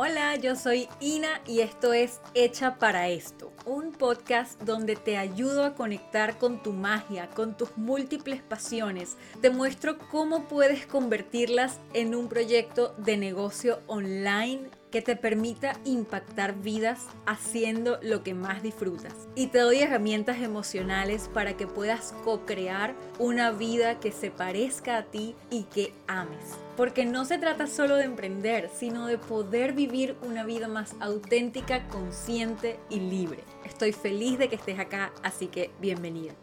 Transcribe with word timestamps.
Hola, 0.00 0.36
yo 0.36 0.54
soy 0.54 0.88
Ina 1.00 1.40
y 1.44 1.58
esto 1.58 1.92
es 1.92 2.20
Hecha 2.32 2.76
para 2.76 3.08
esto, 3.08 3.52
un 3.66 3.90
podcast 3.90 4.62
donde 4.62 4.94
te 4.94 5.16
ayudo 5.16 5.64
a 5.64 5.74
conectar 5.74 6.38
con 6.38 6.62
tu 6.62 6.72
magia, 6.72 7.28
con 7.30 7.56
tus 7.56 7.76
múltiples 7.76 8.40
pasiones. 8.40 9.16
Te 9.40 9.50
muestro 9.50 9.98
cómo 9.98 10.44
puedes 10.44 10.86
convertirlas 10.86 11.80
en 11.94 12.14
un 12.14 12.28
proyecto 12.28 12.94
de 12.98 13.16
negocio 13.16 13.80
online 13.88 14.70
que 14.92 15.02
te 15.02 15.16
permita 15.16 15.72
impactar 15.84 16.54
vidas 16.54 17.08
haciendo 17.26 17.98
lo 18.00 18.22
que 18.22 18.34
más 18.34 18.62
disfrutas. 18.62 19.14
Y 19.34 19.48
te 19.48 19.58
doy 19.58 19.80
herramientas 19.80 20.40
emocionales 20.40 21.28
para 21.34 21.56
que 21.56 21.66
puedas 21.66 22.14
co-crear 22.22 22.94
una 23.18 23.50
vida 23.50 23.98
que 23.98 24.12
se 24.12 24.30
parezca 24.30 24.96
a 24.96 25.02
ti 25.06 25.34
y 25.50 25.64
que 25.64 25.92
ames. 26.06 26.67
Porque 26.78 27.04
no 27.04 27.24
se 27.24 27.38
trata 27.38 27.66
solo 27.66 27.96
de 27.96 28.04
emprender, 28.04 28.70
sino 28.72 29.08
de 29.08 29.18
poder 29.18 29.72
vivir 29.72 30.16
una 30.22 30.44
vida 30.44 30.68
más 30.68 30.94
auténtica, 31.00 31.88
consciente 31.88 32.78
y 32.88 33.00
libre. 33.00 33.42
Estoy 33.66 33.90
feliz 33.90 34.38
de 34.38 34.48
que 34.48 34.54
estés 34.54 34.78
acá, 34.78 35.12
así 35.24 35.48
que 35.48 35.72
bienvenida. 35.80 36.36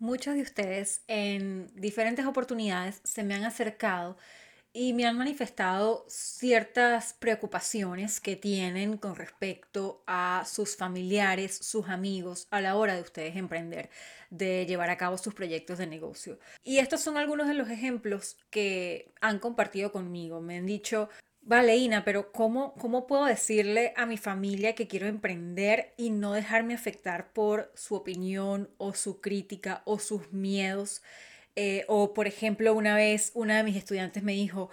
Muchos 0.00 0.34
de 0.34 0.42
ustedes 0.42 1.04
en 1.06 1.68
diferentes 1.76 2.26
oportunidades 2.26 3.00
se 3.04 3.22
me 3.22 3.36
han 3.36 3.44
acercado 3.44 4.16
y 4.72 4.94
me 4.94 5.06
han 5.06 5.18
manifestado 5.18 6.04
ciertas 6.08 7.12
preocupaciones 7.12 8.20
que 8.20 8.36
tienen 8.36 8.96
con 8.96 9.16
respecto 9.16 10.02
a 10.06 10.44
sus 10.46 10.76
familiares, 10.76 11.58
sus 11.58 11.88
amigos, 11.88 12.46
a 12.50 12.60
la 12.60 12.76
hora 12.76 12.94
de 12.94 13.02
ustedes 13.02 13.36
emprender, 13.36 13.90
de 14.30 14.64
llevar 14.66 14.88
a 14.90 14.96
cabo 14.96 15.18
sus 15.18 15.34
proyectos 15.34 15.78
de 15.78 15.86
negocio. 15.86 16.38
Y 16.62 16.78
estos 16.78 17.02
son 17.02 17.18
algunos 17.18 17.48
de 17.48 17.54
los 17.54 17.68
ejemplos 17.68 18.38
que 18.50 19.12
han 19.20 19.38
compartido 19.40 19.92
conmigo. 19.92 20.40
Me 20.40 20.56
han 20.56 20.66
dicho, 20.66 21.10
Vale, 21.44 21.76
Ina, 21.76 22.04
pero 22.04 22.30
¿cómo, 22.30 22.72
¿cómo 22.74 23.08
puedo 23.08 23.24
decirle 23.24 23.92
a 23.96 24.06
mi 24.06 24.16
familia 24.16 24.76
que 24.76 24.86
quiero 24.86 25.08
emprender 25.08 25.92
y 25.96 26.10
no 26.10 26.32
dejarme 26.32 26.72
afectar 26.72 27.32
por 27.32 27.72
su 27.74 27.96
opinión 27.96 28.70
o 28.78 28.94
su 28.94 29.20
crítica 29.20 29.82
o 29.84 29.98
sus 29.98 30.32
miedos? 30.32 31.02
Eh, 31.56 31.84
o, 31.88 32.14
por 32.14 32.26
ejemplo, 32.26 32.74
una 32.74 32.96
vez 32.96 33.30
una 33.34 33.58
de 33.58 33.64
mis 33.64 33.76
estudiantes 33.76 34.22
me 34.22 34.32
dijo, 34.32 34.70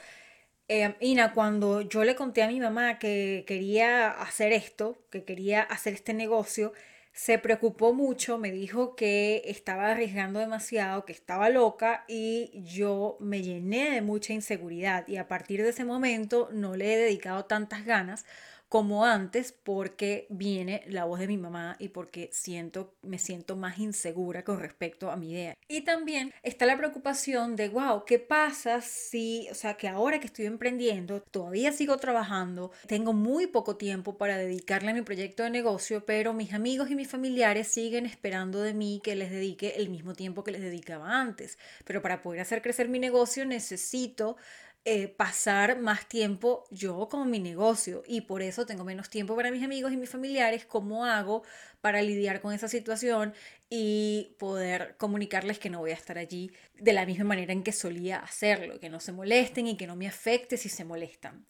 eh, 0.68 0.96
Ina, 1.02 1.34
cuando 1.34 1.82
yo 1.82 2.04
le 2.04 2.16
conté 2.16 2.44
a 2.44 2.48
mi 2.48 2.60
mamá 2.60 3.00
que 3.00 3.44
quería 3.48 4.12
hacer 4.12 4.54
esto, 4.54 4.98
que 5.12 5.24
quería 5.26 5.62
hacer 5.64 5.94
este 5.94 6.14
negocio, 6.14 6.74
se 7.12 7.38
preocupó 7.40 7.94
mucho, 7.94 8.38
me 8.38 8.52
dijo 8.52 8.96
que 8.96 9.42
estaba 9.46 9.92
arriesgando 9.92 10.40
demasiado, 10.40 11.06
que 11.06 11.12
estaba 11.12 11.50
loca 11.50 12.06
y 12.08 12.52
yo 12.64 13.18
me 13.20 13.42
llené 13.42 13.92
de 13.92 14.02
mucha 14.02 14.34
inseguridad 14.34 15.08
y 15.08 15.18
a 15.18 15.28
partir 15.28 15.64
de 15.64 15.70
ese 15.70 15.86
momento 15.86 16.50
no 16.54 16.76
le 16.76 16.94
he 16.94 16.98
dedicado 16.98 17.46
tantas 17.46 17.84
ganas 17.86 18.26
como 18.70 19.04
antes 19.04 19.52
porque 19.52 20.28
viene 20.30 20.84
la 20.88 21.06
voz 21.06 21.20
de 21.20 21.28
mi 21.28 21.38
mamá 21.38 21.76
y 21.80 21.90
porque 21.90 22.30
siento, 22.32 22.94
me 23.02 23.18
siento 23.18 23.56
más 23.56 23.80
insegura 23.80 24.44
con 24.44 24.60
respecto 24.60 25.10
a 25.10 25.18
mi 25.18 25.32
idea. 25.32 25.56
Y 25.68 25.82
también 25.82 26.32
está 26.44 26.68
la 26.68 26.78
preocupación 26.78 27.56
de, 27.56 27.70
wow, 27.70 28.06
¿qué 28.06 28.20
pasa 28.20 28.82
si, 28.82 29.48
o 29.52 29.56
sea, 29.56 29.76
que 29.76 29.88
ahora 29.88 30.20
que 30.20 30.28
estoy 30.28 30.46
emprendiendo, 30.46 31.22
todavía 31.22 31.72
sigo 31.72 31.98
trabajando, 31.98 32.72
tengo 32.88 33.12
muy 33.12 33.48
poco 33.48 33.76
tiempo 33.76 34.18
para 34.18 34.38
dedicarle 34.38 34.92
a 34.92 34.94
mi 34.94 35.02
proyecto 35.02 35.42
de 35.42 35.50
negocio, 35.50 36.06
pero 36.06 36.34
mis 36.34 36.54
amigos 36.54 36.92
y 36.92 36.96
mis 36.96 37.10
familiares 37.10 37.68
siguen 37.68 38.06
esperando 38.06 38.62
de 38.62 38.76
mí 38.76 39.02
que 39.04 39.16
les 39.16 39.32
dedique 39.32 39.74
el 39.78 39.90
mismo 39.90 40.14
tiempo 40.14 40.44
que 40.44 40.52
les 40.52 40.62
dedicaba 40.62 41.20
antes. 41.20 41.58
Pero 41.86 42.04
para 42.04 42.22
poder 42.22 42.42
hacer 42.42 42.62
crecer 42.62 42.88
mi 42.88 43.00
negocio 43.00 43.46
necesito 43.46 44.38
eh, 44.86 45.08
pasar 45.10 45.80
más 45.80 46.08
tiempo 46.08 46.64
yo 46.72 47.10
con 47.10 47.30
mi 47.30 47.40
negocio 47.40 48.02
y 48.08 48.22
por 48.22 48.42
eso 48.42 48.66
tengo 48.66 48.84
menos 48.86 49.10
tiempo 49.10 49.36
para 49.36 49.52
mis 49.52 49.64
amigos 49.64 49.92
y 49.92 49.98
mis 49.98 50.10
familiares. 50.10 50.66
¿Cómo 50.66 51.06
hago 51.06 51.44
para 51.82 52.02
lidiar 52.02 52.42
con 52.42 52.54
esa 52.54 52.68
situación 52.68 53.34
y 53.70 54.36
poder 54.40 54.96
comunicarles 54.98 55.60
que 55.60 55.70
no 55.70 55.80
voy 55.80 55.92
a 55.92 55.96
estar 55.96 56.18
allí 56.18 56.52
de 56.76 56.94
la 56.94 57.06
misma 57.06 57.26
manera 57.26 57.54
en 57.54 57.64
que 57.64 57.72
solía 57.72 58.20
hacerlo, 58.20 58.80
que 58.80 58.90
no 58.90 59.00
se 59.00 59.12
molesten 59.12 59.68
y 59.68 59.78
que 59.78 59.88
no 59.88 59.96
me 59.96 60.08
afecte 60.08 60.58
si 60.58 60.70
se 60.70 60.86
molestan? 60.86 61.46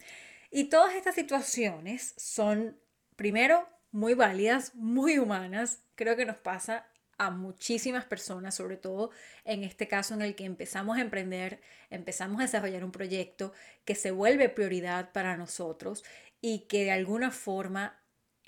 Y 0.51 0.65
todas 0.65 0.95
estas 0.95 1.15
situaciones 1.15 2.15
son, 2.17 2.79
primero, 3.15 3.69
muy 3.91 4.15
válidas, 4.15 4.73
muy 4.75 5.19
humanas. 5.19 5.83
Creo 5.95 6.15
que 6.15 6.25
nos 6.25 6.37
pasa 6.37 6.87
a 7.19 7.29
muchísimas 7.29 8.05
personas, 8.05 8.55
sobre 8.55 8.77
todo 8.77 9.11
en 9.43 9.63
este 9.63 9.87
caso 9.87 10.15
en 10.15 10.21
el 10.21 10.35
que 10.35 10.45
empezamos 10.45 10.97
a 10.97 11.01
emprender, 11.01 11.59
empezamos 11.89 12.39
a 12.39 12.43
desarrollar 12.43 12.83
un 12.83 12.91
proyecto 12.91 13.53
que 13.85 13.93
se 13.93 14.09
vuelve 14.11 14.49
prioridad 14.49 15.11
para 15.11 15.37
nosotros 15.37 16.03
y 16.41 16.61
que 16.67 16.85
de 16.85 16.91
alguna 16.91 17.29
forma 17.29 17.99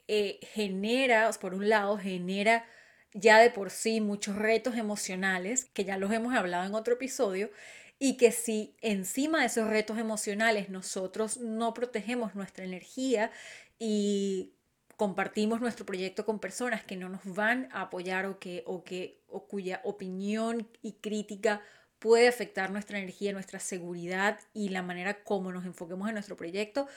eh, 0.08 0.40
genera, 0.54 1.30
por 1.40 1.54
un 1.54 1.70
lado, 1.70 1.98
genera 1.98 2.66
ya 3.14 3.40
de 3.40 3.52
por 3.52 3.72
sí 3.72 4.00
muchos 4.00 4.38
retos 4.38 4.78
emocionales, 4.78 5.66
que 5.66 5.84
ya 5.84 5.98
los 5.98 6.12
hemos 6.14 6.34
hablado 6.34 6.66
en 6.66 6.74
otro 6.74 6.94
episodio, 6.94 7.52
y 8.00 8.16
que 8.16 8.32
si 8.32 8.76
encima 8.82 9.42
de 9.42 9.48
esos 9.48 9.68
retos 9.68 9.98
emocionales 9.98 10.70
nosotros 10.70 11.38
no 11.38 11.74
protegemos 11.74 12.36
nuestra 12.36 12.64
energía 12.64 13.32
y 13.78 14.54
compartimos 15.02 15.62
nuestro 15.62 15.84
proyecto 15.84 16.28
con 16.28 16.38
personas 16.38 16.84
que 16.84 16.96
no 16.96 17.10
nos 17.10 17.26
van 17.26 17.70
a 17.72 17.82
apoyar 17.82 18.28
o, 18.28 18.38
que, 18.38 18.62
o, 18.68 18.84
que, 18.84 19.24
o 19.30 19.48
cuya 19.48 19.82
opinión 19.84 20.70
y 20.84 20.92
crítica 20.92 21.64
puede 21.98 22.28
afectar 22.28 22.70
nuestra 22.70 23.00
energía, 23.00 23.34
nuestra 23.34 23.60
seguridad 23.60 24.40
y 24.54 24.70
la 24.70 24.84
manera 24.84 25.24
como 25.24 25.52
nos 25.52 25.66
enfoquemos 25.66 26.08
en 26.08 26.14
nuestro 26.14 26.38
proyecto, 26.38 26.88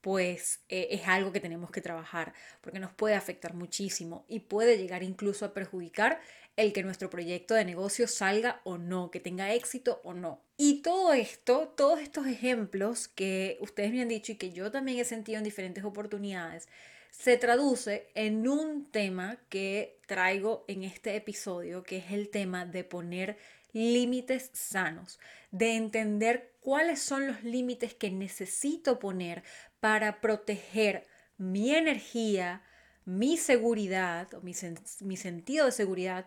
pues 0.00 0.62
eh, 0.70 0.88
es 0.92 1.06
algo 1.06 1.30
que 1.30 1.40
tenemos 1.40 1.70
que 1.70 1.82
trabajar, 1.82 2.32
porque 2.62 2.80
nos 2.80 2.94
puede 2.94 3.16
afectar 3.16 3.52
muchísimo 3.52 4.24
y 4.28 4.40
puede 4.40 4.78
llegar 4.78 5.02
incluso 5.02 5.44
a 5.44 5.52
perjudicar 5.52 6.20
el 6.56 6.72
que 6.72 6.82
nuestro 6.82 7.10
proyecto 7.10 7.52
de 7.52 7.66
negocio 7.66 8.08
salga 8.08 8.62
o 8.64 8.78
no, 8.78 9.10
que 9.10 9.20
tenga 9.20 9.52
éxito 9.52 10.00
o 10.04 10.14
no. 10.14 10.42
Y 10.56 10.80
todo 10.80 11.12
esto, 11.12 11.68
todos 11.76 12.00
estos 12.00 12.26
ejemplos 12.26 13.08
que 13.08 13.58
ustedes 13.60 13.92
me 13.92 14.00
han 14.00 14.08
dicho 14.08 14.32
y 14.32 14.36
que 14.36 14.52
yo 14.52 14.70
también 14.70 14.98
he 14.98 15.04
sentido 15.04 15.36
en 15.36 15.44
diferentes 15.44 15.84
oportunidades, 15.84 16.66
se 17.12 17.36
traduce 17.36 18.10
en 18.14 18.48
un 18.48 18.90
tema 18.90 19.38
que 19.48 20.00
traigo 20.06 20.64
en 20.66 20.82
este 20.82 21.14
episodio, 21.14 21.84
que 21.84 21.98
es 21.98 22.10
el 22.10 22.30
tema 22.30 22.64
de 22.64 22.84
poner 22.84 23.36
límites 23.72 24.50
sanos, 24.54 25.20
de 25.50 25.76
entender 25.76 26.54
cuáles 26.60 27.00
son 27.00 27.26
los 27.26 27.44
límites 27.44 27.94
que 27.94 28.10
necesito 28.10 28.98
poner 28.98 29.44
para 29.78 30.20
proteger 30.20 31.06
mi 31.36 31.74
energía, 31.74 32.62
mi 33.04 33.36
seguridad 33.36 34.32
o 34.34 34.40
mi, 34.40 34.54
mi, 35.00 35.16
sentido 35.16 35.66
de 35.66 35.72
seguridad 35.72 36.26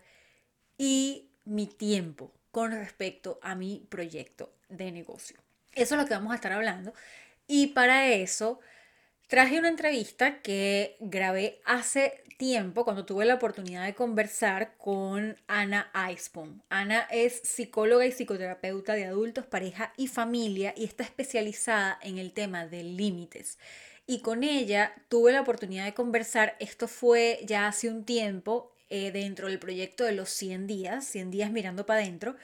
y 0.78 1.32
mi 1.46 1.66
tiempo 1.66 2.32
con 2.52 2.72
respecto 2.72 3.40
a 3.42 3.56
mi 3.56 3.86
proyecto 3.90 4.54
de 4.70 4.92
negocio. 4.92 5.38
Eso 5.74 5.96
es 5.96 6.02
lo 6.02 6.08
que 6.08 6.14
vamos 6.14 6.32
a 6.32 6.36
estar 6.36 6.52
hablando. 6.52 6.94
Y 7.48 7.68
para 7.68 8.08
eso 8.08 8.60
Traje 9.28 9.58
una 9.58 9.70
entrevista 9.70 10.40
que 10.42 10.98
grabé 11.00 11.60
hace 11.66 12.22
tiempo 12.38 12.84
cuando 12.84 13.06
tuve 13.06 13.26
la 13.26 13.34
oportunidad 13.34 13.84
de 13.84 13.96
conversar 13.96 14.78
con 14.78 15.36
Ana 15.48 15.90
Eisbaum. 15.96 16.62
Ana 16.70 17.08
es 17.10 17.40
psicóloga 17.44 18.06
y 18.06 18.12
psicoterapeuta 18.12 18.94
de 18.94 19.06
adultos, 19.06 19.48
pareja 19.48 19.94
y 19.98 20.08
familia 20.08 20.76
y 20.78 20.84
está 20.84 21.04
especializada 21.04 21.98
en 22.04 22.20
el 22.20 22.34
tema 22.34 22.68
de 22.68 22.84
límites. 22.84 23.58
Y 24.06 24.20
con 24.22 24.44
ella 24.44 24.94
tuve 25.10 25.32
la 25.32 25.42
oportunidad 25.42 25.86
de 25.86 25.96
conversar, 25.96 26.56
esto 26.60 26.88
fue 26.88 27.40
ya 27.46 27.66
hace 27.66 27.90
un 27.90 28.06
tiempo, 28.06 28.76
eh, 28.90 29.12
dentro 29.12 29.48
del 29.48 29.58
proyecto 29.58 30.04
de 30.04 30.12
los 30.12 30.30
100 30.30 30.68
días, 30.68 31.04
100 31.04 31.32
días 31.32 31.50
mirando 31.52 31.88
para 31.88 32.02
adentro. 32.02 32.36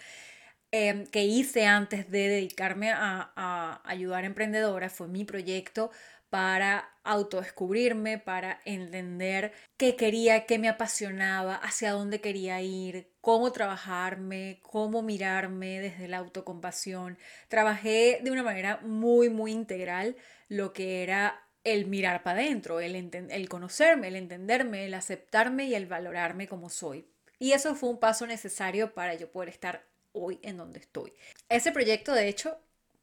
Em, 0.73 1.05
que 1.05 1.25
hice 1.25 1.65
antes 1.65 2.09
de 2.09 2.29
dedicarme 2.29 2.91
a, 2.91 3.33
a 3.35 3.81
ayudar 3.83 4.23
a 4.23 4.27
emprendedoras, 4.27 4.93
fue 4.93 5.07
mi 5.09 5.25
proyecto 5.25 5.91
para 6.31 6.89
autodescubrirme, 7.03 8.17
para 8.17 8.61
entender 8.63 9.51
qué 9.75 9.97
quería, 9.97 10.45
qué 10.45 10.59
me 10.59 10.69
apasionaba, 10.69 11.55
hacia 11.55 11.91
dónde 11.91 12.21
quería 12.21 12.61
ir, 12.61 13.11
cómo 13.19 13.51
trabajarme, 13.51 14.61
cómo 14.63 15.01
mirarme 15.01 15.81
desde 15.81 16.07
la 16.07 16.19
autocompasión. 16.19 17.17
Trabajé 17.49 18.21
de 18.23 18.31
una 18.31 18.43
manera 18.43 18.79
muy, 18.81 19.27
muy 19.27 19.51
integral 19.51 20.15
lo 20.47 20.71
que 20.71 21.03
era 21.03 21.43
el 21.65 21.85
mirar 21.87 22.23
para 22.23 22.39
adentro, 22.39 22.79
el, 22.79 22.95
el 22.95 23.49
conocerme, 23.49 24.07
el 24.07 24.15
entenderme, 24.15 24.85
el 24.85 24.93
aceptarme 24.93 25.65
y 25.65 25.75
el 25.75 25.85
valorarme 25.85 26.47
como 26.47 26.69
soy. 26.69 27.09
Y 27.39 27.51
eso 27.51 27.75
fue 27.75 27.89
un 27.89 27.99
paso 27.99 28.25
necesario 28.25 28.93
para 28.93 29.15
yo 29.15 29.29
poder 29.29 29.49
estar 29.49 29.85
hoy 30.13 30.39
en 30.43 30.55
donde 30.55 30.79
estoy. 30.79 31.11
Ese 31.49 31.73
proyecto, 31.73 32.13
de 32.13 32.29
hecho, 32.29 32.57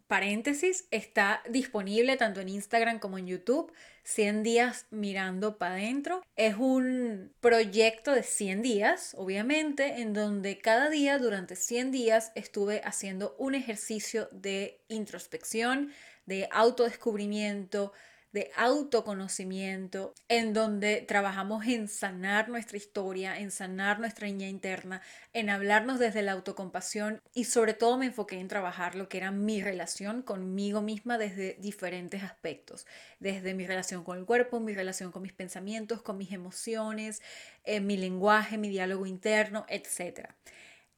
paréntesis, 0.09 0.89
está 0.91 1.43
disponible 1.49 2.17
tanto 2.17 2.41
en 2.41 2.49
Instagram 2.49 2.99
como 2.99 3.19
en 3.19 3.27
YouTube. 3.27 3.73
100 4.05 4.43
días 4.43 4.87
mirando 4.91 5.59
para 5.59 5.75
adentro. 5.75 6.23
Es 6.35 6.57
un 6.57 7.31
proyecto 7.41 8.13
de 8.13 8.23
100 8.23 8.63
días, 8.63 9.15
obviamente, 9.19 10.01
en 10.01 10.15
donde 10.15 10.59
cada 10.59 10.89
día 10.89 11.19
durante 11.19 11.57
100 11.57 11.93
días 11.93 12.33
estuve 12.35 12.81
haciendo 12.85 13.37
un 13.39 13.55
ejercicio 13.55 14.29
de 14.33 14.81
introspección, 14.89 15.93
de 16.25 16.49
autodescubrimiento, 16.51 17.93
de 18.33 18.51
autoconocimiento, 18.57 20.15
en 20.29 20.53
donde 20.53 21.01
trabajamos 21.01 21.67
en 21.67 21.89
sanar 21.89 22.49
nuestra 22.49 22.77
historia, 22.77 23.39
en 23.39 23.51
sanar 23.51 24.01
nuestra 24.01 24.27
niña 24.27 24.49
interna, 24.49 25.01
en 25.33 25.49
hablarnos 25.49 25.99
desde 25.99 26.23
la 26.23 26.33
autocompasión 26.33 27.21
y 27.33 27.45
sobre 27.45 27.73
todo 27.73 27.97
me 27.97 28.07
enfoqué 28.07 28.39
en 28.39 28.49
trabajar 28.49 28.95
lo 28.95 29.09
que 29.09 29.19
era 29.19 29.31
mi 29.31 29.63
relación 29.63 30.23
conmigo 30.23 30.83
misma 30.83 31.17
desde 31.17 31.55
diferentes 31.55 32.23
aspectos, 32.23 32.87
desde 33.19 33.55
mi 33.55 33.67
relación 33.67 34.05
con 34.05 34.19
el 34.19 34.27
cuerpo, 34.27 34.61
mi 34.61 34.75
relación 34.75 35.11
con 35.11 35.23
mis 35.23 35.33
pensamientos, 35.33 36.03
con 36.03 36.19
mis 36.19 36.33
emociones, 36.33 37.23
eh, 37.65 37.81
mi 37.81 37.97
lenguaje, 37.97 38.59
mi 38.59 38.69
diálogo 38.69 39.07
interno, 39.07 39.65
etc. 39.69 40.29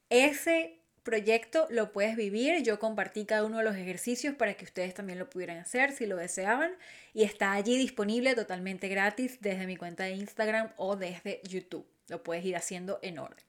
Ese 0.09 0.80
proyecto 1.02 1.67
lo 1.70 1.93
puedes 1.93 2.17
vivir. 2.17 2.62
Yo 2.62 2.79
compartí 2.79 3.25
cada 3.25 3.44
uno 3.44 3.58
de 3.58 3.64
los 3.64 3.76
ejercicios 3.76 4.35
para 4.35 4.55
que 4.55 4.64
ustedes 4.64 4.94
también 4.94 5.19
lo 5.19 5.29
pudieran 5.29 5.58
hacer 5.58 5.93
si 5.93 6.06
lo 6.06 6.17
deseaban. 6.17 6.73
Y 7.12 7.25
está 7.25 7.52
allí 7.52 7.76
disponible 7.76 8.35
totalmente 8.35 8.88
gratis 8.88 9.38
desde 9.41 9.67
mi 9.67 9.76
cuenta 9.76 10.05
de 10.05 10.12
Instagram 10.12 10.70
o 10.76 10.97
desde 10.97 11.41
YouTube. 11.44 11.87
Lo 12.08 12.23
puedes 12.23 12.44
ir 12.44 12.56
haciendo 12.56 12.99
en 13.02 13.19
orden. 13.19 13.44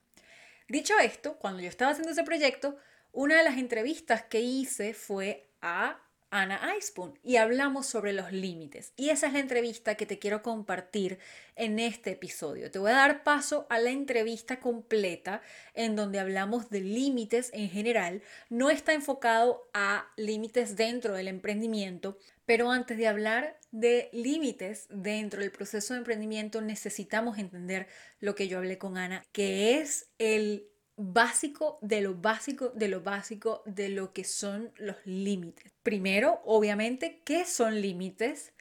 Dicho 0.68 0.98
esto, 1.00 1.38
cuando 1.38 1.62
yo 1.62 1.70
estaba 1.70 1.92
haciendo 1.92 2.12
ese 2.12 2.24
proyecto, 2.24 2.78
una 3.12 3.38
de 3.38 3.44
las 3.44 3.58
entrevistas 3.58 4.24
que 4.24 4.40
hice 4.40 4.94
fue 4.94 5.50
a 5.62 6.00
Ana 6.32 6.76
Icepoon 6.78 7.20
y 7.24 7.36
hablamos 7.36 7.86
sobre 7.86 8.14
los 8.14 8.32
límites. 8.32 8.94
Y 8.96 9.10
esa 9.10 9.28
es 9.28 9.34
la 9.34 9.40
entrevista 9.40 9.96
que 9.96 10.06
te 10.06 10.18
quiero 10.18 10.42
compartir 10.42 11.20
en 11.56 11.78
este 11.78 12.12
episodio. 12.12 12.72
Te 12.72 12.80
voy 12.80 12.92
a 12.92 12.96
dar 12.96 13.24
paso 13.24 13.68
a 13.70 13.78
la 13.80 13.92
entrevista 13.92 14.60
completa 14.60 15.42
en 15.74 15.96
donde 15.96 16.20
hablamos 16.20 16.70
de 16.70 16.80
límites 16.80 17.52
en 17.54 17.70
general. 17.70 18.24
No 18.50 18.70
está 18.70 18.94
enfocado 18.94 19.70
a 19.74 20.10
límites 20.16 20.78
dentro 20.78 21.14
del 21.14 21.28
emprendimiento, 21.28 22.18
pero 22.46 22.72
antes 22.72 22.98
de 22.98 23.08
hablar 23.08 23.60
de 23.72 24.10
límites 24.14 24.88
dentro 24.90 25.42
del 25.42 25.52
proceso 25.52 25.94
de 25.94 26.00
emprendimiento 26.00 26.62
necesitamos 26.62 27.38
entender 27.38 27.88
lo 28.20 28.36
que 28.36 28.48
yo 28.48 28.58
hablé 28.58 28.78
con 28.78 28.98
Ana, 28.98 29.26
que 29.32 29.80
es 29.80 30.10
el 30.18 30.71
básico 31.02 31.80
de 31.82 32.02
lo 32.02 32.16
básico 32.16 32.70
de 32.70 32.88
lo 32.88 33.02
básico 33.02 33.64
de 33.66 33.90
lo 33.90 34.14
que 34.14 34.24
son 34.24 34.72
los 34.78 34.98
límites. 35.06 35.74
Primero, 35.84 36.42
obviamente, 36.46 37.22
¿qué 37.26 37.46
son 37.46 37.82
límites? 37.82 38.54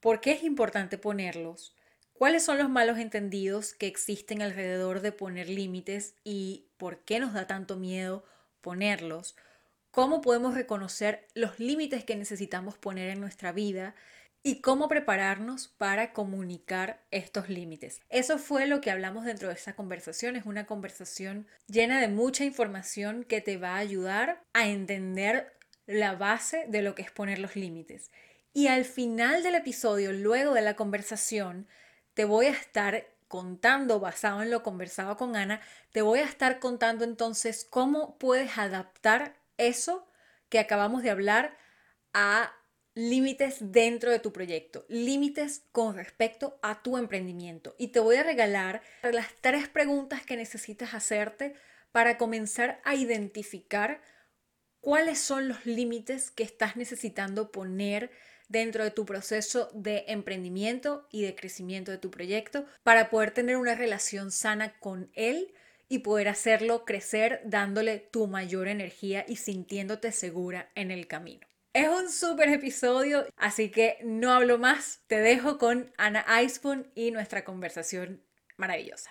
¿Por 0.00 0.20
qué 0.20 0.32
es 0.32 0.42
importante 0.42 0.98
ponerlos? 0.98 1.76
¿Cuáles 2.14 2.44
son 2.44 2.58
los 2.58 2.70
malos 2.70 2.98
entendidos 2.98 3.74
que 3.74 3.86
existen 3.86 4.42
alrededor 4.42 5.00
de 5.00 5.12
poner 5.12 5.48
límites 5.48 6.14
y 6.24 6.66
por 6.76 7.00
qué 7.00 7.20
nos 7.20 7.32
da 7.34 7.46
tanto 7.46 7.76
miedo 7.76 8.24
ponerlos? 8.60 9.36
¿Cómo 9.90 10.20
podemos 10.20 10.54
reconocer 10.54 11.26
los 11.34 11.58
límites 11.58 12.04
que 12.04 12.16
necesitamos 12.16 12.78
poner 12.78 13.10
en 13.10 13.20
nuestra 13.20 13.52
vida? 13.52 13.94
Y 14.42 14.60
cómo 14.60 14.88
prepararnos 14.88 15.68
para 15.68 16.12
comunicar 16.12 17.00
estos 17.10 17.48
límites. 17.48 18.00
Eso 18.08 18.38
fue 18.38 18.66
lo 18.66 18.80
que 18.80 18.90
hablamos 18.90 19.24
dentro 19.24 19.48
de 19.48 19.54
esta 19.54 19.74
conversación. 19.74 20.36
Es 20.36 20.46
una 20.46 20.66
conversación 20.66 21.46
llena 21.68 22.00
de 22.00 22.08
mucha 22.08 22.44
información 22.44 23.24
que 23.24 23.40
te 23.40 23.56
va 23.56 23.74
a 23.74 23.78
ayudar 23.78 24.42
a 24.52 24.66
entender 24.66 25.52
la 25.86 26.14
base 26.14 26.64
de 26.68 26.82
lo 26.82 26.94
que 26.94 27.02
es 27.02 27.10
poner 27.10 27.38
los 27.38 27.54
límites. 27.54 28.10
Y 28.52 28.66
al 28.66 28.84
final 28.84 29.42
del 29.42 29.54
episodio, 29.54 30.12
luego 30.12 30.54
de 30.54 30.62
la 30.62 30.74
conversación, 30.74 31.68
te 32.14 32.24
voy 32.24 32.46
a 32.46 32.50
estar 32.50 33.06
contando, 33.28 33.98
basado 33.98 34.42
en 34.42 34.50
lo 34.50 34.62
conversado 34.62 35.16
con 35.16 35.36
Ana, 35.36 35.60
te 35.92 36.02
voy 36.02 36.18
a 36.18 36.24
estar 36.24 36.58
contando 36.58 37.04
entonces 37.04 37.66
cómo 37.70 38.18
puedes 38.18 38.58
adaptar 38.58 39.36
eso 39.56 40.06
que 40.50 40.58
acabamos 40.58 41.02
de 41.02 41.10
hablar 41.10 41.56
a 42.12 42.52
límites 42.94 43.56
dentro 43.60 44.10
de 44.10 44.18
tu 44.18 44.32
proyecto, 44.32 44.84
límites 44.88 45.64
con 45.72 45.96
respecto 45.96 46.58
a 46.62 46.82
tu 46.82 46.96
emprendimiento. 46.98 47.74
Y 47.78 47.88
te 47.88 48.00
voy 48.00 48.16
a 48.16 48.22
regalar 48.22 48.82
las 49.02 49.28
tres 49.40 49.68
preguntas 49.68 50.24
que 50.26 50.36
necesitas 50.36 50.94
hacerte 50.94 51.54
para 51.90 52.18
comenzar 52.18 52.80
a 52.84 52.94
identificar 52.94 54.02
cuáles 54.80 55.18
son 55.18 55.48
los 55.48 55.64
límites 55.64 56.30
que 56.30 56.42
estás 56.42 56.76
necesitando 56.76 57.52
poner 57.52 58.10
dentro 58.48 58.84
de 58.84 58.90
tu 58.90 59.06
proceso 59.06 59.70
de 59.72 60.04
emprendimiento 60.08 61.08
y 61.10 61.22
de 61.22 61.34
crecimiento 61.34 61.90
de 61.90 61.98
tu 61.98 62.10
proyecto 62.10 62.66
para 62.82 63.08
poder 63.08 63.30
tener 63.30 63.56
una 63.56 63.74
relación 63.74 64.30
sana 64.30 64.78
con 64.78 65.10
él 65.14 65.54
y 65.88 66.00
poder 66.00 66.28
hacerlo 66.28 66.84
crecer 66.84 67.40
dándole 67.44 67.98
tu 67.98 68.26
mayor 68.26 68.68
energía 68.68 69.24
y 69.26 69.36
sintiéndote 69.36 70.12
segura 70.12 70.70
en 70.74 70.90
el 70.90 71.06
camino. 71.06 71.51
Es 71.74 71.88
un 71.88 72.10
súper 72.10 72.50
episodio, 72.50 73.24
así 73.38 73.70
que 73.70 73.96
no 74.04 74.30
hablo 74.30 74.58
más. 74.58 75.02
Te 75.06 75.20
dejo 75.20 75.56
con 75.56 75.90
Ana 75.96 76.22
Icepoon 76.42 76.92
y 76.94 77.12
nuestra 77.12 77.44
conversación 77.46 78.22
maravillosa. 78.58 79.10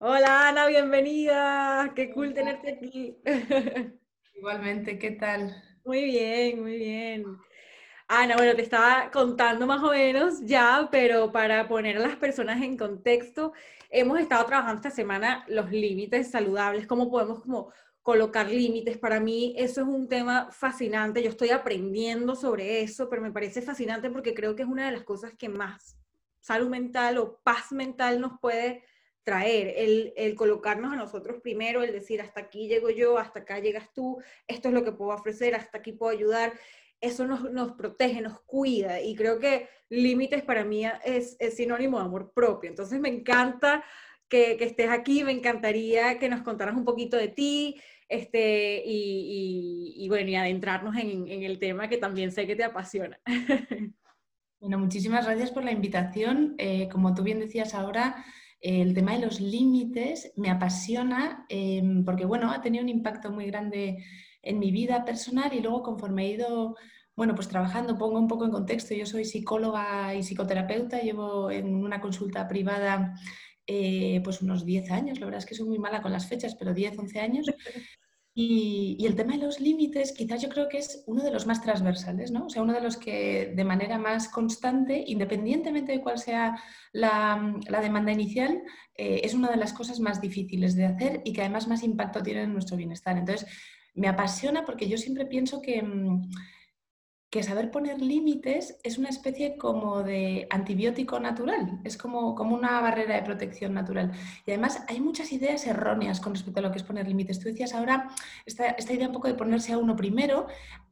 Hola 0.00 0.48
Ana, 0.48 0.66
bienvenida. 0.66 1.92
Qué 1.96 2.10
cool 2.10 2.34
tenerte 2.34 2.72
aquí. 2.72 3.16
Igualmente, 4.34 4.98
¿qué 4.98 5.12
tal? 5.12 5.56
Muy 5.82 6.04
bien, 6.04 6.60
muy 6.60 6.76
bien. 6.76 7.24
Ana, 8.06 8.36
bueno, 8.36 8.54
te 8.54 8.60
estaba 8.60 9.10
contando 9.10 9.66
más 9.66 9.82
o 9.82 9.92
menos 9.92 10.42
ya, 10.42 10.90
pero 10.92 11.32
para 11.32 11.66
poner 11.68 11.96
a 11.96 12.00
las 12.00 12.16
personas 12.16 12.60
en 12.60 12.76
contexto, 12.76 13.54
hemos 13.88 14.20
estado 14.20 14.44
trabajando 14.44 14.82
esta 14.82 14.90
semana 14.90 15.42
los 15.48 15.70
límites 15.70 16.30
saludables, 16.30 16.86
cómo 16.86 17.10
podemos 17.10 17.40
como 17.40 17.72
colocar 18.04 18.48
límites. 18.48 18.98
Para 18.98 19.18
mí 19.18 19.54
eso 19.56 19.80
es 19.80 19.88
un 19.88 20.08
tema 20.08 20.50
fascinante. 20.52 21.22
Yo 21.22 21.30
estoy 21.30 21.50
aprendiendo 21.50 22.36
sobre 22.36 22.82
eso, 22.82 23.08
pero 23.08 23.22
me 23.22 23.32
parece 23.32 23.62
fascinante 23.62 24.10
porque 24.10 24.34
creo 24.34 24.54
que 24.54 24.62
es 24.62 24.68
una 24.68 24.86
de 24.86 24.92
las 24.92 25.04
cosas 25.04 25.32
que 25.36 25.48
más 25.48 25.98
salud 26.38 26.68
mental 26.68 27.16
o 27.16 27.40
paz 27.42 27.72
mental 27.72 28.20
nos 28.20 28.38
puede 28.38 28.84
traer, 29.22 29.72
el, 29.78 30.12
el, 30.18 30.34
colocarnos 30.34 30.92
a 30.92 30.96
nosotros 30.96 31.40
primero, 31.42 31.82
el 31.82 31.92
decir, 31.92 32.20
hasta 32.20 32.42
aquí 32.42 32.68
llego 32.68 32.90
yo, 32.90 33.16
hasta 33.16 33.40
acá 33.40 33.58
llegas 33.58 33.90
tú, 33.94 34.18
esto 34.46 34.68
es 34.68 34.74
lo 34.74 34.84
que 34.84 34.92
puedo 34.92 35.12
ofrecer, 35.12 35.54
hasta 35.54 35.78
aquí 35.78 35.92
puedo 35.92 36.12
ayudar, 36.12 36.52
eso 37.00 37.26
nos, 37.26 37.50
nos 37.50 37.72
protege, 37.72 38.20
nos 38.20 38.38
cuida 38.42 39.00
y 39.00 39.14
creo 39.16 39.38
que 39.38 39.70
límites 39.88 40.42
para 40.42 40.62
mí 40.62 40.84
es, 41.04 41.36
es 41.38 41.56
sinónimo 41.56 41.98
de 41.98 42.04
amor 42.04 42.32
propio. 42.34 42.68
Entonces 42.68 43.00
me 43.00 43.08
encanta 43.08 43.82
que, 44.28 44.58
que, 44.58 44.64
estés 44.64 44.90
aquí, 44.90 45.24
me 45.24 45.32
encantaría 45.32 46.18
que 46.18 46.28
nos 46.28 46.42
contaras 46.42 46.76
un 46.76 46.84
poquito 46.84 47.16
de 47.16 47.28
ti, 47.28 47.80
este, 48.08 48.82
y, 48.84 50.06
bueno, 50.08 50.30
y 50.30 50.36
adentrarnos 50.36 50.96
en, 50.96 51.28
el 51.28 51.58
tema 51.58 51.88
que 51.88 51.98
también 51.98 52.32
sé 52.32 52.46
que 52.46 52.56
te 52.56 52.64
apasiona. 52.64 53.18
Bueno, 54.60 54.78
muchísimas 54.78 55.26
gracias 55.26 55.50
por 55.50 55.62
la 55.62 55.72
invitación. 55.72 56.54
Eh, 56.56 56.88
como 56.90 57.14
tú 57.14 57.22
bien 57.22 57.38
decías 57.38 57.74
ahora, 57.74 58.24
el 58.62 58.94
tema 58.94 59.12
de 59.12 59.18
los 59.18 59.38
límites 59.38 60.32
me 60.36 60.48
apasiona 60.48 61.44
em, 61.50 62.02
porque, 62.02 62.24
bueno, 62.24 62.50
ha 62.50 62.62
tenido 62.62 62.82
un 62.82 62.88
impacto 62.88 63.30
muy 63.30 63.44
grande 63.44 64.02
en 64.40 64.58
mi 64.58 64.70
vida 64.70 65.04
personal 65.04 65.52
y 65.52 65.60
luego 65.60 65.82
conforme 65.82 66.24
he 66.24 66.30
ido, 66.30 66.76
bueno, 67.14 67.34
pues 67.34 67.48
trabajando, 67.48 67.98
pongo 67.98 68.18
un 68.18 68.26
poco 68.26 68.46
en 68.46 68.52
contexto, 68.52 68.94
yo 68.94 69.04
soy 69.04 69.26
psicóloga 69.26 70.14
y 70.14 70.22
psicoterapeuta, 70.22 71.00
llevo 71.00 71.50
en 71.50 71.74
una 71.74 72.00
consulta 72.00 72.48
privada 72.48 73.14
eh, 73.66 74.20
pues 74.22 74.42
unos 74.42 74.64
10 74.64 74.90
años, 74.90 75.20
la 75.20 75.26
verdad 75.26 75.40
es 75.40 75.46
que 75.46 75.54
soy 75.54 75.66
muy 75.66 75.78
mala 75.78 76.02
con 76.02 76.12
las 76.12 76.28
fechas, 76.28 76.54
pero 76.54 76.74
10, 76.74 76.98
11 76.98 77.20
años. 77.20 77.46
Y, 78.36 79.06
el 79.06 79.14
tema 79.14 79.34
de 79.36 79.44
los 79.44 79.60
límites, 79.60 80.12
quizás 80.12 80.42
yo 80.42 80.48
creo 80.48 80.68
que 80.68 80.78
es 80.78 81.04
uno 81.06 81.22
de 81.22 81.30
los 81.30 81.46
más 81.46 81.62
transversales, 81.62 82.32
¿no? 82.32 82.46
O 82.46 82.50
sea, 82.50 82.62
uno 82.62 82.72
de 82.72 82.80
los 82.80 82.96
que 82.96 83.52
de 83.54 83.64
manera 83.64 83.96
más 83.96 84.28
constante, 84.28 85.04
independientemente 85.06 85.92
de 85.92 86.00
cuál 86.00 86.18
sea 86.18 86.60
la, 86.92 87.54
demanda 87.80 88.10
inicial, 88.10 88.60
eh, 88.96 89.20
es 89.22 89.34
una 89.34 89.50
de 89.50 89.56
las 89.56 89.72
cosas 89.72 90.00
más 90.00 90.20
difíciles 90.20 90.74
de 90.74 90.86
hacer 90.86 91.22
y 91.24 91.32
que 91.32 91.42
además 91.42 91.68
más 91.68 91.84
impacto 91.84 92.24
tiene 92.24 92.42
en 92.42 92.52
nuestro 92.52 92.76
bienestar. 92.76 93.16
Entonces, 93.16 93.48
me 93.94 94.08
apasiona 94.08 94.64
porque 94.64 94.88
yo 94.88 94.98
siempre 94.98 95.26
pienso 95.26 95.62
que... 95.62 95.80
Mm, 95.80 96.28
que 97.34 97.42
saber 97.42 97.72
poner 97.72 98.00
límites 98.00 98.78
es 98.84 98.96
una 98.96 99.08
especie 99.08 99.56
como 99.56 100.04
de 100.04 100.46
antibiótico 100.50 101.18
natural, 101.18 101.80
es 101.82 101.96
como, 101.96 102.36
como 102.36 102.54
una 102.54 102.80
barrera 102.80 103.16
de 103.16 103.22
protección 103.22 103.74
natural. 103.74 104.12
Y 104.46 104.52
además 104.52 104.84
hay 104.86 105.00
muchas 105.00 105.32
ideas 105.32 105.66
erróneas 105.66 106.20
con 106.20 106.34
respecto 106.34 106.60
a 106.60 106.62
lo 106.62 106.70
que 106.70 106.78
es 106.78 106.84
poner 106.84 107.08
límites. 107.08 107.40
Tú 107.40 107.48
decías 107.48 107.74
ahora 107.74 108.08
esta, 108.46 108.68
esta 108.68 108.92
idea 108.92 109.08
un 109.08 109.12
poco 109.12 109.26
de 109.26 109.34
ponerse 109.34 109.72
a 109.72 109.78
uno 109.78 109.96
primero. 109.96 110.46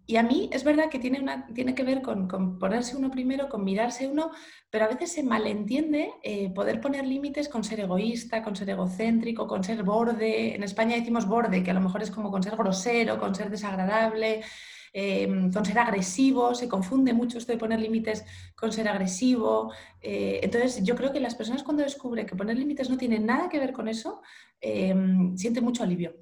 y 0.04 0.16
a 0.16 0.24
mí 0.24 0.50
es 0.52 0.64
verdad 0.64 0.90
que 0.90 0.98
tiene, 0.98 1.20
una, 1.20 1.46
tiene 1.54 1.76
que 1.76 1.84
ver 1.84 2.02
con, 2.02 2.26
ponerse 2.58 2.96
uno 2.96 3.08
primero, 3.08 3.48
con 3.48 3.62
mirarse 3.62 4.08
uno, 4.08 4.32
pero 4.68 4.86
a 4.86 4.88
veces 4.88 5.12
se 5.12 5.22
malentiende 5.22 6.10
eh, 6.24 6.50
poder 6.52 6.80
poner 6.80 7.06
límites 7.06 7.48
con 7.48 7.62
ser 7.62 7.78
egoísta, 7.78 8.42
con 8.42 8.56
ser 8.56 8.68
egocéntrico, 8.70 9.46
con 9.46 9.62
ser 9.62 9.84
borde. 9.84 10.56
En 10.56 10.64
España 10.64 10.96
decimos 10.96 11.28
borde, 11.28 11.62
que 11.62 11.70
a 11.70 11.74
lo 11.74 11.80
mejor 11.80 12.02
es 12.02 12.10
como 12.10 12.32
con 12.32 12.42
ser 12.42 12.56
grosero, 12.56 13.20
con 13.20 13.32
ser 13.36 13.48
desagradable, 13.48 14.42
eh, 14.92 15.26
con 15.52 15.64
ser 15.64 15.78
agresivo. 15.78 16.54
Se 16.54 16.68
confunde 16.68 17.12
mucho 17.12 17.38
esto 17.38 17.52
de 17.52 17.58
poner 17.58 17.80
límites 17.80 18.24
con 18.54 18.72
ser 18.72 18.88
agresivo. 18.88 19.72
Eh, 20.00 20.40
entonces, 20.42 20.82
yo 20.82 20.94
creo 20.94 21.12
que 21.12 21.20
las 21.20 21.34
personas 21.34 21.62
cuando 21.62 21.82
descubren 21.82 22.26
que 22.26 22.36
poner 22.36 22.56
límites 22.56 22.90
no 22.90 22.96
tiene 22.96 23.18
nada 23.18 23.48
que 23.48 23.58
ver 23.58 23.72
con 23.72 23.88
eso, 23.88 24.22
sienten 24.60 25.64
mucho 25.64 25.82
alivio. 25.82 26.14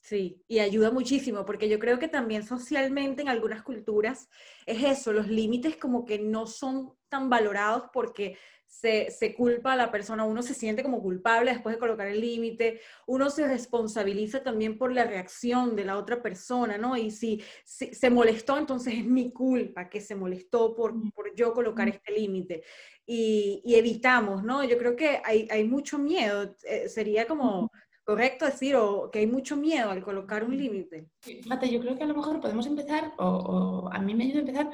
Sí, 0.00 0.42
y 0.48 0.60
ayuda 0.60 0.90
muchísimo, 0.90 1.44
porque 1.44 1.68
yo 1.68 1.78
creo 1.78 1.98
que 1.98 2.08
también 2.08 2.42
socialmente 2.42 3.20
en 3.20 3.28
algunas 3.28 3.62
culturas 3.62 4.30
es 4.64 4.82
eso, 4.82 5.12
los 5.12 5.28
límites 5.28 5.76
como 5.76 6.04
que 6.04 6.18
no 6.18 6.46
son 6.46 6.94
tan 7.08 7.28
valorados 7.28 7.90
porque 7.92 8.38
se, 8.68 9.34
culpa 9.36 9.72
a 9.72 9.76
la 9.76 9.90
persona, 9.90 10.24
uno 10.24 10.42
se 10.42 10.54
siente 10.54 10.82
como 10.82 11.02
culpable 11.02 11.52
después 11.52 11.74
de 11.74 11.80
colocar 11.80 12.06
el 12.06 12.20
límite, 12.20 12.80
uno 13.06 13.30
se 13.30 13.48
responsabiliza 13.48 14.42
también 14.42 14.78
por 14.78 14.92
la 14.92 15.04
reacción 15.04 15.74
de 15.74 15.84
la 15.84 15.96
otra 15.96 16.22
persona, 16.22 16.78
¿no? 16.78 16.96
Y 16.96 17.10
si, 17.10 17.42
se 17.64 18.10
molestó, 18.10 18.58
entonces 18.58 18.94
es 18.94 19.04
mi 19.04 19.32
culpa 19.32 19.88
que 19.88 20.00
se 20.00 20.14
molestó 20.14 20.76
por, 20.76 20.94
por 21.12 21.34
yo 21.34 21.52
colocar 21.52 21.88
este 21.88 22.12
límite. 22.12 22.62
Y, 23.06 23.62
evitamos, 23.66 24.44
¿no? 24.44 24.62
Yo 24.64 24.76
creo 24.76 24.94
que 24.94 25.20
hay, 25.24 25.48
hay 25.50 25.64
mucho 25.64 25.98
miedo, 25.98 26.54
eh, 26.64 26.88
sería 26.88 27.26
como 27.26 27.70
correcto 28.08 28.46
decir 28.46 28.74
o 28.74 29.10
que 29.10 29.18
hay 29.18 29.26
mucho 29.26 29.54
miedo 29.54 29.90
al 29.90 30.02
colocar 30.02 30.42
un 30.42 30.56
límite? 30.56 31.10
Fíjate, 31.20 31.70
yo 31.70 31.78
creo 31.78 31.94
que 31.94 32.04
a 32.04 32.06
lo 32.06 32.14
mejor 32.14 32.40
podemos 32.40 32.66
empezar, 32.66 33.12
o, 33.18 33.90
a 33.92 33.98
mí 33.98 34.14
me 34.14 34.24
ayuda 34.24 34.38
a 34.38 34.40
empezar 34.40 34.70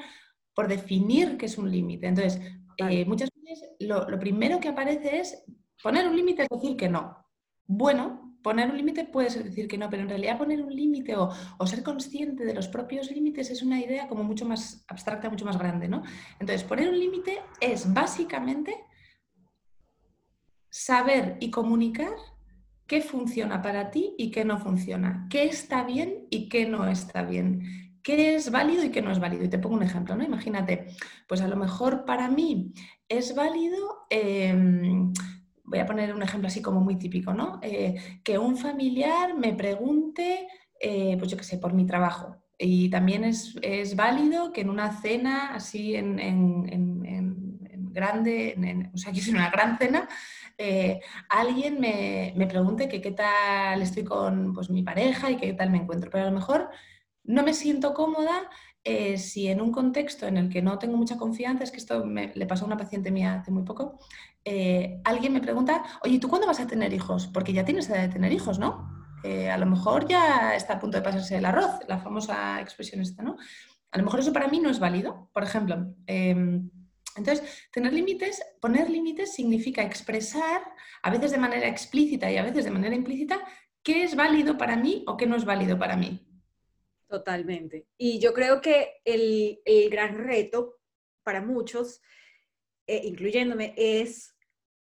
por 0.53 0.69
definir 0.69 1.35
qué 1.37 1.47
es 1.47 1.57
un 1.57 1.69
límite. 1.69 2.07
Entonces, 2.07 2.41
eh, 2.77 3.03
muchas 3.03 3.29
lo, 3.79 4.05
primero 4.19 4.59
que 4.59 4.69
aparece 4.69 5.19
es 5.19 5.43
poner 5.81 6.07
un 6.07 6.15
límite, 6.15 6.43
es 6.43 6.49
decir 6.49 6.77
que 6.77 6.89
no. 6.89 7.17
Bueno, 7.65 8.37
poner 8.43 8.69
un 8.69 8.77
límite 8.77 9.05
puede 9.05 9.29
ser 9.29 9.43
decir 9.43 9.67
que 9.67 9.77
no, 9.77 9.89
pero 9.89 10.03
en 10.03 10.09
realidad 10.09 10.37
poner 10.37 10.61
un 10.61 10.75
límite 10.75 11.15
o, 11.15 11.29
o, 11.57 11.67
ser 11.67 11.83
consciente 11.83 12.45
de 12.45 12.53
los 12.53 12.67
propios 12.67 13.09
límites 13.09 13.49
es 13.49 13.63
una 13.63 13.79
idea 13.79 14.07
como 14.07 14.23
mucho 14.23 14.45
más 14.45 14.85
abstracta, 14.87 15.29
mucho 15.29 15.45
más 15.45 15.57
grande, 15.57 15.87
¿no? 15.87 16.03
Entonces, 16.39 16.63
poner 16.63 16.89
un 16.89 16.99
límite 16.99 17.39
es 17.59 17.91
básicamente 17.91 18.75
saber 20.69 21.37
y 21.39 21.49
comunicar 21.51 22.13
qué 22.87 23.01
funciona 23.01 23.61
para 23.61 23.91
ti 23.91 24.13
y 24.17 24.31
qué 24.31 24.45
no 24.45 24.59
funciona, 24.59 25.27
qué 25.29 25.45
está 25.45 25.83
bien 25.83 26.27
y 26.29 26.49
qué 26.49 26.67
no 26.67 26.87
está 26.87 27.23
bien, 27.23 27.84
qué 28.05 28.35
es 28.35 28.51
válido 28.51 28.83
y 28.85 28.91
qué 28.91 29.01
no 29.01 29.11
es 29.11 29.19
válido. 29.19 29.43
Y 29.43 29.49
te 29.49 29.57
pongo 29.57 29.75
un 29.75 29.83
ejemplo, 29.83 30.15
¿no? 30.15 30.23
Imagínate, 30.23 30.85
pues 31.27 31.41
a 31.41 31.47
lo 31.47 31.55
mejor 31.55 32.05
para 32.05 32.29
mí 32.29 32.71
es 33.09 33.33
válido, 33.33 34.05
em, 34.11 35.11
voy 35.63 35.79
a 35.79 35.87
poner 35.87 36.13
un 36.13 36.21
ejemplo 36.21 36.47
así 36.47 36.61
como 36.61 36.81
muy 36.81 36.97
típico, 36.97 37.33
¿no? 37.33 37.59
Eh, 37.63 37.95
que 38.23 38.37
un 38.37 38.57
familiar 38.57 39.35
me 39.35 39.53
pregunte, 39.53 40.47
eh, 40.79 41.15
pues 41.17 41.31
yo 41.31 41.37
qué 41.37 41.43
sé, 41.43 41.57
por 41.57 41.73
mi 41.73 41.87
trabajo. 41.87 42.37
Y 42.59 42.89
también 42.89 43.23
es, 43.23 43.55
válido 43.95 44.53
que 44.53 44.61
en 44.61 44.69
una 44.69 45.01
cena 45.01 45.55
así 45.55 45.95
en, 45.95 46.15
grande, 47.91 48.55
o 48.93 48.97
sea, 48.97 49.11
que 49.13 49.19
es 49.19 49.29
una 49.29 49.49
gran 49.49 49.79
cena, 49.79 50.07
eh, 50.59 50.99
alguien 51.29 51.79
me, 51.79 52.47
pregunte 52.47 52.87
que 52.87 53.01
qué 53.01 53.11
tal 53.11 53.81
estoy 53.81 54.03
con 54.03 54.53
pues, 54.53 54.69
mi 54.69 54.83
pareja 54.83 55.31
y 55.31 55.37
qué 55.37 55.53
tal 55.53 55.71
me 55.71 55.79
encuentro. 55.79 56.11
Pero 56.11 56.25
a 56.25 56.29
lo 56.29 56.35
mejor 56.35 56.69
no 57.25 57.43
me 57.43 57.53
siento 57.53 57.93
cómoda 57.93 58.49
eh, 58.83 59.17
si 59.17 59.47
en 59.47 59.61
un 59.61 59.71
contexto 59.71 60.27
en 60.27 60.37
el 60.37 60.49
que 60.49 60.61
no 60.61 60.77
tengo 60.77 60.95
mucha 60.95 61.17
confianza, 61.17 61.63
es 61.63 61.71
que 61.71 61.77
esto 61.77 62.05
le 62.05 62.45
pasó 62.45 62.65
a 62.65 62.67
una 62.67 62.77
paciente 62.77 63.11
mía 63.11 63.39
hace 63.41 63.51
muy 63.51 63.63
poco, 63.63 63.99
eh, 64.43 65.01
alguien 65.03 65.33
me 65.33 65.41
pregunta, 65.41 65.83
oye, 66.03 66.19
¿tú 66.19 66.29
cuándo 66.29 66.45
vas 66.45 66.59
a 66.59 66.67
tener 66.67 66.93
hijos? 66.93 67.27
Porque 67.27 67.51
ya 67.51 67.65
tienes 67.65 67.89
edad 67.89 68.01
de 68.01 68.09
tener 68.09 68.31
hijos, 68.31 68.59
¿no? 68.59 68.93
a 69.51 69.57
lo 69.57 69.65
mejor 69.65 70.07
ya 70.07 70.55
está 70.55 70.73
a 70.73 70.79
punto 70.79 70.97
de 70.97 71.03
pasarse 71.03 71.37
el 71.37 71.45
arroz, 71.45 71.79
la 71.87 71.97
famosa 71.97 72.61
expresión 72.61 73.01
esta, 73.01 73.23
¿no? 73.23 73.37
A 73.91 73.97
lo 73.97 74.03
mejor 74.03 74.19
eso 74.19 74.31
para 74.31 74.49
mí 74.49 74.59
no 74.59 74.69
es 74.69 74.77
válido. 74.77 75.31
Por 75.33 75.41
ejemplo, 75.41 75.95
em, 76.05 76.69
entonces, 77.15 77.67
tener 77.71 77.93
límites, 77.93 78.43
poner 78.59 78.89
límites 78.89 79.33
significa 79.33 79.81
expresar, 79.83 80.61
a 81.01 81.09
veces 81.09 81.31
de 81.31 81.37
manera 81.37 81.67
explícita 81.67 82.29
y 82.29 82.37
a 82.37 82.43
veces 82.43 82.65
de 82.65 82.71
manera 82.71 82.93
implícita, 82.93 83.39
qué 83.83 84.03
es 84.03 84.15
válido 84.15 84.57
para 84.57 84.75
mí 84.75 85.03
o 85.07 85.15
qué 85.15 85.25
no 85.25 85.37
es 85.37 85.45
válido 85.45 85.79
para 85.79 85.95
mí. 85.95 86.27
Totalmente. 87.07 87.87
Y 87.97 88.19
yo 88.19 88.33
creo 88.33 88.61
que 88.61 89.01
el, 89.05 89.59
gran 89.89 90.17
reto 90.17 90.77
para 91.23 91.41
muchos, 91.41 92.01
eh, 92.87 93.01
incluyéndome, 93.03 93.73
es 93.77 94.35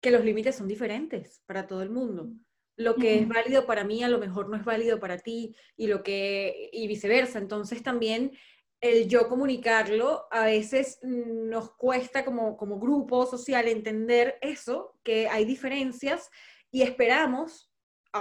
que 0.02 0.12
los 0.12 0.24
límites 0.24 0.56
son 0.56 0.68
diferentes 0.68 1.42
para 1.46 1.68
todo 1.68 1.82
el 1.82 1.90
mundo. 1.90 2.30
Lo 2.78 2.96
que 2.96 3.20
es 3.20 3.28
válido 3.28 3.66
para 3.66 3.86
mí 3.86 4.04
a 4.04 4.10
lo 4.10 4.20
mejor 4.20 4.50
no 4.50 4.58
es 4.58 4.66
válido 4.66 5.00
para 5.00 5.18
ti 5.18 5.56
y 5.78 5.88
lo 5.88 6.04
que 6.04 6.70
y 6.74 6.88
viceversa. 6.88 7.40
Entonces 7.40 7.82
también 7.82 8.34
el 8.82 9.08
yo 9.08 9.30
comunicarlo, 9.30 10.28
a 10.30 10.46
veces 10.46 11.00
nos 11.02 11.72
cuesta 11.76 12.26
como, 12.26 12.58
como 12.58 12.80
grupo 12.80 13.26
social 13.26 13.68
entender 13.68 14.38
eso, 14.42 15.00
que 15.04 15.28
hay 15.28 15.46
diferencias 15.46 16.30
y 16.70 16.82
esperamos 16.82 17.72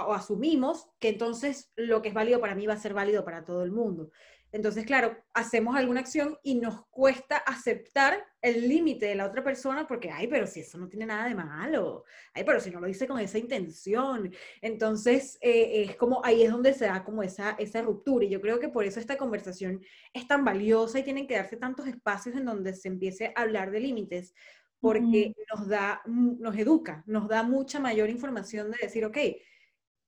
o 0.03 0.13
asumimos 0.13 0.89
que 0.99 1.09
entonces 1.09 1.71
lo 1.75 2.01
que 2.01 2.09
es 2.09 2.13
válido 2.13 2.39
para 2.39 2.55
mí 2.55 2.67
va 2.67 2.73
a 2.73 2.77
ser 2.77 2.93
válido 2.93 3.23
para 3.23 3.45
todo 3.45 3.63
el 3.63 3.71
mundo. 3.71 4.09
Entonces, 4.51 4.85
claro, 4.85 5.17
hacemos 5.33 5.75
alguna 5.75 5.99
acción 5.99 6.37
y 6.41 6.55
nos 6.55 6.85
cuesta 6.87 7.35
aceptar 7.35 8.25
el 8.41 8.69
límite 8.69 9.05
de 9.07 9.15
la 9.15 9.25
otra 9.25 9.43
persona 9.43 9.85
porque, 9.85 10.09
ay, 10.09 10.27
pero 10.27 10.47
si 10.47 10.61
eso 10.61 10.77
no 10.77 10.87
tiene 10.87 11.05
nada 11.05 11.27
de 11.27 11.35
malo, 11.35 12.05
ay, 12.33 12.45
pero 12.45 12.61
si 12.61 12.71
no 12.71 12.79
lo 12.79 12.87
hice 12.87 13.05
con 13.05 13.19
esa 13.19 13.37
intención. 13.37 14.31
Entonces, 14.61 15.37
eh, 15.41 15.83
es 15.89 15.97
como 15.97 16.23
ahí 16.23 16.43
es 16.43 16.51
donde 16.51 16.73
se 16.73 16.85
da 16.85 17.03
como 17.03 17.21
esa, 17.21 17.51
esa 17.59 17.81
ruptura. 17.81 18.23
Y 18.23 18.29
yo 18.29 18.39
creo 18.39 18.57
que 18.57 18.69
por 18.69 18.85
eso 18.85 19.01
esta 19.01 19.17
conversación 19.17 19.81
es 20.13 20.25
tan 20.25 20.45
valiosa 20.45 20.99
y 20.99 21.03
tienen 21.03 21.27
que 21.27 21.35
darse 21.35 21.57
tantos 21.57 21.85
espacios 21.87 22.33
en 22.37 22.45
donde 22.45 22.73
se 22.73 22.87
empiece 22.87 23.33
a 23.35 23.41
hablar 23.41 23.71
de 23.71 23.81
límites 23.81 24.33
porque 24.79 25.33
nos 25.53 25.67
da, 25.67 26.01
nos 26.05 26.55
educa, 26.57 27.03
nos 27.07 27.27
da 27.27 27.43
mucha 27.43 27.79
mayor 27.79 28.09
información 28.09 28.71
de 28.71 28.77
decir, 28.83 29.03
ok, 29.03 29.17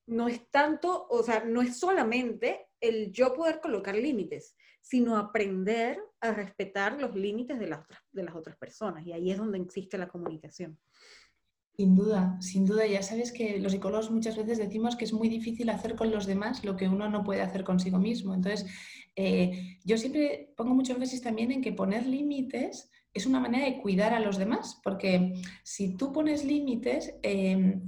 no 0.07 0.27
es 0.27 0.49
tanto, 0.49 1.07
o 1.09 1.21
sea, 1.23 1.43
no 1.45 1.61
es 1.61 1.77
solamente 1.77 2.67
el 2.79 3.11
yo 3.11 3.33
poder 3.33 3.59
colocar 3.59 3.95
límites, 3.95 4.55
sino 4.81 5.17
aprender 5.17 5.99
a 6.21 6.31
respetar 6.31 6.99
los 6.99 7.15
límites 7.15 7.59
de 7.59 7.67
las, 7.67 7.85
de 8.11 8.23
las 8.23 8.35
otras 8.35 8.57
personas. 8.57 9.05
Y 9.05 9.11
ahí 9.11 9.31
es 9.31 9.37
donde 9.37 9.59
existe 9.59 9.97
la 9.97 10.07
comunicación. 10.07 10.79
Sin 11.75 11.95
duda, 11.95 12.37
sin 12.41 12.65
duda. 12.65 12.87
Ya 12.87 13.03
sabes 13.03 13.31
que 13.31 13.59
los 13.59 13.71
psicólogos 13.71 14.09
muchas 14.09 14.35
veces 14.35 14.57
decimos 14.57 14.95
que 14.95 15.05
es 15.05 15.13
muy 15.13 15.29
difícil 15.29 15.69
hacer 15.69 15.95
con 15.95 16.09
los 16.09 16.25
demás 16.25 16.63
lo 16.63 16.75
que 16.75 16.87
uno 16.87 17.07
no 17.09 17.23
puede 17.23 17.41
hacer 17.41 17.63
consigo 17.63 17.99
mismo. 17.99 18.33
Entonces, 18.33 18.65
eh, 19.15 19.77
yo 19.83 19.97
siempre 19.97 20.53
pongo 20.55 20.73
mucho 20.73 20.93
énfasis 20.93 21.21
también 21.21 21.51
en 21.51 21.61
que 21.61 21.73
poner 21.73 22.07
límites 22.07 22.89
es 23.13 23.25
una 23.25 23.39
manera 23.39 23.65
de 23.65 23.79
cuidar 23.81 24.13
a 24.13 24.19
los 24.19 24.37
demás, 24.37 24.79
porque 24.83 25.33
si 25.63 25.97
tú 25.97 26.13
pones 26.13 26.45
límites, 26.45 27.15
eh, 27.23 27.79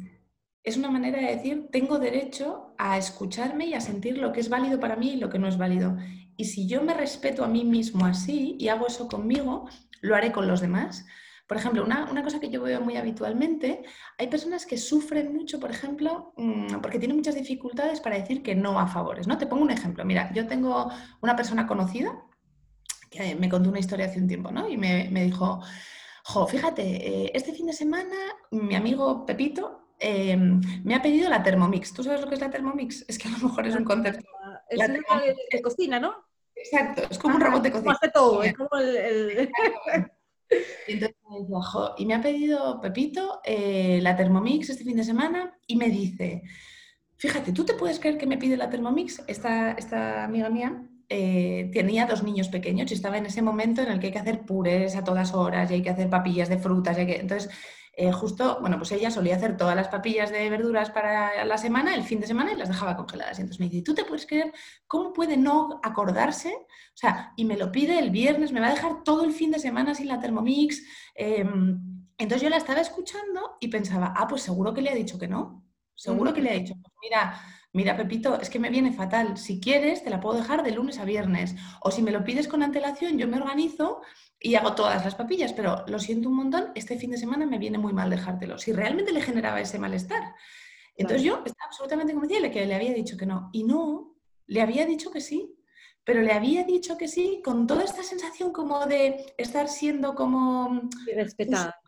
es 0.64 0.78
una 0.78 0.92
manera 0.92 1.20
de 1.20 1.36
decir, 1.36 1.68
tengo 1.72 2.00
derecho 2.00 2.74
a 2.78 2.98
escucharme 2.98 3.66
y 3.66 3.74
a 3.74 3.82
sentir 3.82 4.18
lo 4.18 4.32
que 4.32 4.40
es 4.40 4.50
válido 4.50 4.80
para 4.80 4.96
mí 4.96 5.12
y 5.12 5.18
lo 5.18 5.30
que 5.30 5.40
no 5.40 5.48
es 5.48 5.58
válido. 5.58 5.98
Y 6.38 6.46
si 6.46 6.68
yo 6.68 6.82
me 6.82 6.94
respeto 6.94 7.44
a 7.44 7.48
mí 7.48 7.66
mismo 7.66 8.06
así 8.06 8.56
y 8.60 8.68
hago 8.70 8.88
eso 8.88 9.08
conmigo, 9.08 9.70
lo 10.02 10.16
haré 10.16 10.32
con 10.32 10.48
los 10.48 10.62
demás. 10.62 11.06
Por 11.48 11.58
ejemplo, 11.58 11.84
una, 11.84 12.24
cosa 12.24 12.40
que 12.40 12.50
yo 12.50 12.62
veo 12.62 12.80
muy 12.80 12.96
habitualmente, 12.96 13.82
hay 14.18 14.28
personas 14.28 14.66
que 14.66 14.78
sufren 14.78 15.34
mucho, 15.34 15.60
por 15.60 15.72
ejemplo, 15.72 16.34
mm, 16.38 16.80
porque 16.82 17.00
tienen 17.00 17.18
muchas 17.18 17.36
dificultades 17.36 18.02
para 18.02 18.18
decir 18.18 18.44
que 18.44 18.54
no 18.54 18.80
a 18.80 18.88
favores. 18.88 19.28
¿no? 19.28 19.38
Te 19.38 19.48
pongo 19.48 19.64
un 19.64 19.72
ejemplo. 19.72 20.06
Mira, 20.06 20.32
yo 20.34 20.46
tengo 20.46 20.92
una 21.22 21.36
persona 21.36 21.66
conocida 21.66 22.24
que 23.10 23.36
me 23.36 23.50
contó 23.50 23.70
una 23.70 23.80
historia 23.80 24.06
hace 24.06 24.20
un 24.20 24.28
tiempo 24.28 24.52
¿no? 24.52 24.70
y 24.70 24.78
me, 24.78 25.24
dijo, 25.24 25.62
jo, 26.24 26.48
fíjate, 26.48 26.84
eh, 26.84 27.32
este 27.34 27.54
fin 27.54 27.66
de 27.66 27.74
semana 27.74 28.16
mi 28.52 28.76
amigo 28.76 29.26
Pepito 29.26 29.89
Em, 30.00 30.62
me 30.84 30.96
ha 30.96 31.02
pedido 31.02 31.30
la 31.30 31.44
Thermomix. 31.44 31.94
¿Tú 31.94 32.04
sabes 32.04 32.22
lo 32.22 32.28
que 32.28 32.36
es 32.36 32.42
la 32.42 32.50
Thermomix? 32.50 33.06
Es 33.08 33.18
que 33.18 33.28
a 33.28 33.32
lo 33.32 33.50
mejor 33.50 33.68
es 33.68 33.76
un 33.76 33.84
concepto. 33.84 34.26
Es 34.70 34.78
la 34.78 34.88
de, 34.88 35.62
cocina, 35.62 36.00
¿no? 36.00 36.16
Exacto, 36.56 37.04
es 37.10 37.18
como 37.18 37.36
un 37.36 37.42
robot 37.42 37.64
de 37.64 37.72
cocina. 37.72 37.94
Hace 37.94 38.10
todo, 38.10 38.44
es 38.44 38.54
como 38.54 38.70
el... 38.80 39.50
Y, 40.88 40.94
entonces 40.94 41.18
me 41.30 41.38
y 41.98 42.06
me 42.06 42.16
ha 42.16 42.22
pedido 42.22 42.82
Pepito 42.82 43.40
eh, 43.44 44.00
la 44.02 44.16
Thermomix 44.16 44.70
este 44.70 44.84
fin 44.84 44.98
de 44.98 45.04
semana 45.04 45.56
y 45.68 45.76
me 45.76 45.90
dice, 45.90 46.42
fíjate, 47.18 47.52
¿tú 47.52 47.66
te 47.66 47.76
puedes 47.76 48.00
creer 48.00 48.18
que 48.18 48.26
me 48.26 48.38
pide 48.38 48.58
la 48.58 48.70
Thermomix? 48.70 49.22
Esta, 49.28 49.74
esta 49.74 50.24
amiga 50.24 50.50
mía 50.50 50.90
eh, 51.08 51.70
tenía 51.72 52.08
dos 52.08 52.24
niños 52.24 52.50
pequeños 52.50 52.90
y 52.90 52.96
estaba 52.96 53.18
en 53.18 53.28
ese 53.28 53.42
momento 53.42 53.82
en 53.82 53.90
el 53.90 54.00
que 54.00 54.08
hay 54.08 54.14
que 54.14 54.20
hacer 54.20 54.42
purés 54.42 54.96
a 54.96 55.04
todas 55.04 55.34
horas 55.34 55.70
y 55.70 55.76
hay 55.76 55.82
que 55.84 55.92
hacer 55.92 56.10
papillas 56.10 56.50
de 56.50 56.58
frutas. 56.58 56.98
Y 56.98 57.06
que... 57.06 57.18
Entonces 57.18 57.52
eh, 57.94 58.12
justo, 58.12 58.60
bueno, 58.62 58.78
pues 58.78 58.92
ella 58.92 59.12
solía 59.12 59.36
hacer 59.36 59.58
todas 59.58 59.76
las 59.76 59.88
papillas 59.90 60.32
de 60.32 60.50
verduras 60.50 60.90
para 60.90 61.44
la 61.44 61.58
semana, 61.58 61.96
el 61.96 62.04
fin 62.04 62.20
de 62.20 62.28
semana, 62.28 62.54
y 62.54 62.56
las 62.56 62.70
dejaba 62.70 62.96
congeladas. 62.96 63.40
Y 63.40 63.42
entonces 63.42 63.60
me 63.60 63.70
dice, 63.70 63.84
¿tú 63.84 63.94
te 63.94 64.06
puedes 64.06 64.26
creer 64.26 64.54
cómo 64.88 65.12
puede 65.12 65.38
no 65.38 65.80
acordarse? 65.84 66.54
O 66.54 66.98
sea, 66.98 67.34
y 67.36 67.46
me 67.46 67.58
lo 67.58 67.72
pide 67.72 68.00
el 68.00 68.10
viernes, 68.10 68.52
me 68.52 68.60
va 68.60 68.68
a 68.68 68.74
dejar 68.74 69.04
todo 69.04 69.24
el 69.24 69.34
fin 69.34 69.52
de 69.52 69.60
semana 69.60 69.96
sin 69.96 70.08
la 70.08 70.20
Thermomix. 70.20 70.82
Em, 71.16 71.80
entonces 72.18 72.42
yo 72.42 72.50
la 72.50 72.58
estaba 72.58 72.82
escuchando 72.82 73.58
y 73.60 73.68
pensaba, 73.68 74.14
ah, 74.16 74.28
pues 74.28 74.42
seguro 74.44 74.74
que 74.74 74.82
le 74.82 74.92
ha 74.92 74.96
dicho 74.96 75.18
que 75.18 75.28
no. 75.28 75.66
Seguro 75.96 76.34
que 76.34 76.42
le 76.42 76.52
ha 76.52 76.54
dicho, 76.54 76.76
pues 76.82 76.94
mira, 77.02 77.42
mira 77.74 77.96
Pepito, 77.96 78.40
es 78.40 78.50
que 78.50 78.60
me 78.60 78.70
viene 78.70 78.92
fatal. 78.92 79.38
Si 79.38 79.60
quieres, 79.60 80.04
te 80.04 80.10
la 80.10 80.20
puedo 80.20 80.38
dejar 80.38 80.64
de 80.64 80.72
lunes 80.72 81.00
a 81.00 81.06
viernes. 81.06 81.56
O 81.82 81.92
si 81.92 82.02
me 82.02 82.12
lo 82.12 82.24
pides 82.24 82.48
con 82.48 82.64
antelación, 82.64 83.18
yo 83.18 83.28
me 83.28 83.38
organizo 83.38 84.02
y 84.40 84.56
hago 84.56 84.74
todas 84.74 85.04
las 85.04 85.16
papillas, 85.16 85.54
pero 85.54 85.84
lo 85.88 86.00
siento 86.00 86.30
un 86.30 86.36
montón, 86.36 86.72
este 86.76 86.98
fin 86.98 87.12
de 87.12 87.18
semana 87.18 87.46
me 87.46 87.58
viene 87.58 87.78
muy 87.78 87.94
mal 87.94 88.10
dejártelo. 88.10 88.58
Si 88.58 88.72
realmente 88.72 89.12
le 89.12 89.22
generaba 89.22 89.60
ese 89.60 89.80
malestar. 89.80 90.36
Entonces 90.96 91.24
yo 91.24 91.36
estaba 91.46 91.68
absolutamente 91.68 92.14
convencida 92.14 92.42
de 92.42 92.52
que 92.52 92.66
le 92.66 92.76
había 92.76 92.94
dicho 92.94 93.18
que 93.18 93.26
no. 93.26 93.50
Y 93.54 93.64
no, 93.64 94.16
le 94.48 94.62
había 94.62 94.86
dicho 94.86 95.12
que 95.12 95.22
sí. 95.22 95.56
Pero 96.04 96.22
le 96.22 96.32
había 96.32 96.64
dicho 96.64 96.98
que 96.98 97.08
sí 97.08 97.42
con 97.44 97.68
toda 97.68 97.84
esta 97.84 98.04
sensación 98.04 98.52
como 98.52 98.86
de 98.86 99.34
estar 99.38 99.68
siendo 99.68 100.16
como... 100.16 100.90
Respetada. 101.16 101.80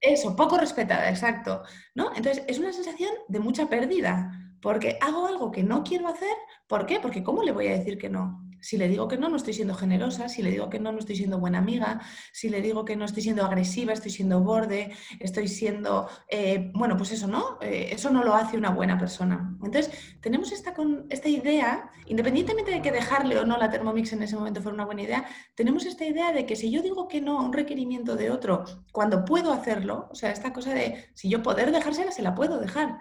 Eso, 0.00 0.34
poco 0.36 0.56
respetada, 0.56 1.10
exacto. 1.10 1.62
¿no? 1.94 2.10
Entonces 2.14 2.44
es 2.46 2.58
una 2.58 2.72
sensación 2.72 3.10
de 3.28 3.40
mucha 3.40 3.68
pérdida, 3.68 4.45
porque 4.60 4.98
hago 5.00 5.26
algo 5.26 5.50
que 5.50 5.62
no 5.62 5.84
quiero 5.84 6.08
hacer. 6.08 6.36
¿Por 6.66 6.86
qué? 6.86 7.00
Porque 7.00 7.22
¿cómo 7.22 7.42
le 7.42 7.52
voy 7.52 7.68
a 7.68 7.78
decir 7.78 7.98
que 7.98 8.08
no? 8.08 8.46
Si 8.60 8.76
le 8.76 8.88
digo 8.88 9.06
que 9.06 9.16
no, 9.16 9.28
no 9.28 9.36
estoy 9.36 9.54
siendo 9.54 9.74
generosa, 9.74 10.28
si 10.28 10.42
le 10.42 10.50
digo 10.50 10.68
que 10.68 10.80
no, 10.80 10.90
no 10.90 10.98
estoy 10.98 11.14
siendo 11.14 11.38
buena 11.38 11.58
amiga, 11.58 12.00
si 12.32 12.48
le 12.48 12.60
digo 12.60 12.84
que 12.84 12.96
no 12.96 13.04
estoy 13.04 13.22
siendo 13.22 13.44
agresiva, 13.44 13.92
estoy 13.92 14.10
siendo 14.10 14.40
borde, 14.40 14.90
estoy 15.20 15.46
siendo, 15.46 16.08
eh, 16.28 16.72
bueno, 16.74 16.96
pues 16.96 17.12
eso, 17.12 17.28
¿no? 17.28 17.58
Eh, 17.60 17.90
eso 17.92 18.10
no 18.10 18.24
lo 18.24 18.34
hace 18.34 18.56
una 18.56 18.70
buena 18.70 18.98
persona. 18.98 19.56
Entonces, 19.62 20.16
tenemos 20.20 20.50
esta, 20.50 20.74
con, 20.74 21.06
esta 21.10 21.28
idea, 21.28 21.90
independientemente 22.06 22.72
de 22.72 22.82
que 22.82 22.90
dejarle 22.90 23.38
o 23.38 23.46
no 23.46 23.56
la 23.56 23.70
Thermomix 23.70 24.12
en 24.12 24.22
ese 24.22 24.34
momento 24.36 24.60
fuera 24.60 24.74
una 24.74 24.86
buena 24.86 25.02
idea, 25.02 25.24
tenemos 25.54 25.86
esta 25.86 26.04
idea 26.04 26.32
de 26.32 26.44
que 26.44 26.56
si 26.56 26.70
yo 26.70 26.82
digo 26.82 27.06
que 27.06 27.20
no 27.20 27.38
a 27.38 27.42
un 27.42 27.52
requerimiento 27.52 28.16
de 28.16 28.32
otro, 28.32 28.64
cuando 28.90 29.24
puedo 29.24 29.52
hacerlo, 29.52 30.08
o 30.10 30.14
sea, 30.14 30.32
esta 30.32 30.52
cosa 30.52 30.74
de 30.74 31.06
si 31.14 31.28
yo 31.28 31.42
poder 31.42 31.70
dejársela, 31.70 32.10
se 32.10 32.22
la 32.22 32.34
puedo 32.34 32.58
dejar. 32.58 32.98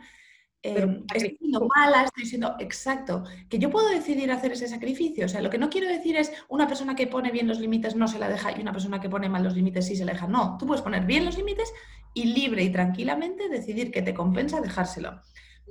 Em, 0.68 1.04
estoy 1.14 1.38
siendo 1.40 1.68
mala, 1.76 2.06
estoy 2.06 2.26
siendo 2.26 2.56
exacto, 2.60 3.24
que 3.50 3.60
yo 3.60 3.70
puedo 3.70 3.88
decidir 3.90 4.32
hacer 4.32 4.52
ese 4.52 4.68
sacrificio. 4.68 5.26
O 5.26 5.30
sea, 5.30 5.42
lo 5.42 5.52
que 5.52 5.60
no 5.60 5.70
quiero 5.70 5.88
decir 5.88 6.18
es 6.18 6.32
una 6.50 6.68
persona 6.68 6.96
que 6.96 7.06
pone 7.06 7.32
bien 7.32 7.48
los 7.48 7.60
límites 7.60 7.96
no 7.96 8.08
se 8.08 8.18
la 8.18 8.30
deja 8.30 8.52
y 8.52 8.62
una 8.62 8.72
persona 8.72 9.00
que 9.00 9.08
pone 9.08 9.30
mal 9.30 9.44
los 9.44 9.56
límites 9.56 9.86
sí 9.86 9.96
se 9.96 10.06
la 10.06 10.14
deja. 10.14 10.28
No, 10.28 10.58
tú 10.58 10.66
puedes 10.66 10.82
poner 10.82 11.06
bien 11.06 11.24
los 11.24 11.38
límites 11.38 11.72
y 12.16 12.34
libre 12.34 12.64
y 12.64 12.72
tranquilamente 12.72 13.48
decidir 13.48 13.92
que 13.92 14.02
te 14.02 14.16
compensa 14.16 14.60
dejárselo. 14.60 15.22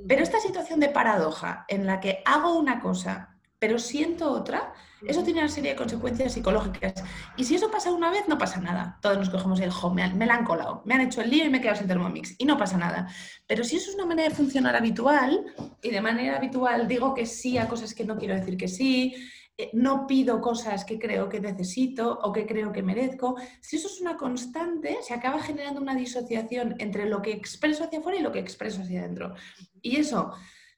Pero 0.07 0.23
esta 0.23 0.39
situación 0.39 0.79
de 0.79 0.91
paradoja 0.91 1.65
en 1.69 1.87
la 1.87 1.99
que 1.99 2.23
hago 2.25 2.57
una 2.57 2.81
cosa 2.81 3.34
pero 3.65 3.79
siento 3.79 4.31
otra, 4.31 4.75
eso 5.07 5.23
tiene 5.23 5.41
una 5.41 5.49
serie 5.49 5.71
de 5.71 5.77
consecuencias 5.77 6.35
psicológicas. 6.35 7.03
Y 7.35 7.45
si 7.45 7.55
eso 7.55 7.71
pasa 7.71 7.91
una 7.91 8.11
vez, 8.11 8.29
no 8.29 8.37
pasa 8.37 8.61
nada. 8.61 8.99
Todos 9.01 9.17
nos 9.17 9.31
cogemos 9.31 9.59
el 9.61 9.71
home, 9.71 10.07
me, 10.13 10.27
la 10.27 10.35
han 10.35 10.45
colado, 10.45 10.83
me 10.85 10.93
han 10.93 11.01
hecho 11.01 11.23
el 11.23 11.31
lío 11.31 11.47
y 11.47 11.49
me 11.49 11.57
he 11.57 11.61
quedado 11.63 11.79
sin 11.79 11.89
Thermomix 11.89 12.35
y 12.37 12.45
no 12.45 12.59
pasa 12.59 12.77
nada. 12.77 13.09
Pero 13.47 13.65
si 13.65 13.77
eso 13.77 13.89
es 13.89 13.97
una 13.97 14.05
manera 14.05 14.29
de 14.29 14.35
funcionar 14.35 14.77
habitual 14.77 15.47
y 15.83 15.89
de 15.89 16.01
manera 16.03 16.37
habitual 16.37 16.87
digo 16.87 17.15
que 17.15 17.25
sí 17.25 17.57
a 17.57 17.67
cosas 17.67 17.95
que 17.95 18.05
no 18.05 18.19
quiero 18.19 18.35
decir 18.35 18.59
que 18.59 18.69
sí, 18.69 19.15
eh, 19.57 19.71
no 19.73 20.07
pido 20.07 20.43
cosas 20.43 20.85
que 20.85 20.99
creo 20.99 21.31
que 21.31 21.41
necesito 21.41 22.19
o 22.23 22.35
que 22.35 22.45
creo 22.45 22.71
que 22.71 22.83
merezco, 22.83 23.37
si 23.63 23.77
eso 23.77 23.89
es 23.89 23.99
una 24.03 24.19
constante, 24.19 24.99
se 25.01 25.15
acaba 25.15 25.41
generando 25.43 25.81
una 25.81 25.95
disociación 25.95 26.75
entre 26.81 27.09
lo 27.09 27.23
que 27.23 27.33
expreso 27.33 27.85
hacia 27.85 28.01
afuera 28.01 28.19
y 28.19 28.23
lo 28.23 28.31
que 28.31 28.41
expreso 28.41 28.83
hacia 28.83 29.01
adentro. 29.01 29.35
Y 29.81 29.97
eso 29.97 30.35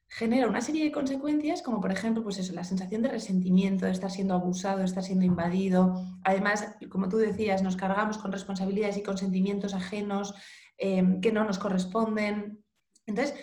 genera 0.08 0.48
una 0.48 0.60
serie 0.60 0.84
de 0.84 0.92
consecuencias, 0.92 1.62
como 1.62 1.80
por 1.80 1.92
ejemplo, 1.92 2.22
pues 2.22 2.38
eso, 2.38 2.52
la 2.52 2.64
sensación 2.64 3.02
de 3.02 3.08
resentimiento, 3.08 3.86
de 3.86 3.92
estar 3.92 4.10
siendo 4.10 4.34
abusado, 4.34 4.78
de 4.78 4.84
estar 4.84 5.02
siendo 5.02 5.24
invadido. 5.24 6.04
Además, 6.24 6.76
como 6.90 7.08
tú 7.08 7.16
decías, 7.16 7.62
nos 7.62 7.76
cargamos 7.76 8.18
con 8.18 8.32
responsabilidades 8.32 8.96
y 8.96 9.02
con 9.02 9.18
sentimientos 9.18 9.74
ajenos 9.74 10.34
em, 10.78 11.20
que 11.20 11.32
no 11.32 11.44
nos 11.44 11.58
corresponden. 11.58 12.64
Entonces, 13.06 13.34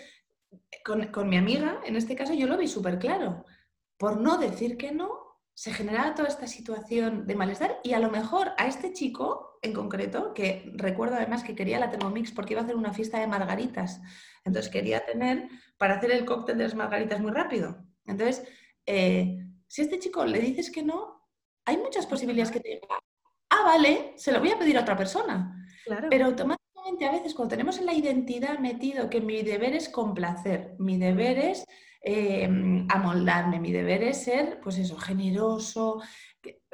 con, 0.84 1.06
con, 1.08 1.28
mi 1.28 1.36
amiga, 1.36 1.80
en 1.84 1.96
este 1.96 2.16
caso, 2.16 2.34
yo 2.34 2.46
lo 2.46 2.56
vi 2.56 2.66
súper 2.66 2.98
claro. 2.98 3.44
Por 3.98 4.20
no 4.20 4.38
decir 4.38 4.76
que 4.76 4.92
no, 4.92 5.23
se 5.54 5.72
generaba 5.72 6.14
toda 6.14 6.28
esta 6.28 6.48
situación 6.48 7.26
de 7.26 7.36
malestar 7.36 7.78
y 7.84 7.92
a 7.92 8.00
lo 8.00 8.10
mejor 8.10 8.52
a 8.58 8.66
este 8.66 8.92
chico 8.92 9.58
en 9.62 9.72
concreto, 9.72 10.34
que 10.34 10.72
recuerdo 10.74 11.16
además 11.16 11.44
que 11.44 11.54
quería 11.54 11.78
la 11.78 11.90
Thermomix 11.90 12.32
porque 12.32 12.52
iba 12.52 12.60
a 12.60 12.64
hacer 12.64 12.76
una 12.76 12.92
fiesta 12.92 13.18
de 13.20 13.26
margaritas, 13.26 14.00
entonces 14.44 14.70
quería 14.70 15.06
tener 15.06 15.48
para 15.78 15.94
hacer 15.94 16.10
el 16.10 16.24
cóctel 16.24 16.58
de 16.58 16.64
las 16.64 16.74
margaritas 16.74 17.20
muy 17.20 17.30
rápido. 17.30 17.78
Entonces, 18.04 18.46
eh, 18.84 19.46
si 19.66 19.82
a 19.82 19.84
este 19.84 19.98
chico 19.98 20.24
le 20.26 20.40
dices 20.40 20.70
que 20.70 20.82
no, 20.82 21.22
hay 21.64 21.78
muchas 21.78 22.06
posibilidades 22.06 22.52
que 22.52 22.60
te 22.60 22.68
diga, 22.68 22.98
ah, 23.50 23.62
vale, 23.64 24.12
se 24.16 24.32
lo 24.32 24.40
voy 24.40 24.50
a 24.50 24.58
pedir 24.58 24.76
a 24.76 24.82
otra 24.82 24.96
persona. 24.96 25.66
Pero 26.10 26.26
automáticamente 26.26 27.06
a 27.06 27.12
veces 27.12 27.34
cuando 27.34 27.50
tenemos 27.50 27.78
en 27.78 27.86
la 27.86 27.94
identidad 27.94 28.58
metido 28.58 29.08
que 29.08 29.20
mi 29.20 29.42
deber 29.42 29.74
es 29.74 29.88
complacer, 29.88 30.74
mi 30.78 30.98
deber 30.98 31.38
es 31.38 31.64
eh, 32.06 32.44
amoldarme, 32.90 33.58
mi 33.58 33.72
deber 33.72 34.02
es 34.02 34.24
ser, 34.24 34.60
pues 34.62 34.76
eso, 34.76 34.96
generoso, 34.98 36.02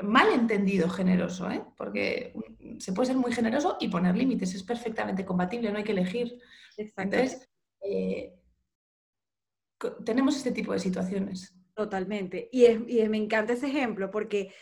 mal 0.03 0.33
entendido 0.33 0.89
generoso, 0.89 1.49
¿eh? 1.49 1.63
porque 1.77 2.35
se 2.79 2.93
puede 2.93 3.09
ser 3.09 3.17
muy 3.17 3.33
generoso 3.33 3.77
y 3.79 3.87
poner 3.87 4.17
límites, 4.17 4.55
es 4.57 4.65
perfectamente 4.65 5.25
compatible, 5.25 5.71
no 5.71 5.79
hay 5.79 5.85
que 5.85 5.93
elegir. 5.93 6.37
Entonces, 6.77 7.49
eh, 7.81 8.35
tenemos 10.05 10.37
este 10.37 10.51
tipo 10.51 10.73
de 10.73 10.81
situaciones. 10.81 11.55
Totalmente. 11.75 12.49
Y, 12.51 12.67
y 12.67 13.09
me 13.09 13.17
encanta 13.17 13.53
ese 13.53 13.69
ejemplo 13.69 14.11
porque 14.11 14.53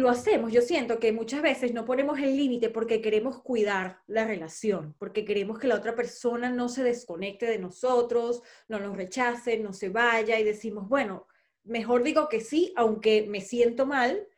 lo 0.00 0.10
hacemos. 0.10 0.52
Yo 0.52 0.62
siento 0.62 0.98
que 0.98 1.12
muchas 1.12 1.42
veces 1.42 1.72
no 1.72 1.84
ponemos 1.84 2.18
el 2.18 2.36
límite 2.36 2.68
porque 2.68 3.00
queremos 3.00 3.40
cuidar 3.42 4.02
la 4.06 4.26
relación, 4.26 4.94
porque 4.98 5.24
queremos 5.24 5.58
que 5.58 5.68
la 5.68 5.76
otra 5.76 5.94
persona 5.94 6.50
no 6.50 6.68
se 6.68 6.82
desconecte 6.82 7.46
de 7.46 7.58
nosotros, 7.58 8.42
no 8.68 8.78
nos 8.78 8.96
rechace, 8.96 9.58
no 9.58 9.72
se 9.72 9.88
vaya 9.88 10.38
y 10.38 10.44
decimos, 10.44 10.88
bueno, 10.88 11.26
mejor 11.64 12.02
digo 12.02 12.28
que 12.28 12.40
sí, 12.40 12.72
aunque 12.76 13.26
me 13.28 13.40
siento 13.40 13.86
mal 13.86 14.28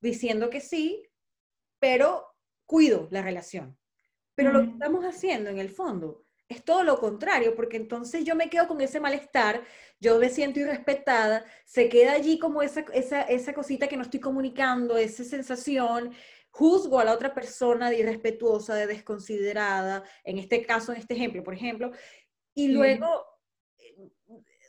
diciendo 0.00 0.50
que 0.50 0.60
sí, 0.60 1.02
pero 1.78 2.26
cuido 2.66 3.08
la 3.10 3.22
relación. 3.22 3.78
Pero 4.34 4.52
lo 4.52 4.64
que 4.64 4.70
estamos 4.72 5.04
haciendo 5.04 5.48
en 5.48 5.58
el 5.58 5.70
fondo 5.70 6.25
es 6.48 6.64
todo 6.64 6.84
lo 6.84 6.98
contrario, 6.98 7.56
porque 7.56 7.76
entonces 7.76 8.24
yo 8.24 8.36
me 8.36 8.48
quedo 8.48 8.68
con 8.68 8.80
ese 8.80 9.00
malestar, 9.00 9.64
yo 10.00 10.18
me 10.18 10.28
siento 10.28 10.60
irrespetada, 10.60 11.44
se 11.64 11.88
queda 11.88 12.12
allí 12.12 12.38
como 12.38 12.62
esa, 12.62 12.84
esa, 12.92 13.22
esa 13.22 13.52
cosita 13.52 13.88
que 13.88 13.96
no 13.96 14.02
estoy 14.02 14.20
comunicando, 14.20 14.96
esa 14.96 15.24
sensación, 15.24 16.12
juzgo 16.50 17.00
a 17.00 17.04
la 17.04 17.12
otra 17.12 17.34
persona 17.34 17.90
de 17.90 17.98
irrespetuosa, 17.98 18.74
de 18.74 18.86
desconsiderada, 18.86 20.04
en 20.24 20.38
este 20.38 20.64
caso, 20.64 20.92
en 20.92 20.98
este 20.98 21.14
ejemplo, 21.14 21.42
por 21.42 21.54
ejemplo, 21.54 21.90
y 22.54 22.68
luego, 22.68 23.06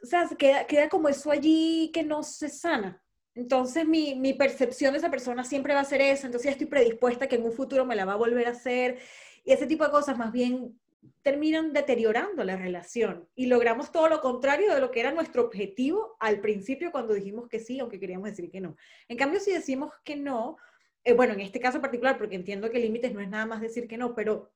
o 0.04 0.06
sea, 0.06 0.28
queda, 0.38 0.66
queda 0.66 0.90
como 0.90 1.10
eso 1.10 1.32
allí 1.32 1.92
que 1.94 2.04
no 2.04 2.24
se 2.24 2.50
sana. 2.50 3.02
Entonces 3.36 3.86
mi, 3.88 4.16
mi, 4.16 4.34
percepción 4.34 4.94
de 4.94 4.98
esa 4.98 5.12
persona 5.12 5.44
siempre 5.44 5.76
va 5.76 5.82
a 5.82 5.86
ser 5.86 6.02
esa, 6.02 6.26
entonces 6.26 6.46
ya 6.46 6.52
estoy 6.52 6.66
predispuesta 6.66 7.28
que 7.28 7.36
en 7.36 7.46
un 7.46 7.54
futuro 7.54 7.86
me 7.86 7.96
la 7.96 8.04
va 8.04 8.14
a 8.14 8.18
volver 8.18 8.48
a 8.48 8.52
hacer. 8.52 8.98
Y 9.46 9.52
ese 9.52 9.68
tipo 9.68 9.86
de 9.86 9.92
cosas 9.92 10.18
más 10.18 10.32
bien 10.32 10.78
terminan 11.22 11.74
deteriorando 11.74 12.44
la 12.44 12.56
relación 12.56 13.28
y 13.36 13.48
logramos 13.48 13.92
todo 13.92 14.10
lo 14.10 14.22
contrario 14.22 14.74
de 14.74 14.82
lo 14.82 14.92
que 14.92 15.00
era 15.00 15.12
nuestro 15.12 15.44
objetivo 15.44 16.16
al 16.20 16.40
principio 16.40 16.92
cuando 16.92 17.14
dijimos 17.14 17.48
que 17.48 17.60
sí, 17.60 17.80
aunque 17.80 18.00
queríamos 18.00 18.30
decir 18.30 18.50
que 18.50 18.62
no. 18.62 18.76
En 19.08 19.18
cambio, 19.18 19.40
si 19.40 19.52
decimos 19.52 19.92
que 20.04 20.16
no, 20.16 20.58
eh, 21.04 21.14
bueno, 21.14 21.34
en 21.34 21.42
este 21.42 21.60
caso 21.60 21.82
particular, 21.82 22.18
porque 22.18 22.36
entiendo 22.36 22.70
que 22.70 22.80
límites 22.80 23.14
no 23.14 23.22
es 23.22 23.30
nada 23.30 23.46
más 23.46 23.62
decir 23.62 23.88
que 23.88 23.98
no, 23.98 24.16
pero 24.16 24.52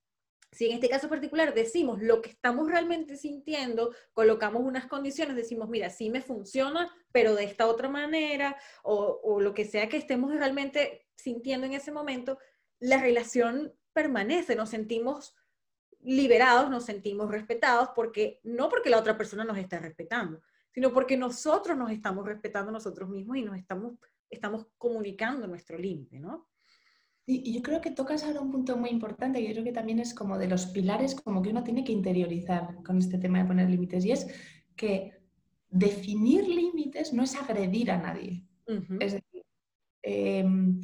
si 0.52 0.68
en 0.68 0.74
este 0.74 0.90
caso 0.90 1.08
particular 1.08 1.54
decimos 1.54 2.02
lo 2.02 2.22
que 2.22 2.30
estamos 2.30 2.70
realmente 2.70 3.16
sintiendo, 3.16 3.94
colocamos 4.14 4.62
unas 4.64 4.88
condiciones, 4.88 5.36
decimos, 5.36 5.70
mira, 5.70 5.90
sí 5.90 6.10
me 6.10 6.22
funciona, 6.22 6.94
pero 7.12 7.36
de 7.36 7.46
esta 7.46 7.68
otra 7.68 7.88
manera, 7.88 8.58
o, 8.84 9.20
o 9.24 9.40
lo 9.40 9.54
que 9.54 9.66
sea 9.66 9.88
que 9.88 9.98
estemos 9.98 10.34
realmente 10.34 11.06
sintiendo 11.16 11.66
en 11.68 11.74
ese 11.74 11.92
momento, 11.92 12.38
la 12.80 13.00
relación 13.00 13.74
permanece, 13.94 14.56
nos 14.56 14.70
sentimos 14.70 15.36
liberados, 16.04 16.70
nos 16.70 16.86
sentimos 16.86 17.30
respetados, 17.30 17.90
porque 17.96 18.40
no 18.44 18.70
porque 18.70 18.90
la 18.90 19.00
otra 19.00 19.18
persona 19.18 19.44
nos 19.44 19.58
está 19.58 19.80
respetando, 19.80 20.42
sino 20.74 20.92
porque 20.94 21.18
nosotros 21.18 21.78
nos 21.78 21.92
estamos 21.92 22.26
respetando 22.26 22.72
nosotros 22.72 23.10
mismos 23.10 23.38
y 23.38 23.44
nos 23.44 23.58
estamos, 23.58 23.94
estamos 24.30 24.68
comunicando 24.78 25.48
nuestro 25.48 25.78
límite, 25.78 26.20
¿no? 26.20 26.48
Y 27.28 27.54
yo 27.54 27.62
creo 27.62 27.80
que 27.80 27.92
tocas 27.92 28.24
ahora 28.24 28.42
un 28.42 28.52
punto 28.52 28.76
muy 28.76 28.90
importante, 28.90 29.40
y 29.40 29.48
yo 29.48 29.54
creo 29.54 29.64
que 29.64 29.72
también 29.72 30.00
es 30.00 30.14
como 30.14 30.38
de 30.38 30.48
los 30.48 30.66
pilares 30.66 31.16
como 31.16 31.42
que 31.42 31.50
uno 31.50 31.64
tiene 31.64 31.84
que 31.84 31.94
interiorizar 31.94 32.84
con 32.84 32.98
este 32.98 33.20
tema 33.20 33.40
de 33.40 33.46
poner 33.46 33.70
límites, 33.70 34.04
y 34.04 34.12
es 34.12 34.28
que 34.76 35.22
definir 35.70 36.48
límites 36.48 37.14
no 37.14 37.24
es 37.24 37.36
agredir 37.36 37.92
a 37.92 37.98
nadie. 37.98 38.44
Es 39.00 39.14
decir, 39.14 39.44
em, 40.02 40.80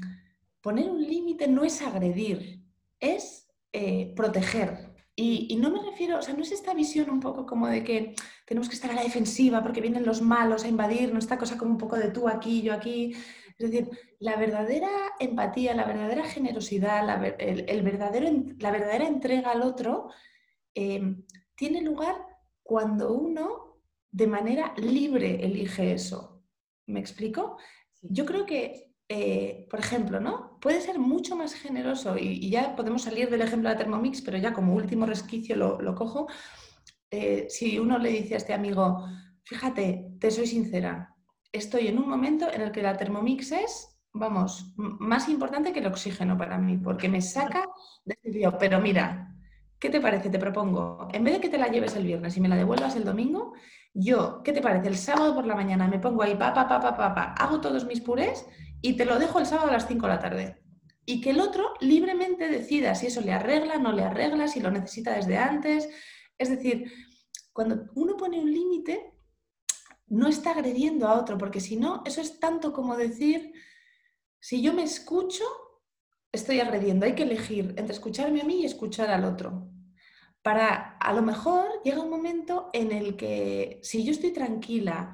poner 0.61 0.89
un 0.89 1.01
límite 1.01 1.47
no 1.47 1.63
es 1.63 1.81
agredir, 1.81 2.61
es 2.99 3.49
eh, 3.71 4.13
proteger 4.15 4.96
Y, 5.19 5.55
no 5.55 5.71
me 5.71 5.81
refiero, 5.81 6.19
o 6.19 6.21
sea, 6.21 6.35
no 6.35 6.43
es 6.43 6.51
esta 6.51 6.75
visión 6.75 7.09
un 7.09 7.19
poco 7.19 7.47
como 7.47 7.67
de 7.67 7.83
que 7.83 8.13
tenemos 8.45 8.69
que 8.69 8.75
estar 8.75 8.91
a 8.91 8.93
la 8.93 9.01
defensiva 9.01 9.63
porque 9.63 9.81
vienen 9.81 10.05
los 10.05 10.21
malos 10.21 10.63
a 10.63 10.67
invadirnos, 10.67 11.23
esta 11.23 11.39
cosa 11.39 11.57
como 11.57 11.71
un 11.71 11.79
poco 11.79 11.95
de 11.95 12.11
tú 12.11 12.27
aquí, 12.27 12.61
yo 12.61 12.71
aquí. 12.71 13.13
Es 13.57 13.71
decir, 13.71 13.89
la 14.19 14.35
verdadera 14.35 14.87
empatía, 15.19 15.73
la 15.73 15.85
verdadera 15.85 16.23
generosidad, 16.23 17.03
la, 17.03 17.15
el, 17.39 17.81
verdadero, 17.81 18.29
la 18.59 18.69
verdadera 18.69 19.07
entrega 19.07 19.49
al 19.49 19.63
otro 19.63 20.11
eh, 20.75 21.15
tiene 21.55 21.81
lugar 21.81 22.15
cuando 22.61 23.11
uno 23.11 23.79
de 24.11 24.27
manera 24.27 24.75
libre 24.77 25.43
elige 25.43 25.93
eso. 25.93 26.43
¿Me 26.85 26.99
explico? 26.99 27.57
Yo 28.03 28.23
creo 28.27 28.45
que, 28.45 28.93
eh, 29.09 29.65
por 29.69 29.79
ejemplo, 29.79 30.19
¿no? 30.19 30.59
Puede 30.59 30.81
ser 30.81 30.99
mucho 30.99 31.37
más 31.37 31.53
generoso 31.53 32.17
y, 32.17 32.49
ya 32.49 32.75
podemos 32.75 33.03
salir 33.03 33.29
del 33.29 33.41
ejemplo 33.41 33.69
de 33.69 33.75
Thermomix, 33.75 34.21
pero 34.21 34.37
ya 34.37 34.53
como 34.53 34.73
último 34.73 35.05
resquicio 35.05 35.55
lo, 35.55 35.95
cojo. 35.95 36.27
Eh, 37.09 37.47
si 37.49 37.79
uno 37.79 37.97
le 37.99 38.09
dice 38.09 38.33
a 38.33 38.37
este 38.37 38.53
amigo, 38.53 39.05
fíjate, 39.43 40.11
te 40.19 40.29
soy 40.29 40.45
sincera, 40.45 41.15
estoy 41.53 41.87
en 41.87 41.99
un 41.99 42.09
momento 42.09 42.51
en 42.51 42.61
el 42.61 42.71
que 42.71 42.81
la 42.81 42.97
Thermomix 42.97 43.53
es, 43.53 43.97
vamos, 44.11 44.73
más 44.75 45.29
importante 45.29 45.71
que 45.71 45.79
el 45.79 45.87
oxígeno 45.87 46.37
para 46.37 46.57
mí, 46.57 46.77
porque 46.77 47.07
me 47.07 47.21
saca 47.21 47.65
de 48.03 48.17
este. 48.21 48.51
Pero 48.59 48.81
mira, 48.81 49.33
¿qué 49.79 49.89
te 49.89 50.01
parece? 50.01 50.29
Te 50.29 50.39
propongo, 50.39 51.07
en 51.13 51.23
vez 51.23 51.35
de 51.35 51.39
que 51.39 51.49
te 51.49 51.57
la 51.57 51.69
lleves 51.69 51.95
el 51.95 52.03
viernes 52.03 52.35
y 52.35 52.41
me 52.41 52.49
la 52.49 52.57
devuelvas 52.57 52.97
el 52.97 53.05
domingo, 53.05 53.53
yo, 53.93 54.43
¿qué 54.43 54.51
te 54.51 54.61
parece? 54.61 54.89
El 54.89 54.97
sábado 54.97 55.33
por 55.33 55.45
la 55.45 55.55
mañana 55.55 55.87
me 55.87 55.99
pongo 55.99 56.23
ahí, 56.23 56.35
pa, 56.35 56.53
pa, 56.53 56.67
pa, 56.67 56.81
pa, 56.81 56.95
pa, 56.95 57.15
pa, 57.15 57.23
hago 57.33 57.61
todos 57.61 57.85
mis 57.85 58.01
purés 58.01 58.45
y 58.81 58.93
te 58.93 59.05
lo 59.05 59.19
dejo 59.19 59.39
el 59.39 59.45
sábado 59.45 59.69
a 59.69 59.73
las 59.73 59.87
5 59.87 60.05
de 60.05 60.13
la 60.13 60.19
tarde. 60.19 60.61
Y 61.05 61.21
que 61.21 61.31
el 61.31 61.39
otro 61.39 61.73
libremente 61.79 62.49
decida 62.49 62.95
si 62.95 63.07
eso 63.07 63.21
le 63.21 63.31
arregla, 63.31 63.77
no 63.77 63.91
le 63.91 64.03
arregla, 64.03 64.47
si 64.47 64.59
lo 64.59 64.71
necesita 64.71 65.13
desde 65.13 65.37
antes. 65.37 65.89
Es 66.37 66.49
decir, 66.49 66.91
cuando 67.53 67.85
uno 67.95 68.17
pone 68.17 68.39
un 68.39 68.51
límite, 68.51 69.13
no 70.07 70.27
está 70.27 70.51
agrediendo 70.51 71.07
a 71.07 71.19
otro, 71.19 71.37
porque 71.37 71.59
si 71.59 71.77
no, 71.77 72.03
eso 72.05 72.21
es 72.21 72.39
tanto 72.39 72.73
como 72.73 72.95
decir, 72.95 73.53
si 74.39 74.61
yo 74.61 74.73
me 74.73 74.83
escucho, 74.83 75.43
estoy 76.31 76.59
agrediendo. 76.59 77.05
Hay 77.05 77.15
que 77.15 77.23
elegir 77.23 77.73
entre 77.77 77.93
escucharme 77.93 78.41
a 78.41 78.45
mí 78.45 78.61
y 78.61 78.65
escuchar 78.65 79.09
al 79.09 79.25
otro. 79.25 79.69
Para, 80.41 80.97
a 80.97 81.13
lo 81.13 81.21
mejor 81.21 81.67
llega 81.83 82.01
un 82.01 82.09
momento 82.09 82.69
en 82.73 82.91
el 82.91 83.17
que 83.17 83.79
si 83.83 84.03
yo 84.03 84.11
estoy 84.11 84.31
tranquila 84.31 85.13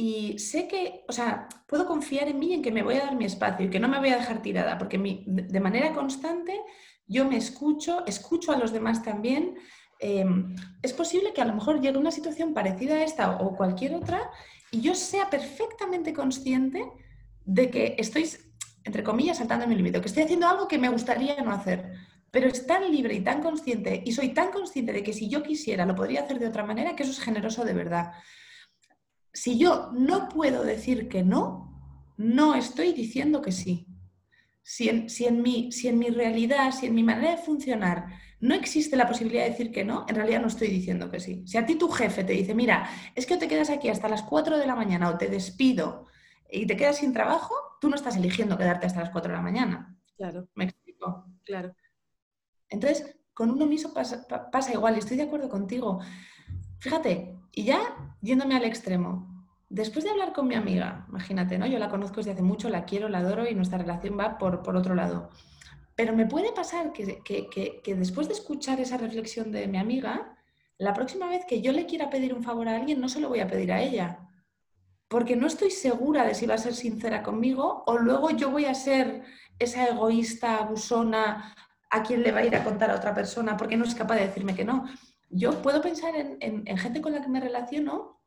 y 0.00 0.38
sé 0.38 0.68
que, 0.68 1.04
o 1.08 1.12
sea, 1.12 1.48
puedo 1.66 1.84
confiar 1.84 2.28
en 2.28 2.38
mí 2.38 2.54
en 2.54 2.62
que 2.62 2.70
me 2.70 2.84
voy 2.84 2.94
a 2.94 3.06
dar 3.06 3.16
mi 3.16 3.24
espacio 3.24 3.66
y 3.66 3.68
que 3.68 3.80
no 3.80 3.88
me 3.88 3.98
voy 3.98 4.10
a 4.10 4.18
dejar 4.18 4.42
tirada, 4.42 4.78
porque 4.78 4.96
de 5.26 5.60
manera 5.60 5.92
constante 5.92 6.60
yo 7.08 7.24
me 7.24 7.36
escucho, 7.36 8.06
escucho 8.06 8.52
a 8.52 8.58
los 8.58 8.70
demás 8.70 9.02
también. 9.02 9.56
Em, 9.98 10.54
es 10.82 10.92
posible 10.92 11.32
que 11.32 11.42
a 11.42 11.46
lo 11.46 11.54
mejor 11.54 11.80
llegue 11.80 11.98
una 11.98 12.12
situación 12.12 12.54
parecida 12.54 12.94
a 12.94 13.02
esta 13.02 13.38
o 13.38 13.56
cualquier 13.56 13.96
otra 13.96 14.30
y 14.70 14.82
yo 14.82 14.94
sea 14.94 15.28
perfectamente 15.30 16.12
consciente 16.12 16.84
de 17.44 17.68
que 17.68 17.96
estoy 17.98 18.30
entre 18.84 19.02
comillas, 19.02 19.38
saltando 19.38 19.66
mi 19.66 19.74
límite, 19.74 20.00
que 20.00 20.06
estoy 20.06 20.22
haciendo 20.22 20.46
algo 20.46 20.68
que 20.68 20.78
me 20.78 20.90
gustaría 20.90 21.42
no 21.42 21.50
hacer, 21.50 21.92
pero 22.30 22.46
es 22.46 22.64
tan 22.68 22.88
libre 22.88 23.14
y 23.14 23.20
tan 23.20 23.42
consciente, 23.42 24.00
y 24.06 24.12
soy 24.12 24.28
tan 24.28 24.52
consciente 24.52 24.92
de 24.92 25.02
que 25.02 25.12
si 25.12 25.28
yo 25.28 25.42
quisiera 25.42 25.84
lo 25.84 25.96
podría 25.96 26.22
hacer 26.22 26.38
de 26.38 26.46
otra 26.46 26.64
manera, 26.64 26.94
que 26.94 27.02
eso 27.02 27.10
es 27.10 27.20
generoso 27.20 27.64
de 27.64 27.74
verdad. 27.74 28.12
Si 29.38 29.56
yo 29.56 29.92
no 29.92 30.28
puedo 30.28 30.64
decir 30.64 31.08
que 31.08 31.22
no, 31.22 31.72
no 32.16 32.56
estoy 32.56 32.92
diciendo 32.92 33.40
que 33.40 33.52
sí. 33.52 33.86
Si 34.62 34.88
en, 34.88 35.08
si 35.08 35.26
en, 35.26 35.42
mi, 35.42 35.70
si 35.70 35.86
en 35.86 35.96
mi 35.96 36.08
realidad, 36.08 36.72
si 36.72 36.86
en 36.86 36.94
mi 36.96 37.04
manera 37.04 37.36
de 37.36 37.42
funcionar 37.42 38.06
no 38.40 38.56
existe 38.56 38.96
la 38.96 39.06
posibilidad 39.06 39.44
de 39.44 39.50
decir 39.50 39.70
que 39.70 39.84
no, 39.84 40.06
en 40.08 40.16
realidad 40.16 40.40
no 40.40 40.48
estoy 40.48 40.66
diciendo 40.68 41.08
que 41.08 41.20
sí. 41.20 41.44
Si 41.46 41.56
a 41.56 41.64
ti 41.64 41.76
tu 41.76 41.88
jefe 41.88 42.24
te 42.24 42.32
dice, 42.32 42.52
mira, 42.52 42.90
es 43.14 43.26
que 43.26 43.36
te 43.36 43.46
quedas 43.46 43.70
aquí 43.70 43.88
hasta 43.88 44.08
las 44.08 44.24
4 44.24 44.58
de 44.58 44.66
la 44.66 44.74
mañana 44.74 45.08
o 45.08 45.18
te 45.18 45.28
despido 45.28 46.06
y 46.50 46.66
te 46.66 46.76
quedas 46.76 46.96
sin 46.96 47.12
trabajo, 47.12 47.54
tú 47.80 47.88
no 47.88 47.94
estás 47.94 48.16
eligiendo 48.16 48.58
quedarte 48.58 48.86
hasta 48.86 49.00
las 49.00 49.10
4 49.10 49.30
de 49.30 49.36
la 49.36 49.42
mañana. 49.42 49.96
Claro. 50.16 50.48
¿Me 50.56 50.64
explico? 50.64 51.26
Claro. 51.44 51.76
Entonces, 52.68 53.16
con 53.34 53.50
uno 53.50 53.66
mismo 53.66 53.94
pasa, 53.94 54.72
igual 54.72 54.96
y 54.96 54.98
estoy 54.98 55.16
de 55.16 55.22
acuerdo 55.22 55.48
contigo. 55.48 56.00
Fíjate, 56.80 57.36
y 57.52 57.64
ya 57.64 57.80
yéndome 58.20 58.56
al 58.56 58.64
extremo, 58.64 59.27
después 59.68 60.04
de 60.04 60.10
hablar 60.10 60.32
con 60.32 60.48
mi 60.48 60.54
amiga, 60.54 61.06
imagínate, 61.08 61.58
¿no? 61.58 61.66
Yo 61.66 61.78
la 61.78 61.88
conozco 61.88 62.16
desde 62.16 62.32
hace 62.32 62.42
mucho, 62.42 62.68
la 62.68 62.84
quiero, 62.84 63.08
la 63.08 63.18
adoro 63.18 63.48
y 63.48 63.54
nuestra 63.54 63.78
relación 63.78 64.18
va 64.18 64.38
por, 64.38 64.62
por 64.62 64.76
otro 64.76 64.94
lado. 64.94 65.30
Pero 65.94 66.14
me 66.14 66.26
puede 66.26 66.52
pasar 66.52 66.92
que, 66.92 67.20
que, 67.24 67.48
que, 67.82 67.94
después 67.94 68.28
de 68.28 68.34
escuchar 68.34 68.80
esa 68.80 68.96
reflexión 68.96 69.50
de 69.50 69.66
mi 69.66 69.78
amiga, 69.78 70.36
la 70.78 70.94
próxima 70.94 71.28
vez 71.28 71.44
que 71.44 71.60
yo 71.60 71.72
le 71.72 71.86
quiera 71.86 72.08
pedir 72.08 72.34
un 72.34 72.44
favor 72.44 72.68
a 72.68 72.76
alguien, 72.76 73.00
no 73.00 73.08
se 73.08 73.20
lo 73.20 73.28
voy 73.28 73.40
a 73.40 73.48
pedir 73.48 73.72
a 73.72 73.82
ella, 73.82 74.28
porque 75.08 75.36
no 75.36 75.46
estoy 75.46 75.70
segura 75.70 76.24
de 76.24 76.34
si 76.34 76.46
va 76.46 76.54
a 76.54 76.58
ser 76.58 76.74
sincera 76.74 77.22
conmigo 77.22 77.82
o 77.86 77.98
luego 77.98 78.30
yo 78.30 78.50
voy 78.50 78.66
a 78.66 78.74
ser 78.74 79.24
esa 79.58 79.88
egoísta, 79.88 80.58
abusona, 80.58 81.54
a 81.90 82.02
quien 82.02 82.22
le 82.22 82.32
va 82.32 82.40
a 82.40 82.44
ir 82.44 82.54
a 82.54 82.64
contar 82.64 82.90
a 82.90 82.96
otra 82.96 83.14
persona 83.14 83.56
porque 83.56 83.76
no 83.76 83.84
es 83.84 83.94
capaz 83.94 84.16
de 84.16 84.26
decirme 84.26 84.54
que 84.54 84.64
no. 84.64 84.86
Yo 85.30 85.62
puedo 85.62 85.80
pensar 85.80 86.14
en, 86.16 86.78
gente 86.78 87.00
con 87.00 87.12
la 87.12 87.22
que 87.22 87.28
me 87.28 87.40
relaciono 87.40 88.17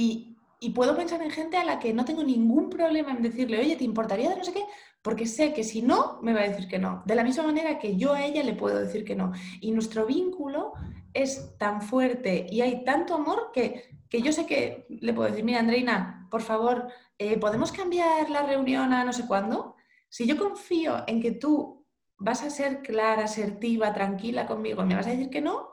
y, 0.00 0.70
puedo 0.74 0.96
pensar 0.96 1.22
en 1.22 1.30
gente 1.30 1.56
a 1.56 1.64
la 1.64 1.78
que 1.78 1.94
no 1.94 2.04
tengo 2.04 2.24
ningún 2.24 2.68
problema 2.68 3.12
en 3.12 3.22
decirle, 3.22 3.60
oye, 3.60 3.76
¿te 3.76 3.84
importaría 3.84 4.28
de 4.28 4.36
no 4.36 4.44
sé 4.44 4.52
qué? 4.52 4.64
Porque 5.00 5.24
sé 5.24 5.52
que 5.52 5.62
si 5.62 5.80
no, 5.80 6.18
me 6.22 6.34
va 6.34 6.40
a 6.40 6.48
decir 6.48 6.66
que 6.66 6.80
no. 6.80 7.04
De 7.06 7.14
la 7.14 7.22
misma 7.22 7.44
manera 7.44 7.78
que 7.78 7.96
yo 7.96 8.12
a 8.12 8.24
ella 8.24 8.42
le 8.42 8.54
puedo 8.54 8.76
decir 8.76 9.04
que 9.04 9.14
no. 9.14 9.30
Y 9.60 9.70
nuestro 9.70 10.06
vínculo 10.06 10.72
es 11.14 11.56
tan 11.56 11.82
fuerte 11.82 12.48
y 12.50 12.62
hay 12.62 12.82
tanto 12.84 13.14
amor 13.14 13.52
que 13.54 13.84
que 14.08 14.22
yo 14.22 14.32
sé 14.32 14.46
que 14.46 14.86
le 14.88 15.12
puedo 15.12 15.28
decir, 15.28 15.44
mira, 15.44 15.60
Andreina, 15.60 16.28
por 16.30 16.42
favor, 16.42 16.88
eh, 17.18 17.38
¿podemos 17.38 17.72
cambiar 17.72 18.30
la 18.30 18.42
reunión 18.42 18.92
a 18.92 19.04
no 19.04 19.12
sé 19.12 19.26
cuándo? 19.26 19.76
Si 20.08 20.26
yo 20.26 20.36
confío 20.36 21.04
en 21.06 21.20
que 21.20 21.32
tú 21.32 21.84
vas 22.18 22.42
a 22.42 22.50
ser 22.50 22.82
clara, 22.82 23.24
asertiva, 23.24 23.92
tranquila 23.92 24.46
conmigo 24.46 24.84
me 24.84 24.94
vas 24.94 25.06
a 25.06 25.10
decir 25.10 25.28
que 25.28 25.40
no, 25.40 25.70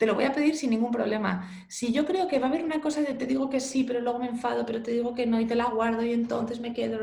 te 0.00 0.06
lo 0.06 0.14
voy 0.14 0.24
a 0.24 0.32
pedir 0.32 0.56
sin 0.56 0.70
ningún 0.70 0.90
problema. 0.90 1.46
Si 1.68 1.92
yo 1.92 2.06
creo 2.06 2.26
que 2.26 2.38
va 2.38 2.46
a 2.46 2.48
haber 2.48 2.64
una 2.64 2.80
cosa 2.80 3.02
de 3.02 3.12
te 3.12 3.26
digo 3.26 3.50
que 3.50 3.60
sí, 3.60 3.84
pero 3.84 4.00
luego 4.00 4.18
me 4.18 4.28
enfado, 4.28 4.64
pero 4.64 4.82
te 4.82 4.92
digo 4.92 5.14
que 5.14 5.26
no 5.26 5.38
y 5.38 5.44
te 5.44 5.54
la 5.54 5.66
guardo 5.66 6.02
y 6.02 6.14
entonces 6.14 6.58
me 6.58 6.72
quedo, 6.72 6.98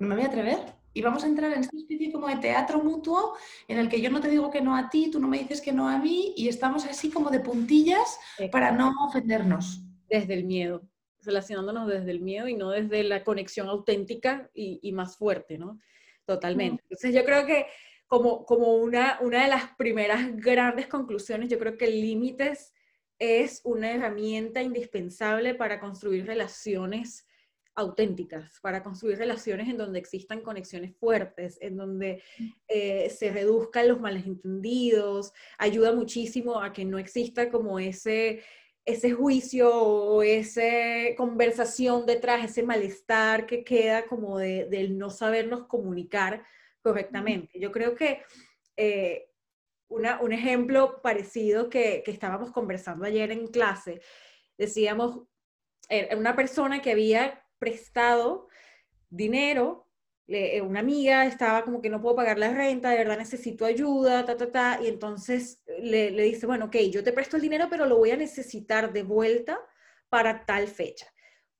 no 0.00 0.08
me 0.08 0.16
voy 0.16 0.24
a 0.24 0.26
atrever. 0.26 0.58
Y 0.92 1.02
vamos 1.02 1.22
a 1.22 1.28
entrar 1.28 1.52
en 1.52 1.60
esta 1.60 1.76
especie 1.76 2.10
como 2.10 2.26
de 2.26 2.38
teatro 2.38 2.82
mutuo 2.82 3.36
en 3.68 3.78
el 3.78 3.88
que 3.88 4.00
yo 4.00 4.10
no 4.10 4.20
te 4.20 4.28
digo 4.28 4.50
que 4.50 4.60
no 4.60 4.74
a 4.74 4.90
ti, 4.90 5.08
tú 5.08 5.20
no 5.20 5.28
me 5.28 5.38
dices 5.38 5.60
que 5.60 5.72
no 5.72 5.88
a 5.88 5.98
mí 5.98 6.34
y 6.36 6.48
estamos 6.48 6.84
así 6.84 7.10
como 7.10 7.30
de 7.30 7.38
puntillas 7.38 8.18
para 8.50 8.72
no 8.72 8.92
ofendernos. 9.06 9.80
Desde 10.08 10.34
el 10.34 10.42
miedo, 10.42 10.82
relacionándonos 11.22 11.86
desde 11.86 12.10
el 12.10 12.22
miedo 12.22 12.48
y 12.48 12.56
no 12.56 12.70
desde 12.70 13.04
la 13.04 13.22
conexión 13.22 13.68
auténtica 13.68 14.50
y, 14.52 14.90
más 14.90 15.16
fuerte, 15.16 15.58
¿no? 15.58 15.78
Totalmente. 16.24 16.82
Entonces 16.82 17.14
yo 17.14 17.24
creo 17.24 17.46
que 17.46 17.66
como, 18.12 18.44
como 18.44 18.74
una, 18.74 19.18
una 19.22 19.44
de 19.44 19.48
las 19.48 19.74
primeras 19.76 20.36
grandes 20.36 20.86
conclusiones, 20.86 21.48
yo 21.48 21.58
creo 21.58 21.78
que 21.78 21.86
límites 21.86 22.74
es 23.18 23.62
una 23.64 23.90
herramienta 23.90 24.60
indispensable 24.60 25.54
para 25.54 25.80
construir 25.80 26.26
relaciones 26.26 27.26
auténticas, 27.74 28.60
para 28.60 28.82
construir 28.82 29.16
relaciones 29.16 29.66
en 29.70 29.78
donde 29.78 29.98
existan 29.98 30.42
conexiones 30.42 30.94
fuertes, 30.94 31.56
en 31.62 31.78
donde 31.78 32.22
eh, 32.68 33.08
se 33.08 33.32
reduzcan 33.32 33.88
los 33.88 33.98
malentendidos, 33.98 35.32
ayuda 35.56 35.94
muchísimo 35.94 36.60
a 36.60 36.70
que 36.70 36.84
no 36.84 36.98
exista 36.98 37.48
como 37.48 37.78
ese, 37.78 38.42
ese 38.84 39.12
juicio 39.12 39.74
o 39.74 40.22
esa 40.22 40.60
conversación 41.16 42.04
detrás, 42.04 42.44
ese 42.44 42.62
malestar 42.62 43.46
que 43.46 43.64
queda 43.64 44.04
como 44.04 44.38
de, 44.38 44.66
del 44.66 44.98
no 44.98 45.08
sabernos 45.08 45.64
comunicar 45.64 46.44
correctamente. 46.82 47.58
Yo 47.58 47.72
creo 47.72 47.94
que 47.94 48.22
eh, 48.76 49.28
un 49.88 50.32
ejemplo 50.32 51.00
parecido 51.02 51.68
que, 51.68 52.02
estábamos 52.06 52.50
conversando 52.50 53.04
ayer 53.04 53.30
en 53.30 53.46
clase, 53.46 54.00
decíamos, 54.56 55.20
una 56.16 56.34
persona 56.34 56.80
que 56.80 56.92
había 56.92 57.44
prestado 57.58 58.48
dinero, 59.10 59.86
eh, 60.28 60.62
una 60.62 60.80
amiga 60.80 61.26
estaba 61.26 61.62
como 61.62 61.82
que 61.82 61.90
no 61.90 62.00
puedo 62.00 62.16
pagar 62.16 62.38
la 62.38 62.54
renta, 62.54 62.90
de 62.90 62.96
verdad 62.96 63.18
necesito 63.18 63.66
ayuda, 63.66 64.24
ta, 64.24 64.36
ta, 64.36 64.50
ta, 64.50 64.78
y 64.82 64.86
entonces 64.86 65.62
le, 65.80 66.10
le 66.10 66.22
dice, 66.22 66.46
bueno, 66.46 66.66
ok, 66.66 66.76
yo 66.90 67.04
te 67.04 67.12
presto 67.12 67.36
el 67.36 67.42
dinero, 67.42 67.66
pero 67.68 67.84
lo 67.84 67.98
voy 67.98 68.12
a 68.12 68.16
necesitar 68.16 68.92
de 68.92 69.02
vuelta 69.02 69.60
para 70.08 70.46
tal 70.46 70.68
fecha. 70.68 71.06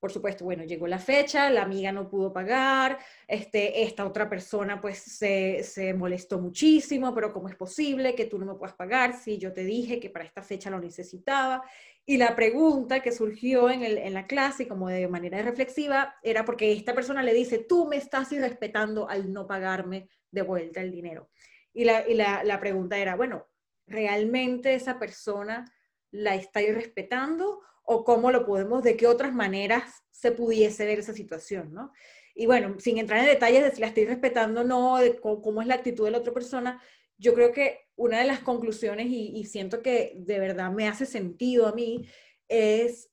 Por 0.03 0.11
supuesto, 0.11 0.45
bueno, 0.45 0.65
llegó 0.65 0.89
la 0.89 0.99
fecha, 0.99 1.49
la 1.49 1.63
amiga 1.63 1.93
no 1.93 2.11
pudo 2.11 2.33
pagar, 2.33 2.99
este, 3.29 3.85
esta 3.85 4.05
otra 4.05 4.29
persona 4.29 4.81
pues 4.81 4.99
se, 4.99 5.63
se, 5.63 5.95
molestó 5.95 6.41
muchísimo, 6.41 7.15
pero 7.15 7.33
¿cómo 7.33 7.49
es 7.49 7.55
posible 7.55 8.17
que 8.17 8.25
tú 8.25 8.37
no 8.37 8.45
me 8.45 8.57
puedas 8.57 8.75
pagar 8.75 9.17
si 9.17 9.39
yo 9.39 9.53
te 9.53 9.63
dije 9.63 10.01
que 10.01 10.11
para 10.11 10.25
esta 10.25 10.43
fecha 10.43 10.71
lo 10.71 10.81
necesitaba? 10.81 11.63
Y 12.05 12.17
la 12.17 12.35
pregunta 12.35 12.99
que 12.99 13.13
surgió 13.13 13.71
en, 13.71 13.85
el, 13.85 13.97
en 13.97 14.13
la 14.13 14.27
clase, 14.27 14.67
como 14.67 14.89
de 14.89 15.07
manera 15.07 15.41
reflexiva, 15.41 16.17
era 16.21 16.45
porque 16.45 16.73
esta 16.73 16.95
persona 16.95 17.23
le 17.23 17.33
dice, 17.33 17.59
tú 17.59 17.87
me 17.87 17.95
estás 17.95 18.33
irrespetando 18.33 19.09
al 19.09 19.33
no 19.33 19.47
pagarme 19.47 20.09
de 20.33 20.43
vuelta 20.43 20.81
el 20.81 20.91
dinero. 20.91 21.31
Y 21.73 21.85
la, 21.85 22.09
y 22.09 22.15
la, 22.15 22.43
la 22.43 22.59
pregunta 22.59 22.99
era, 22.99 23.15
bueno, 23.15 23.47
realmente 23.87 24.75
esa 24.75 24.99
persona 24.99 25.65
la 26.11 26.35
está 26.35 26.59
respetando 26.59 27.61
o 27.83 28.05
cómo 28.05 28.31
lo 28.31 28.47
podemos, 28.47 28.83
de 28.83 28.97
qué 28.97 29.07
otras 29.07 29.35
maneras 29.35 30.03
se 30.11 30.33
pudiese 30.33 30.87
ver 30.87 31.01
esa 31.01 31.13
situación, 31.13 31.73
¿no? 31.73 31.93
Y 32.35 32.47
bueno, 32.47 32.77
sin 32.79 32.99
entrar 32.99 33.21
en 33.21 33.27
detalles 33.27 33.63
de 33.63 33.73
si 33.73 33.81
la 33.81 33.89
estoy 33.89 34.07
respetando 34.07 34.63
o 34.63 34.65
no, 34.65 34.99
de 34.99 35.19
cómo, 35.21 35.61
es 35.61 35.67
la 35.67 35.75
actitud 35.75 36.05
de 36.05 36.13
la 36.13 36.19
otra 36.19 36.33
persona, 36.33 36.83
yo 37.19 37.35
creo 37.35 37.53
que 37.53 37.81
una 37.97 38.19
de 38.19 38.25
las 38.25 38.41
conclusiones, 38.41 39.07
y, 39.09 39.45
siento 39.45 39.83
que 39.83 40.15
de 40.17 40.39
verdad 40.39 40.71
me 40.73 40.89
hace 40.89 41.07
sentido 41.07 41.67
a 41.67 41.73
mí, 41.73 42.07
es, 42.49 43.11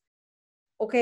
ok, 0.78 0.96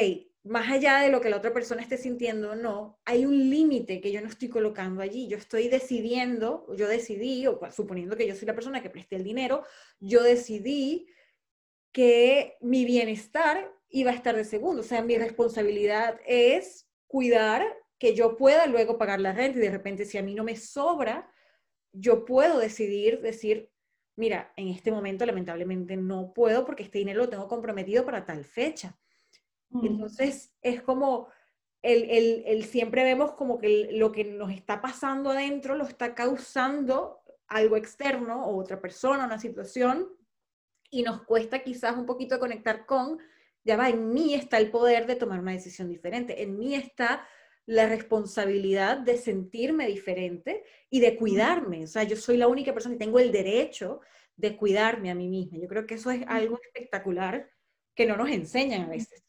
más 0.44 0.70
allá 0.72 1.00
de 1.00 1.10
lo 1.10 1.22
que 1.22 1.30
la 1.30 1.38
otra 1.38 1.54
persona 1.54 1.82
esté 1.82 1.98
sintiendo 1.98 2.52
o 2.52 2.56
no, 2.56 3.00
hay 3.06 3.26
un 3.26 3.50
límite 3.50 4.02
que 4.02 4.12
yo 4.12 4.22
no 4.22 4.28
estoy 4.28 4.50
colocando 4.50 5.02
allí. 5.02 5.28
Yo 5.28 5.38
estoy 5.38 5.68
decidiendo, 5.68 6.66
yo 6.76 6.88
decidí, 6.88 7.46
o 7.48 7.60
suponiendo 7.72 8.16
que 8.16 8.28
yo 8.28 8.36
soy 8.36 8.48
la 8.48 8.56
persona 8.56 8.82
que 8.82 8.90
presté 8.90 9.18
el 9.18 9.24
dinero, 9.24 9.64
yo 10.00 10.24
decidí 10.24 11.08
que 11.92 12.58
mi 12.62 12.86
bienestar 12.86 13.72
iba 13.90 14.12
a 14.12 14.16
estar 14.16 14.36
de 14.36 14.44
segundo. 14.44 14.82
O 14.82 14.86
sea, 14.86 15.02
mi 15.02 15.18
responsabilidad 15.18 16.20
es 16.26 16.88
cuidar 17.08 17.66
que 17.98 18.14
yo 18.14 18.38
pueda 18.38 18.68
luego 18.68 18.98
pagar 18.98 19.20
la 19.20 19.34
renta 19.34 19.58
y 19.58 19.62
de 19.62 19.72
repente 19.72 20.06
si 20.06 20.18
a 20.18 20.24
mí 20.24 20.36
no 20.36 20.44
me 20.44 20.56
sobra, 20.56 21.32
yo 21.92 22.26
puedo 22.26 22.60
decidir, 22.60 23.22
decir, 23.22 23.72
mira, 24.16 24.54
en 24.56 24.68
este 24.68 24.92
momento 24.92 25.26
lamentablemente 25.26 25.98
no 25.98 26.34
puedo 26.34 26.66
porque 26.66 26.84
este 26.84 27.00
dinero 27.00 27.22
lo 27.22 27.30
tengo 27.30 27.48
comprometido 27.48 28.06
para 28.06 28.26
tal 28.26 28.44
fecha. 28.44 28.98
Mm. 29.70 29.86
Entonces 29.86 30.54
es 30.62 30.82
como, 30.82 31.30
el, 31.82 32.44
el, 32.46 32.64
siempre 32.66 33.04
vemos 33.04 33.32
como 33.34 33.58
que 33.58 33.90
lo 33.94 34.12
que 34.12 34.26
nos 34.26 34.52
está 34.52 34.82
pasando 34.82 35.32
adentro 35.32 35.76
lo 35.76 35.86
está 35.86 36.16
causando 36.16 37.22
algo 37.48 37.78
externo 37.78 38.46
o 38.46 38.58
otra 38.58 38.82
persona, 38.82 39.26
una 39.26 39.40
situación, 39.40 40.08
y 40.90 41.04
nos 41.04 41.24
cuesta 41.24 41.64
quizás 41.64 41.98
un 41.98 42.06
poquito 42.06 42.40
conectar 42.40 42.86
con, 42.86 43.20
ya 43.64 43.78
va, 43.78 43.90
en 43.90 44.14
mí 44.14 44.34
está 44.34 44.58
el 44.58 44.72
poder 44.72 45.06
de 45.08 45.16
tomar 45.16 45.40
una 45.40 45.52
decisión 45.52 45.90
diferente, 45.90 46.42
en 46.42 46.58
mí 46.58 46.76
está 46.76 47.28
la 47.66 47.86
responsabilidad 47.86 48.98
de 48.98 49.18
sentirme 49.18 49.88
diferente 49.88 50.64
y 50.90 51.02
de 51.02 51.18
cuidarme. 51.18 51.84
O 51.84 51.88
sea, 51.88 52.04
yo 52.04 52.16
soy 52.16 52.38
la 52.38 52.48
única 52.48 52.74
persona 52.74 52.96
que 52.96 53.04
tengo 53.04 53.20
el 53.20 53.32
derecho 53.32 54.00
de 54.38 54.56
cuidarme 54.56 55.12
a 55.12 55.16
mí 55.16 55.28
misma. 55.28 55.60
Yo 55.60 55.68
creo 55.68 55.86
que 55.86 55.96
eso 55.96 56.10
es 56.12 56.24
algo 56.28 56.58
espectacular 56.64 57.50
que 57.94 58.06
no 58.06 58.16
nos 58.16 58.30
enseñan 58.30 58.84
a 58.84 58.88
veces. 58.88 59.22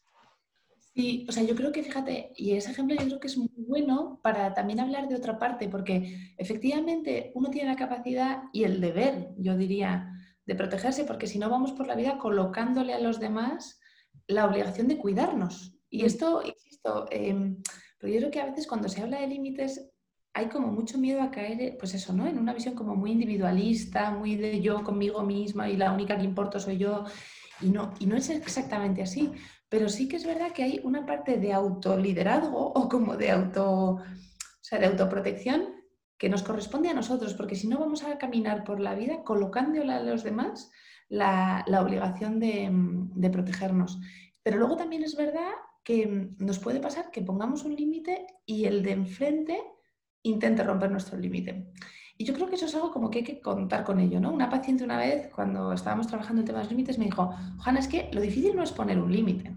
Sí, 0.95 1.25
o 1.27 1.31
sea, 1.31 1.43
yo 1.43 1.55
creo 1.55 1.71
que 1.71 1.83
fíjate, 1.83 2.31
y 2.35 2.53
ese 2.53 2.71
ejemplo 2.71 2.95
yo 2.95 3.05
creo 3.05 3.19
que 3.19 3.27
es 3.27 3.37
muy 3.37 3.49
bueno 3.55 4.19
para 4.23 4.53
también 4.53 4.79
hablar 4.79 5.07
de 5.07 5.15
otra 5.15 5.37
parte, 5.37 5.67
porque 5.67 6.33
efectivamente 6.37 7.31
uno 7.35 7.49
tiene 7.49 7.69
la 7.69 7.75
capacidad 7.75 8.43
y 8.53 8.63
el 8.63 8.79
deber, 8.79 9.29
yo 9.37 9.55
diría, 9.55 10.13
de 10.49 10.55
protegerse, 10.55 11.05
porque 11.05 11.27
si 11.27 11.37
no 11.37 11.47
vamos 11.47 11.73
por 11.73 11.85
la 11.85 11.93
vida 11.93 12.17
colocándole 12.17 12.95
a 12.95 12.99
los 12.99 13.19
demás 13.19 13.79
la 14.25 14.45
obligación 14.45 14.87
de 14.87 14.97
cuidarnos. 14.97 15.77
Y 15.91 16.01
mm. 16.01 16.05
esto, 16.07 16.41
insisto, 16.43 17.05
eh, 17.11 17.55
pero 17.99 18.11
yo 18.11 18.19
creo 18.19 18.31
que 18.31 18.41
a 18.41 18.47
veces 18.47 18.65
cuando 18.65 18.89
se 18.89 19.03
habla 19.03 19.21
de 19.21 19.27
límites 19.27 19.91
hay 20.33 20.47
como 20.47 20.69
mucho 20.69 20.97
miedo 20.97 21.21
a 21.21 21.29
caer, 21.29 21.77
pues 21.77 21.93
eso, 21.93 22.13
¿no? 22.13 22.25
En 22.25 22.39
una 22.39 22.55
visión 22.55 22.73
como 22.73 22.95
muy 22.95 23.11
individualista, 23.11 24.09
muy 24.09 24.37
de 24.37 24.59
yo 24.59 24.83
conmigo 24.83 25.21
misma 25.21 25.69
y 25.69 25.77
la 25.77 25.91
única 25.91 26.17
que 26.17 26.23
importo 26.23 26.59
soy 26.59 26.77
yo. 26.77 27.05
Y 27.61 27.69
no, 27.69 27.93
y 27.99 28.07
no 28.07 28.17
es 28.17 28.31
exactamente 28.31 29.03
así. 29.03 29.31
Pero 29.69 29.87
sí 29.87 30.07
que 30.07 30.15
es 30.15 30.25
verdad 30.25 30.51
que 30.51 30.63
hay 30.63 30.81
una 30.83 31.05
parte 31.05 31.37
de 31.37 31.53
autoliderazgo 31.53 32.73
o 32.73 32.89
como 32.89 33.17
de 33.17 33.29
auto, 33.29 33.71
o 33.97 34.03
sea, 34.61 34.79
de 34.79 34.87
autoprotección 34.87 35.78
que 36.19 36.29
nos 36.29 36.43
corresponde 36.43 36.89
a 36.89 36.93
nosotros, 36.93 37.33
porque 37.33 37.55
si 37.55 37.67
no 37.67 37.79
vamos 37.79 38.03
a 38.03 38.19
caminar 38.19 38.63
por 38.63 38.79
la 38.79 38.93
vida 38.93 39.23
colocándole 39.23 39.91
a 39.91 40.03
los 40.03 40.23
demás 40.23 40.69
la, 41.07 41.65
obligación 41.81 42.39
de, 42.39 42.69
de 42.71 43.29
protegernos. 43.31 43.99
Pero 44.43 44.57
luego 44.57 44.75
también 44.75 45.01
es 45.03 45.15
verdad 45.15 45.49
que 45.83 46.05
mm, 46.05 46.45
nos 46.45 46.59
puede 46.59 46.79
pasar 46.79 47.09
que 47.09 47.21
pongamos 47.21 47.63
un 47.63 47.75
límite 47.75 48.27
y 48.45 48.65
el 48.65 48.83
de 48.83 48.91
enfrente 48.91 49.59
intente 50.21 50.63
romper 50.63 50.91
nuestro 50.91 51.17
límite. 51.17 51.71
Y 52.17 52.25
yo 52.25 52.33
creo 52.33 52.47
que 52.47 52.55
eso 52.55 52.65
es 52.65 52.75
algo 52.75 52.91
como 52.91 53.09
que 53.09 53.19
hay 53.19 53.23
que 53.23 53.39
contar 53.39 53.85
con 53.85 53.97
ello, 54.01 54.19
¿no? 54.19 54.33
Una 54.33 54.49
paciente 54.49 54.83
una 54.83 54.97
vez, 54.97 55.31
cuando 55.33 55.71
estábamos 55.71 56.07
trabajando 56.07 56.41
en 56.41 56.47
temas 56.47 56.69
límites, 56.69 56.97
me 56.97 57.05
dijo, 57.05 57.33
Juana, 57.63 57.79
es 57.79 57.87
que 57.87 58.09
lo 58.11 58.19
difícil 58.19 58.57
no 58.57 58.63
es 58.63 58.73
poner 58.73 58.99
un 58.99 59.09
límite, 59.09 59.55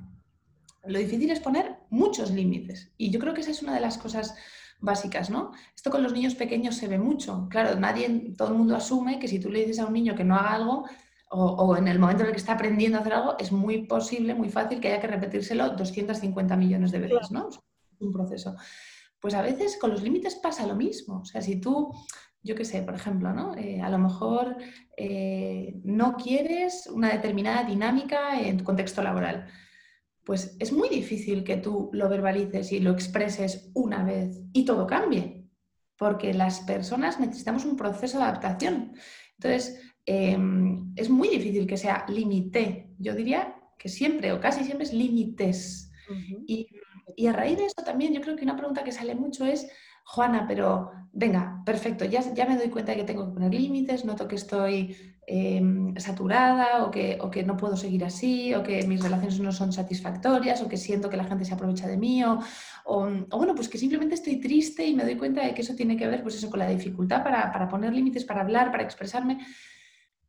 lo 0.84 0.98
difícil 0.98 1.30
es 1.32 1.40
poner 1.40 1.76
muchos 1.90 2.30
límites. 2.30 2.92
Y 2.96 3.10
yo 3.10 3.18
creo 3.18 3.34
que 3.34 3.40
esa 3.40 3.50
es 3.50 3.62
una 3.62 3.74
de 3.74 3.80
las 3.80 3.98
cosas 3.98 4.36
básicas, 4.82 5.30
¿no? 5.30 5.52
Esto 5.74 5.90
con 5.90 6.02
los 6.02 6.12
niños 6.12 6.34
pequeños 6.34 6.76
se 6.76 6.88
ve 6.88 6.98
mucho. 6.98 7.46
Claro, 7.48 7.78
nadie, 7.78 8.34
todo 8.36 8.48
el 8.48 8.54
mundo 8.54 8.76
asume 8.76 9.18
que 9.18 9.28
si 9.28 9.38
tú 9.38 9.50
le 9.50 9.60
dices 9.60 9.78
a 9.78 9.86
un 9.86 9.94
niño 9.94 10.14
que 10.14 10.24
no 10.24 10.34
haga 10.34 10.52
algo, 10.52 10.84
o, 11.34 11.76
en 11.76 11.88
el 11.88 11.98
momento 11.98 12.24
en 12.24 12.26
el 12.26 12.32
que 12.34 12.40
está 12.40 12.52
aprendiendo 12.52 12.98
a 12.98 13.00
hacer 13.00 13.14
algo, 13.14 13.38
es 13.38 13.52
muy 13.52 13.86
posible, 13.86 14.34
muy 14.34 14.50
fácil 14.50 14.80
que 14.80 14.88
haya 14.88 15.00
que 15.00 15.06
repetírselo 15.06 15.70
250 15.70 16.56
millones 16.56 16.92
de 16.92 16.98
veces, 16.98 17.30
¿no? 17.30 17.48
Es 17.48 17.58
un 18.00 18.12
proceso. 18.12 18.54
Pues 19.18 19.32
a 19.32 19.40
veces 19.40 19.78
con 19.80 19.90
los 19.90 20.02
límites 20.02 20.34
pasa 20.34 20.66
lo 20.66 20.74
mismo. 20.74 21.20
O 21.20 21.24
sea, 21.24 21.40
si 21.40 21.58
tú, 21.58 21.90
yo 22.42 22.54
qué 22.54 22.66
sé, 22.66 22.82
por 22.82 22.94
ejemplo, 22.94 23.32
¿no? 23.32 23.56
Eh, 23.56 23.80
a 23.80 23.88
lo 23.88 23.96
mejor 23.96 24.58
eh, 24.94 25.80
no 25.84 26.16
quieres 26.16 26.86
una 26.88 27.08
determinada 27.08 27.64
dinámica 27.64 28.38
en 28.38 28.58
tu 28.58 28.64
contexto 28.64 29.02
laboral, 29.02 29.46
pues 30.24 30.56
es 30.58 30.72
muy 30.72 30.88
difícil 30.88 31.44
que 31.44 31.56
tú 31.56 31.90
lo 31.92 32.08
verbalices 32.08 32.72
y 32.72 32.80
lo 32.80 32.92
expreses 32.92 33.70
una 33.74 34.04
vez 34.04 34.40
y 34.52 34.64
todo 34.64 34.86
cambie, 34.86 35.46
porque 35.96 36.32
las 36.34 36.60
personas 36.60 37.18
necesitamos 37.18 37.64
un 37.64 37.76
proceso 37.76 38.18
de 38.18 38.24
adaptación. 38.24 38.94
Entonces, 39.38 39.80
Em, 40.04 40.92
es 40.96 41.08
muy 41.08 41.28
difícil 41.28 41.66
que 41.66 41.76
sea 41.76 42.04
límite. 42.08 42.90
Yo 42.98 43.14
diría 43.14 43.56
que 43.78 43.88
siempre 43.88 44.32
o 44.32 44.40
casi 44.40 44.64
siempre 44.64 44.86
es 44.86 44.92
límites. 44.92 45.90
y, 46.46 46.68
a 47.26 47.32
raíz 47.32 47.58
de 47.58 47.66
eso 47.66 47.82
también 47.84 48.12
yo 48.12 48.20
creo 48.20 48.36
que 48.36 48.44
una 48.44 48.56
pregunta 48.56 48.84
que 48.84 48.92
sale 48.92 49.14
mucho 49.14 49.44
es, 49.44 49.70
Juana, 50.04 50.46
pero 50.46 50.90
venga, 51.12 51.62
perfecto, 51.64 52.04
ya, 52.04 52.20
ya 52.32 52.46
me 52.46 52.56
doy 52.56 52.70
cuenta 52.70 52.92
de 52.92 52.98
que 52.98 53.04
tengo 53.04 53.26
que 53.26 53.32
poner 53.32 53.52
límites, 53.52 54.04
noto 54.04 54.26
que 54.26 54.36
estoy 54.36 54.96
em, 55.26 55.94
saturada 55.96 56.84
o 56.84 56.90
que, 56.90 57.18
o 57.20 57.30
que, 57.30 57.44
no 57.44 57.56
puedo 57.56 57.76
seguir 57.76 58.04
así, 58.04 58.54
o 58.54 58.62
que 58.62 58.86
mis 58.86 59.02
relaciones 59.02 59.38
no 59.40 59.52
son 59.52 59.72
satisfactorias, 59.72 60.62
o 60.62 60.68
que 60.68 60.76
siento 60.76 61.10
que 61.10 61.16
la 61.16 61.24
gente 61.24 61.44
se 61.44 61.54
aprovecha 61.54 61.86
de 61.86 61.98
mí, 61.98 62.24
o, 62.24 62.40
o, 62.84 63.08
bueno, 63.36 63.54
pues 63.54 63.68
que 63.68 63.78
simplemente 63.78 64.14
estoy 64.14 64.40
triste 64.40 64.86
y 64.86 64.94
me 64.94 65.04
doy 65.04 65.16
cuenta 65.16 65.44
de 65.44 65.54
que 65.54 65.60
eso 65.60 65.74
tiene 65.74 65.96
que 65.96 66.06
ver 66.06 66.22
pues 66.22 66.36
eso, 66.36 66.48
con 66.50 66.58
la 66.58 66.68
dificultad 66.68 67.22
para, 67.22 67.52
para 67.52 67.68
poner 67.68 67.92
límites, 67.92 68.24
para 68.24 68.40
hablar, 68.40 68.70
para 68.70 68.82
expresarme. 68.82 69.38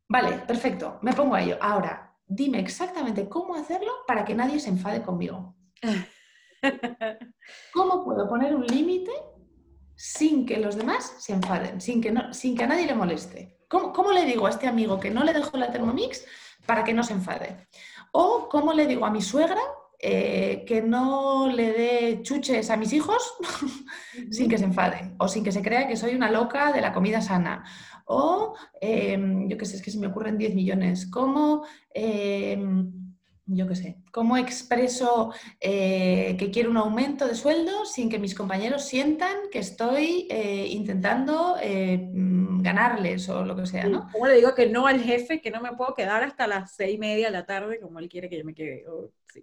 Vale, 0.08 0.42
perfecto, 0.46 0.98
me 1.00 1.14
pongo 1.14 1.34
a 1.34 1.42
ello. 1.42 1.56
Ahora, 1.60 2.14
dime 2.26 2.60
exactamente 2.60 3.28
cómo 3.28 3.54
hacerlo 3.54 3.90
para 4.06 4.24
que 4.24 4.34
nadie 4.34 4.60
se 4.60 4.68
enfade 4.68 5.02
conmigo. 5.02 5.56
¿Cómo 7.72 8.04
puedo 8.04 8.28
poner 8.28 8.54
un 8.54 8.66
límite 8.66 9.12
sin 10.04 10.44
que 10.44 10.58
los 10.58 10.76
demás 10.76 11.14
se 11.18 11.32
enfaden, 11.32 11.80
sin 11.80 12.02
que, 12.02 12.12
no, 12.12 12.34
sin 12.34 12.54
que 12.54 12.64
a 12.64 12.66
nadie 12.66 12.84
le 12.84 12.94
moleste? 12.94 13.56
¿Cómo, 13.68 14.12
le 14.12 14.26
digo 14.26 14.46
a 14.46 14.50
este 14.50 14.66
amigo 14.66 15.00
que 15.00 15.10
no 15.10 15.24
le 15.24 15.32
dejo 15.32 15.56
la 15.56 15.72
Thermomix 15.72 16.26
para 16.66 16.84
que 16.84 16.92
no 16.92 17.02
se 17.02 17.14
enfade? 17.14 17.68
¿O 18.12 18.46
cómo 18.50 18.74
le 18.74 18.86
digo 18.86 19.06
a 19.06 19.10
mi 19.10 19.22
suegra 19.22 19.62
eh, 19.98 20.62
que 20.66 20.82
no 20.82 21.48
le 21.48 21.72
dé 21.72 22.20
chuches 22.22 22.68
a 22.68 22.76
mis 22.76 22.92
hijos 22.92 23.34
sin 24.30 24.50
que 24.50 24.58
se 24.58 24.64
enfade? 24.64 25.14
O 25.18 25.26
sin 25.26 25.42
que 25.42 25.52
se 25.52 25.62
crea 25.62 25.88
que 25.88 25.96
soy 25.96 26.14
una 26.14 26.30
loca 26.30 26.70
de 26.70 26.82
la 26.82 26.92
comida 26.92 27.22
sana 27.22 27.64
o, 28.04 28.54
em, 28.82 29.48
yo 29.48 29.56
qué 29.56 29.64
sé, 29.64 29.76
es 29.76 29.82
que 29.82 29.90
se 29.90 29.98
me 29.98 30.08
ocurren 30.08 30.36
10 30.36 30.54
millones. 30.54 31.06
¿Cómo, 31.10 31.64
em, 31.94 32.92
yo 33.46 33.68
qué 33.68 33.76
sé, 33.76 33.98
cómo 34.10 34.36
expreso 34.38 35.32
eh, 35.60 36.34
que 36.38 36.50
quiero 36.50 36.70
un 36.70 36.78
aumento 36.78 37.26
de 37.26 37.34
sueldo 37.34 37.84
sin 37.84 38.08
que 38.08 38.18
mis 38.18 38.34
compañeros 38.34 38.86
sientan 38.86 39.36
que 39.52 39.58
estoy 39.58 40.26
eh, 40.30 40.66
intentando 40.70 41.56
eh, 41.60 41.98
mm, 41.98 42.62
ganarles 42.62 43.28
o 43.28 43.44
lo 43.44 43.54
que 43.54 43.66
sea, 43.66 43.86
¿no? 43.86 44.08
¿Cómo 44.12 44.26
le 44.26 44.36
digo 44.36 44.54
que 44.54 44.70
no 44.70 44.86
al 44.86 45.00
jefe, 45.00 45.42
que 45.42 45.50
no 45.50 45.60
me 45.60 45.72
puedo 45.72 45.94
quedar 45.94 46.22
hasta 46.22 46.46
las 46.46 46.74
seis 46.74 46.94
y 46.94 46.98
media 46.98 47.26
de 47.26 47.32
la 47.32 47.44
tarde 47.44 47.80
como 47.80 47.98
él 47.98 48.08
quiere 48.08 48.30
que 48.30 48.38
yo 48.38 48.44
me 48.44 48.54
quede? 48.54 48.84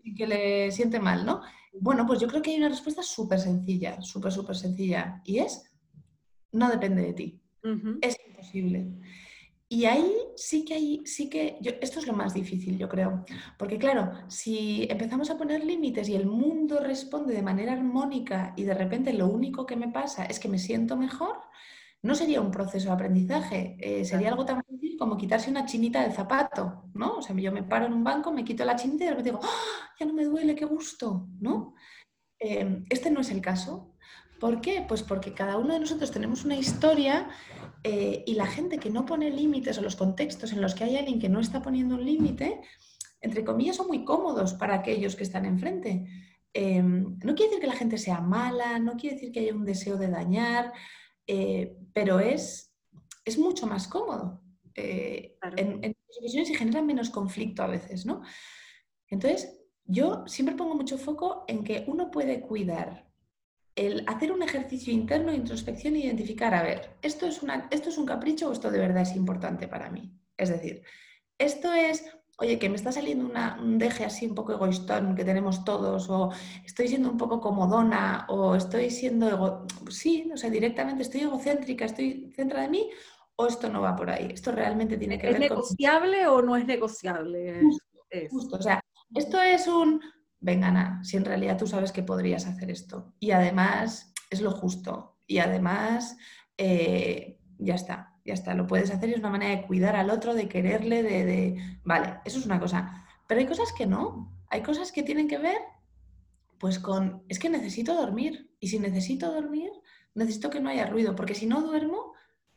Y 0.03 0.15
que 0.15 0.25
le 0.25 0.71
siente 0.71 0.99
mal, 0.99 1.23
¿no? 1.23 1.41
Bueno, 1.73 2.05
pues 2.07 2.19
yo 2.19 2.27
creo 2.27 2.41
que 2.41 2.51
hay 2.51 2.57
una 2.57 2.69
respuesta 2.69 3.03
súper 3.03 3.39
sencilla, 3.39 4.01
súper, 4.01 4.31
súper 4.31 4.55
sencilla, 4.55 5.21
y 5.25 5.39
es, 5.39 5.63
no 6.51 6.69
depende 6.69 7.03
de 7.03 7.13
ti. 7.13 7.41
Es 8.01 8.17
imposible. 8.27 8.87
Y 9.73 9.85
ahí 9.85 10.13
sí 10.35 10.65
que 10.65 10.73
hay, 10.73 11.01
sí 11.05 11.29
que, 11.29 11.57
yo, 11.61 11.71
esto 11.79 11.99
es 11.99 12.05
lo 12.05 12.11
más 12.11 12.33
difícil, 12.33 12.77
yo 12.77 12.89
creo, 12.89 13.23
porque 13.57 13.77
claro, 13.77 14.11
si 14.27 14.85
empezamos 14.89 15.29
a 15.29 15.37
poner 15.37 15.63
límites 15.63 16.09
y 16.09 16.15
el 16.15 16.25
mundo 16.25 16.81
responde 16.81 17.33
de 17.33 17.41
manera 17.41 17.71
armónica 17.71 18.53
y 18.57 18.63
de 18.65 18.73
repente 18.73 19.13
lo 19.13 19.27
único 19.27 19.65
que 19.65 19.77
me 19.77 19.87
pasa 19.87 20.25
es 20.25 20.41
que 20.41 20.49
me 20.49 20.59
siento 20.59 20.97
mejor, 20.97 21.37
no 22.01 22.15
sería 22.15 22.41
un 22.41 22.51
proceso 22.51 22.87
de 22.89 22.95
aprendizaje, 22.95 23.77
eh, 23.79 24.03
sería 24.03 24.27
algo 24.27 24.43
tan 24.43 24.61
fácil 24.61 24.97
como 24.99 25.15
quitarse 25.15 25.49
una 25.49 25.65
chinita 25.65 26.01
del 26.01 26.11
zapato, 26.11 26.89
¿no? 26.93 27.19
O 27.19 27.21
sea, 27.21 27.33
yo 27.37 27.53
me 27.53 27.63
paro 27.63 27.85
en 27.85 27.93
un 27.93 28.03
banco, 28.03 28.33
me 28.33 28.43
quito 28.43 28.65
la 28.65 28.75
chinita 28.75 29.05
y 29.05 29.07
de 29.07 29.11
repente 29.11 29.31
digo, 29.31 29.39
¡Ah! 29.41 29.95
ya 29.97 30.05
no 30.05 30.13
me 30.13 30.25
duele, 30.25 30.53
qué 30.53 30.65
gusto, 30.65 31.29
¿no? 31.39 31.75
Eh, 32.37 32.83
este 32.89 33.09
no 33.09 33.21
es 33.21 33.31
el 33.31 33.39
caso, 33.39 33.90
¿Por 34.41 34.59
qué? 34.59 34.83
Pues 34.87 35.03
porque 35.03 35.35
cada 35.35 35.59
uno 35.59 35.75
de 35.75 35.79
nosotros 35.81 36.09
tenemos 36.09 36.43
una 36.45 36.55
historia 36.55 37.29
eh, 37.83 38.23
y 38.25 38.33
la 38.33 38.47
gente 38.47 38.79
que 38.79 38.89
no 38.89 39.05
pone 39.05 39.29
límites 39.29 39.77
o 39.77 39.83
los 39.83 39.95
contextos 39.95 40.51
en 40.51 40.61
los 40.61 40.73
que 40.73 40.83
hay 40.83 40.97
alguien 40.97 41.19
que 41.19 41.29
no 41.29 41.39
está 41.39 41.61
poniendo 41.61 41.93
un 41.93 42.03
límite, 42.03 42.59
entre 43.21 43.45
comillas, 43.45 43.75
son 43.75 43.85
muy 43.85 44.03
cómodos 44.03 44.55
para 44.55 44.73
aquellos 44.73 45.15
que 45.15 45.21
están 45.21 45.45
enfrente. 45.45 46.07
Em, 46.53 47.19
no 47.19 47.35
quiere 47.35 47.51
decir 47.51 47.59
que 47.59 47.67
la 47.67 47.75
gente 47.75 47.99
sea 47.99 48.19
mala, 48.19 48.79
no 48.79 48.97
quiere 48.97 49.15
decir 49.15 49.31
que 49.31 49.41
haya 49.41 49.53
un 49.53 49.63
deseo 49.63 49.95
de 49.97 50.07
dañar, 50.07 50.73
eh, 51.27 51.77
pero 51.93 52.19
es, 52.19 52.73
es 53.23 53.37
mucho 53.37 53.67
más 53.67 53.87
cómodo. 53.87 54.41
Eh, 54.73 55.37
en, 55.55 55.83
en 55.83 55.95
ocasiones 56.19 56.47
se 56.47 56.55
genera 56.55 56.81
menos 56.81 57.11
conflicto 57.11 57.61
a 57.61 57.67
veces, 57.67 58.07
¿no? 58.07 58.23
Entonces, 59.07 59.61
yo 59.85 60.23
siempre 60.25 60.55
pongo 60.55 60.73
mucho 60.73 60.97
foco 60.97 61.45
en 61.47 61.63
que 61.63 61.83
uno 61.85 62.09
puede 62.09 62.41
cuidar 62.41 63.10
el 63.87 64.03
hacer 64.07 64.31
un 64.31 64.43
ejercicio 64.43 64.93
interno 64.93 65.31
de 65.31 65.37
introspección 65.37 65.95
e 65.95 65.99
identificar, 66.01 66.53
a 66.53 66.61
ver, 66.61 66.97
¿esto 67.01 67.25
es, 67.25 67.41
una, 67.41 67.67
¿esto 67.71 67.89
es 67.89 67.97
un 67.97 68.05
capricho 68.05 68.47
o 68.47 68.51
esto 68.51 68.69
de 68.69 68.77
verdad 68.77 69.01
es 69.01 69.15
importante 69.15 69.67
para 69.67 69.89
mí? 69.89 70.13
Es 70.37 70.49
decir, 70.49 70.83
esto 71.39 71.73
es, 71.73 72.05
oye, 72.37 72.59
que 72.59 72.69
me 72.69 72.75
está 72.75 72.91
saliendo 72.91 73.25
un 73.59 73.79
deje 73.79 74.05
así 74.05 74.27
un 74.27 74.35
poco 74.35 74.53
egoístón 74.53 75.15
que 75.15 75.25
tenemos 75.25 75.65
todos, 75.65 76.07
o 76.11 76.29
estoy 76.63 76.89
siendo 76.89 77.09
un 77.09 77.17
poco 77.17 77.41
comodona, 77.41 78.27
o 78.29 78.55
estoy 78.55 78.91
siendo, 78.91 79.27
ego... 79.27 79.65
sí, 79.89 80.29
o 80.31 80.37
sea, 80.37 80.51
directamente 80.51 81.01
estoy 81.01 81.21
egocéntrica, 81.21 81.85
estoy 81.85 82.31
centrada 82.35 82.65
en 82.65 82.71
mí, 82.71 82.89
o 83.35 83.47
esto 83.47 83.67
no 83.67 83.81
va 83.81 83.95
por 83.95 84.11
ahí. 84.11 84.29
Esto 84.31 84.51
realmente 84.51 84.97
tiene 84.97 85.17
que 85.17 85.25
ver 85.25 85.35
con... 85.35 85.43
¿Es 85.43 85.49
negociable 85.49 86.27
o 86.27 86.41
no 86.43 86.55
es 86.55 86.67
negociable? 86.67 87.61
justo, 88.29 88.57
o 88.57 88.61
sea, 88.61 88.79
esto 89.15 89.41
es 89.41 89.67
un 89.67 90.01
venga, 90.41 90.67
Ana, 90.67 91.03
si 91.03 91.17
en 91.17 91.25
realidad 91.25 91.57
tú 91.57 91.67
sabes 91.67 91.91
que 91.91 92.03
podrías 92.03 92.45
hacer 92.45 92.69
esto. 92.69 93.13
Y 93.19 93.31
además 93.31 94.13
es 94.29 94.41
lo 94.41 94.51
justo. 94.51 95.17
Y 95.27 95.37
además, 95.37 96.17
eh, 96.57 97.39
ya 97.57 97.75
está, 97.75 98.15
ya 98.25 98.33
está, 98.33 98.53
lo 98.53 98.67
puedes 98.67 98.91
hacer 98.91 99.09
y 99.09 99.13
es 99.13 99.19
una 99.19 99.29
manera 99.29 99.55
de 99.55 99.65
cuidar 99.67 99.95
al 99.95 100.09
otro, 100.09 100.33
de 100.33 100.49
quererle, 100.49 101.03
de, 101.03 101.25
de... 101.25 101.79
Vale, 101.83 102.19
eso 102.25 102.39
es 102.39 102.45
una 102.45 102.59
cosa. 102.59 103.05
Pero 103.27 103.39
hay 103.39 103.47
cosas 103.47 103.71
que 103.77 103.85
no. 103.85 104.35
Hay 104.49 104.61
cosas 104.63 104.91
que 104.91 105.03
tienen 105.03 105.29
que 105.29 105.37
ver, 105.37 105.59
pues 106.59 106.79
con, 106.79 107.23
es 107.29 107.39
que 107.39 107.49
necesito 107.49 107.95
dormir. 107.95 108.51
Y 108.59 108.67
si 108.67 108.79
necesito 108.79 109.31
dormir, 109.31 109.71
necesito 110.13 110.49
que 110.49 110.59
no 110.59 110.69
haya 110.69 110.87
ruido, 110.87 111.15
porque 111.15 111.35
si 111.35 111.45
no 111.45 111.61
duermo, 111.61 112.13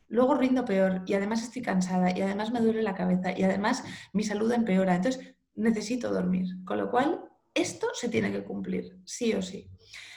luego 0.09 0.35
rindo 0.35 0.65
peor 0.65 1.03
y 1.07 1.15
además 1.15 1.43
estoy 1.43 1.63
cansada 1.63 2.17
y 2.17 2.21
además 2.23 2.53
me 2.53 2.61
duele 2.61 2.83
la 2.83 2.95
cabeza 2.95 3.37
y 3.37 3.43
además 3.43 3.85
mi 4.13 4.25
salud 4.25 4.51
empeora. 4.53 4.97
Entonces, 4.97 5.35
necesito 5.55 6.13
dormir. 6.13 6.47
Con 6.65 6.79
lo 6.79 6.91
cual, 6.91 7.31
esto 7.55 7.89
se 7.95 8.09
tiene 8.09 8.33
que 8.33 8.45
cumplir, 8.45 8.99
sí 9.05 9.33
o 9.33 9.43
sí. 9.43 9.71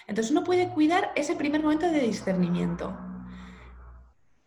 Entonces 0.08 0.32
uno 0.32 0.44
puede 0.44 0.70
cuidar 0.70 1.12
ese 1.16 1.36
primer 1.36 1.62
momento 1.62 1.90
de 1.90 2.00
discernimiento, 2.00 2.98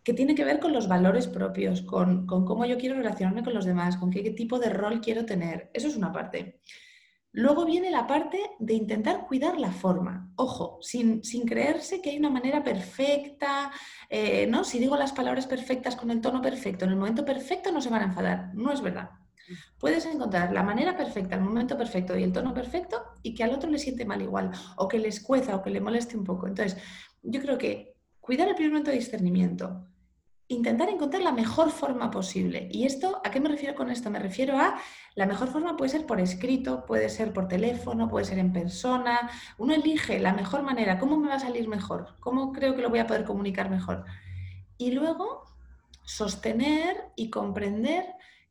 que 0.03 0.15
tiene 0.15 0.35
que 0.35 0.45
ver 0.45 0.59
con 0.59 0.73
los 0.73 0.89
valores 0.89 1.27
propios, 1.27 1.83
con, 1.83 2.27
cómo 2.27 2.65
yo 2.65 2.79
quiero 2.79 2.97
relacionarme 2.97 3.45
con 3.45 3.55
los 3.55 3.67
demás, 3.67 3.97
con 3.97 4.11
qué, 4.11 4.29
tipo 4.31 4.59
de 4.59 4.71
rol 4.71 5.01
quiero 5.01 5.27
tener. 5.27 5.71
Eso 5.75 5.89
es 5.89 5.97
una 5.97 6.13
parte. 6.13 6.61
Luego 7.33 7.65
viene 7.65 7.91
la 7.91 8.07
parte 8.07 8.39
de 8.59 8.75
intentar 8.75 9.27
cuidar 9.27 9.61
la 9.61 9.71
forma. 9.71 10.33
Ojo, 10.37 10.79
sin, 10.81 11.21
creerse 11.47 12.01
que 12.01 12.11
hay 12.11 12.19
una 12.19 12.31
manera 12.31 12.65
perfecta, 12.65 13.71
eh, 14.09 14.47
¿no? 14.49 14.65
Si 14.65 14.79
digo 14.79 14.97
las 14.97 15.13
palabras 15.13 15.47
perfectas 15.47 15.95
con 15.95 16.11
el 16.11 16.21
tono 16.21 16.43
perfecto, 16.43 16.87
en 16.87 16.93
el 16.93 16.97
momento 16.97 17.25
perfecto 17.25 17.71
no 17.71 17.81
se 17.81 17.91
van 17.91 18.03
a 18.03 18.07
enfadar. 18.07 18.51
No 18.55 18.73
es 18.73 18.81
verdad. 18.81 19.11
Puedes 19.79 20.07
encontrar 20.07 20.53
la 20.53 20.63
manera 20.63 20.97
perfecta, 20.97 21.37
el 21.37 21.43
momento 21.43 21.77
perfecto 21.77 22.17
y 22.17 22.23
el 22.23 22.33
tono 22.33 22.55
perfecto 22.55 23.03
y 23.23 23.35
que 23.35 23.45
al 23.45 23.53
otro 23.53 23.71
le 23.71 23.79
siente 23.79 24.05
mal 24.05 24.23
igual, 24.23 24.51
o 24.77 24.89
que 24.89 24.99
le 24.99 25.09
escueza 25.09 25.57
o 25.57 25.63
que 25.63 25.71
le 25.71 25.81
moleste 25.81 26.17
un 26.17 26.25
poco. 26.25 26.47
Entonces, 26.47 26.81
yo 27.23 27.41
creo 27.41 27.59
que 27.59 27.97
cuidar 28.21 28.49
el 28.49 28.55
primer 28.55 28.73
momento 28.73 28.91
de 28.91 28.99
discernimiento, 28.99 29.87
intentar 30.51 30.89
encontrar 30.89 31.23
la 31.23 31.33
mejor 31.33 31.71
forma 31.71 32.11
posible. 32.11 32.69
¿Y 32.73 32.85
esto, 32.85 33.21
a 33.25 33.31
qué 33.31 33.39
me 33.39 33.49
refiero 33.49 33.77
con 33.77 33.89
esto? 33.89 34.11
Me 34.11 34.19
refiero 34.19 34.59
a 34.59 34.81
la 35.15 35.27
mejor 35.27 35.49
forma 35.49 35.77
puede 35.77 35.91
ser 35.91 36.07
por 36.07 36.21
escrito, 36.21 36.85
puede 36.87 37.09
ser 37.09 37.33
por 37.33 37.47
teléfono, 37.47 38.09
puede 38.09 38.25
ser 38.25 38.39
en 38.39 38.53
persona. 38.53 39.31
Uno 39.59 39.75
elige 39.75 40.19
la 40.19 40.33
mejor 40.33 40.63
manera, 40.63 40.99
cómo 40.99 41.17
me 41.17 41.29
va 41.29 41.37
a 41.37 41.41
salir 41.41 41.69
mejor, 41.69 42.17
cómo 42.19 42.53
creo 42.53 42.75
que 42.75 42.83
lo 42.83 42.91
voy 42.91 42.99
a 42.99 43.07
poder 43.07 43.25
comunicar 43.25 43.71
mejor. 43.71 44.05
Y 44.77 44.91
luego 44.91 45.45
sostener 46.05 46.97
y 47.15 47.31
comprender 47.31 48.07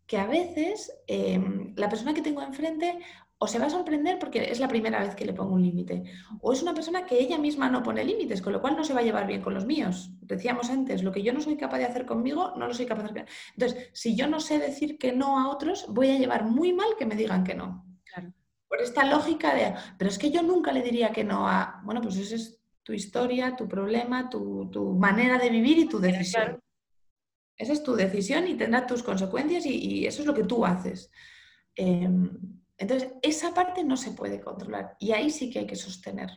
que 0.10 0.18
a 0.18 0.26
veces 0.26 0.92
em, 1.06 1.72
la 1.76 1.88
persona 1.88 2.16
que 2.16 2.24
tengo 2.24 2.42
enfrente 2.42 2.98
o 3.38 3.48
se 3.48 3.60
va 3.60 3.68
a 3.68 3.70
sorprender 3.70 4.18
porque 4.18 4.52
es 4.52 4.60
la 4.60 4.68
primera 4.68 5.00
vez 5.00 5.14
que 5.14 5.24
le 5.24 5.34
pongo 5.34 5.54
un 5.54 5.62
límite, 5.62 6.04
o 6.42 6.52
es 6.52 6.64
una 6.64 6.74
persona 6.74 7.06
que 7.06 7.20
ella 7.20 7.38
misma 7.38 7.70
no 7.70 7.84
pone 7.84 8.04
límites, 8.04 8.42
con 8.42 8.52
lo 8.52 8.60
cual 8.60 8.76
no 8.76 8.84
se 8.84 8.96
va 8.96 9.02
a 9.02 9.04
llevar 9.04 9.28
bien 9.28 9.44
con 9.44 9.54
los 9.54 9.68
míos. 9.68 10.10
Decíamos 10.22 10.72
antes, 10.72 11.04
lo 11.04 11.12
que 11.12 11.22
yo 11.22 11.32
no 11.32 11.42
soy 11.42 11.58
capaz 11.58 11.78
de 11.78 11.86
hacer 11.86 12.08
conmigo, 12.08 12.54
no 12.58 12.68
lo 12.68 12.74
soy 12.74 12.88
capaz 12.88 13.04
de 13.04 13.10
hacer. 13.10 13.26
Entonces, 13.54 13.92
si 13.94 14.16
yo 14.16 14.28
no 14.28 14.40
sé 14.40 14.58
decir 14.58 14.98
que 14.98 15.14
no 15.14 15.40
a 15.40 15.48
otros, 15.48 15.86
voy 15.90 16.10
a 16.10 16.18
llevar 16.18 16.44
muy 16.44 16.74
mal 16.74 16.90
que 16.98 17.06
me 17.06 17.16
digan 17.16 17.44
que 17.44 17.54
no. 17.54 17.86
Por 18.68 18.82
esta 18.82 19.06
lógica 19.06 19.54
de, 19.54 19.76
pero 19.98 20.10
es 20.10 20.18
que 20.18 20.32
yo 20.32 20.42
nunca 20.42 20.72
le 20.72 20.82
diría 20.82 21.12
que 21.12 21.24
no 21.24 21.48
a, 21.48 21.82
bueno, 21.84 22.02
pues 22.02 22.18
esa 22.18 22.36
es 22.36 22.60
tu 22.82 22.94
historia, 22.94 23.56
tu 23.56 23.68
problema, 23.68 24.28
tu, 24.28 24.70
tu 24.72 24.94
manera 24.96 25.38
de 25.38 25.52
vivir 25.52 25.78
y 25.78 25.88
tu 25.88 26.00
decisión. 26.00 26.60
Esa 27.60 27.74
es 27.74 27.84
tu 27.84 27.94
decisión 27.94 28.48
y 28.48 28.56
tendrá 28.56 28.88
tus 28.88 29.04
consecuencias 29.04 29.66
y, 29.66 30.08
eso 30.08 30.22
es 30.22 30.26
lo 30.28 30.34
que 30.34 30.46
tú 30.46 30.66
haces. 30.66 31.12
Em, 31.76 32.32
entonces, 32.78 33.12
esa 33.22 33.54
parte 33.54 33.84
no 33.84 33.98
se 33.98 34.12
puede 34.12 34.40
controlar 34.40 34.96
y 35.00 35.12
ahí 35.12 35.30
sí 35.30 35.52
que 35.52 35.60
hay 35.60 35.68
que 35.68 35.76
sostener. 35.76 36.30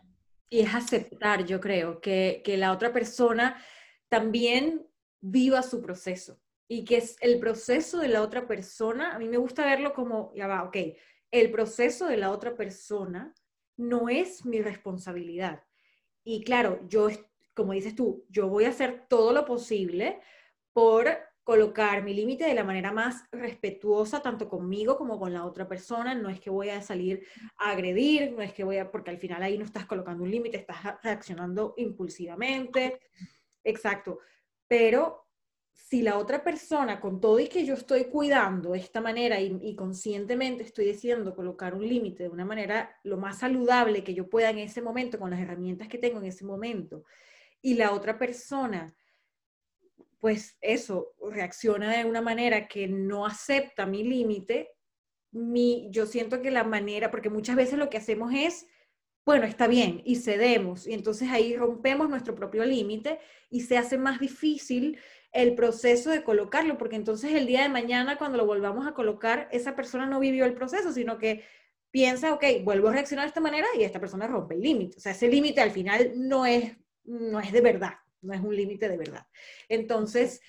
Y 0.50 0.60
es 0.60 0.74
aceptar, 0.74 1.46
yo 1.46 1.60
creo, 1.60 2.00
que, 2.00 2.42
que 2.44 2.58
la 2.58 2.72
otra 2.72 2.92
persona 2.92 3.56
también 4.08 4.86
viva 5.20 5.62
su 5.62 5.80
proceso 5.80 6.42
y 6.68 6.84
que 6.84 6.96
es 6.96 7.16
el 7.20 7.38
proceso 7.38 8.00
de 8.00 8.08
la 8.08 8.22
otra 8.22 8.46
persona, 8.46 9.14
a 9.14 9.18
mí 9.18 9.28
me 9.28 9.36
gusta 9.36 9.64
verlo 9.64 9.92
como, 9.94 10.32
ya 10.34 10.46
va, 10.46 10.64
ok, 10.64 10.76
el 11.30 11.50
proceso 11.50 12.06
de 12.06 12.16
la 12.16 12.30
otra 12.30 12.56
persona 12.56 13.32
no 13.76 14.08
es 14.08 14.44
mi 14.44 14.60
responsabilidad. 14.60 15.62
Y 16.24 16.42
claro, 16.44 16.80
yo, 16.88 17.08
como 17.54 17.72
dices 17.72 17.94
tú, 17.94 18.26
yo 18.28 18.48
voy 18.48 18.64
a 18.64 18.70
hacer 18.70 19.06
todo 19.08 19.32
lo 19.32 19.44
posible 19.44 20.20
por 20.72 21.08
colocar 21.44 22.04
mi 22.04 22.14
límite 22.14 22.44
de 22.44 22.54
la 22.54 22.64
manera 22.64 22.92
más 22.92 23.24
respetuosa, 23.32 24.22
tanto 24.22 24.48
conmigo 24.48 24.96
como 24.96 25.18
con 25.18 25.32
la 25.32 25.44
otra 25.44 25.68
persona. 25.68 26.14
No 26.14 26.28
es 26.28 26.40
que 26.40 26.50
voy 26.50 26.68
a 26.68 26.80
salir 26.82 27.26
a 27.58 27.70
agredir, 27.70 28.32
no 28.32 28.42
es 28.42 28.52
que 28.52 28.64
voy 28.64 28.78
a, 28.78 28.90
porque 28.90 29.10
al 29.10 29.18
final 29.18 29.42
ahí 29.42 29.58
no 29.58 29.64
estás 29.64 29.86
colocando 29.86 30.22
un 30.22 30.30
límite, 30.30 30.58
estás 30.58 31.02
reaccionando 31.02 31.74
impulsivamente. 31.76 33.00
Exacto. 33.64 34.20
Pero 34.68 35.26
si 35.72 36.00
la 36.00 36.16
otra 36.16 36.44
persona, 36.44 37.00
con 37.00 37.20
todo 37.20 37.40
y 37.40 37.48
que 37.48 37.66
yo 37.66 37.74
estoy 37.74 38.04
cuidando 38.04 38.72
de 38.72 38.78
esta 38.78 39.00
manera 39.00 39.40
y, 39.40 39.58
y 39.60 39.74
conscientemente 39.74 40.62
estoy 40.62 40.86
decidiendo 40.86 41.34
colocar 41.34 41.74
un 41.74 41.86
límite 41.86 42.22
de 42.24 42.28
una 42.28 42.44
manera 42.44 42.96
lo 43.02 43.18
más 43.18 43.38
saludable 43.38 44.04
que 44.04 44.14
yo 44.14 44.30
pueda 44.30 44.50
en 44.50 44.58
ese 44.58 44.80
momento, 44.80 45.18
con 45.18 45.30
las 45.30 45.40
herramientas 45.40 45.88
que 45.88 45.98
tengo 45.98 46.18
en 46.18 46.26
ese 46.26 46.44
momento, 46.44 47.04
y 47.60 47.74
la 47.74 47.92
otra 47.92 48.16
persona 48.18 48.94
pues 50.22 50.56
eso, 50.60 51.16
reacciona 51.32 51.96
de 51.96 52.04
una 52.04 52.22
manera 52.22 52.68
que 52.68 52.86
no 52.86 53.26
acepta 53.26 53.86
mi 53.86 54.04
límite, 54.04 54.70
mi, 55.32 55.88
yo 55.90 56.06
siento 56.06 56.40
que 56.40 56.52
la 56.52 56.62
manera, 56.62 57.10
porque 57.10 57.28
muchas 57.28 57.56
veces 57.56 57.76
lo 57.76 57.90
que 57.90 57.96
hacemos 57.96 58.32
es, 58.32 58.68
bueno, 59.26 59.46
está 59.46 59.66
bien, 59.66 60.00
y 60.04 60.14
cedemos, 60.14 60.86
y 60.86 60.92
entonces 60.92 61.28
ahí 61.28 61.56
rompemos 61.56 62.08
nuestro 62.08 62.36
propio 62.36 62.64
límite 62.64 63.18
y 63.50 63.62
se 63.62 63.76
hace 63.76 63.98
más 63.98 64.20
difícil 64.20 64.96
el 65.32 65.56
proceso 65.56 66.10
de 66.10 66.22
colocarlo, 66.22 66.78
porque 66.78 66.94
entonces 66.94 67.32
el 67.32 67.48
día 67.48 67.62
de 67.62 67.68
mañana 67.68 68.16
cuando 68.16 68.38
lo 68.38 68.46
volvamos 68.46 68.86
a 68.86 68.94
colocar, 68.94 69.48
esa 69.50 69.74
persona 69.74 70.06
no 70.06 70.20
vivió 70.20 70.44
el 70.44 70.54
proceso, 70.54 70.92
sino 70.92 71.18
que 71.18 71.42
piensa, 71.90 72.32
ok, 72.32 72.44
vuelvo 72.62 72.90
a 72.90 72.92
reaccionar 72.92 73.24
de 73.24 73.30
esta 73.30 73.40
manera 73.40 73.66
y 73.76 73.82
esta 73.82 73.98
persona 73.98 74.28
rompe 74.28 74.54
el 74.54 74.60
límite. 74.60 74.98
O 74.98 75.00
sea, 75.00 75.10
ese 75.10 75.26
límite 75.26 75.60
al 75.60 75.72
final 75.72 76.12
no 76.14 76.46
es, 76.46 76.76
no 77.02 77.40
es 77.40 77.50
de 77.50 77.60
verdad 77.60 77.94
no 78.22 78.34
es 78.34 78.40
un 78.40 78.56
límite 78.56 78.88
de 78.88 78.96
verdad. 78.96 79.26
Entonces, 79.68 80.40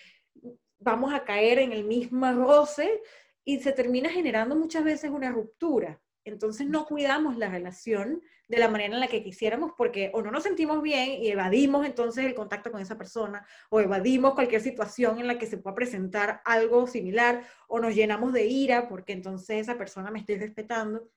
vamos 0.80 1.14
a 1.14 1.24
caer 1.24 1.60
en 1.60 1.72
el 1.72 1.84
mismo 1.84 2.32
roce 2.32 3.02
y 3.44 3.60
se 3.60 3.74
termina 3.74 4.10
generando 4.10 4.56
muchas 4.56 4.84
veces 4.84 5.12
una 5.12 5.32
ruptura. 5.32 6.02
Entonces 6.26 6.68
no 6.68 6.86
cuidamos 6.86 7.38
la 7.38 7.50
relación 7.50 8.22
de 8.48 8.58
la 8.58 8.70
manera 8.70 8.94
en 8.94 9.00
la 9.02 9.08
que 9.08 9.24
quisiéramos 9.24 9.74
porque 9.78 10.10
o 10.14 10.22
no 10.22 10.32
nos 10.32 10.44
sentimos 10.44 10.82
bien 10.82 11.22
y 11.22 11.30
evadimos 11.30 11.86
entonces 11.86 12.24
el 12.24 12.34
contacto 12.34 12.72
con 12.72 12.82
esa 12.82 12.98
persona 12.98 13.46
o 13.70 13.82
evadimos 13.82 14.34
cualquier 14.34 14.62
situación 14.62 15.20
en 15.20 15.28
la 15.28 15.38
que 15.38 15.48
se 15.48 15.58
pueda 15.58 15.76
presentar 15.76 16.42
algo 16.46 16.88
similar 16.88 17.46
o 17.68 17.80
nos 17.80 17.94
llenamos 17.94 18.32
de 18.32 18.46
ira 18.46 18.88
porque 18.88 19.12
entonces 19.12 19.62
esa 19.62 19.78
persona 19.78 20.12
me 20.12 20.20
está 20.20 20.34
respetando 20.36 21.10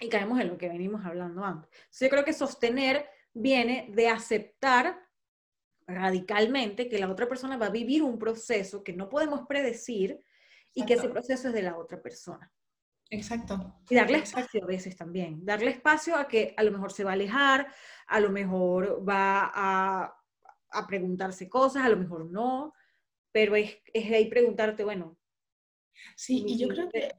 y 0.00 0.08
caemos 0.08 0.40
en 0.40 0.48
lo 0.48 0.58
que 0.58 0.68
venimos 0.68 1.04
hablando 1.04 1.44
antes. 1.44 1.70
yo 2.00 2.08
creo 2.08 2.24
que 2.24 2.32
sostener 2.32 3.06
viene 3.32 3.88
de 3.92 4.08
aceptar 4.08 4.98
radicalmente 5.94 6.88
que 6.88 6.98
la 6.98 7.10
otra 7.10 7.28
persona 7.28 7.56
va 7.56 7.66
a 7.66 7.70
vivir 7.70 8.02
un 8.02 8.18
proceso 8.18 8.82
que 8.82 8.92
no 8.92 9.08
podemos 9.08 9.46
predecir 9.46 10.20
y 10.74 10.84
que 10.86 10.94
ese 10.94 11.08
proceso 11.08 11.48
es 11.48 11.54
de 11.54 11.62
la 11.62 11.76
otra 11.76 12.00
persona. 12.00 12.50
Exacto. 13.10 13.80
Y 13.88 13.96
darle 13.96 14.18
espacio 14.18 14.62
a 14.62 14.66
veces 14.66 14.96
también. 14.96 15.44
Darle 15.44 15.70
espacio 15.70 16.16
a 16.16 16.28
que 16.28 16.54
a 16.56 16.62
lo 16.62 16.70
mejor 16.70 16.92
se 16.92 17.02
va 17.02 17.10
a 17.10 17.14
alejar, 17.14 17.66
a 18.06 18.20
lo 18.20 18.30
mejor 18.30 19.06
va 19.06 19.50
a, 19.52 20.14
a 20.70 20.86
preguntarse 20.86 21.48
cosas, 21.48 21.84
a 21.84 21.88
lo 21.88 21.96
mejor 21.96 22.30
no, 22.30 22.72
pero 23.32 23.56
es, 23.56 23.78
es 23.92 24.12
ahí 24.12 24.28
preguntarte, 24.28 24.84
bueno. 24.84 25.18
Sí, 26.14 26.44
y 26.46 26.56
yo 26.56 26.68
creo 26.68 26.88
que 26.88 27.10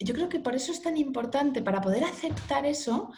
yo 0.00 0.14
creo 0.14 0.28
que 0.28 0.40
por 0.40 0.54
eso 0.54 0.72
es 0.72 0.82
tan 0.82 0.96
importante, 0.96 1.62
para 1.62 1.80
poder 1.80 2.04
aceptar 2.04 2.64
eso, 2.64 3.12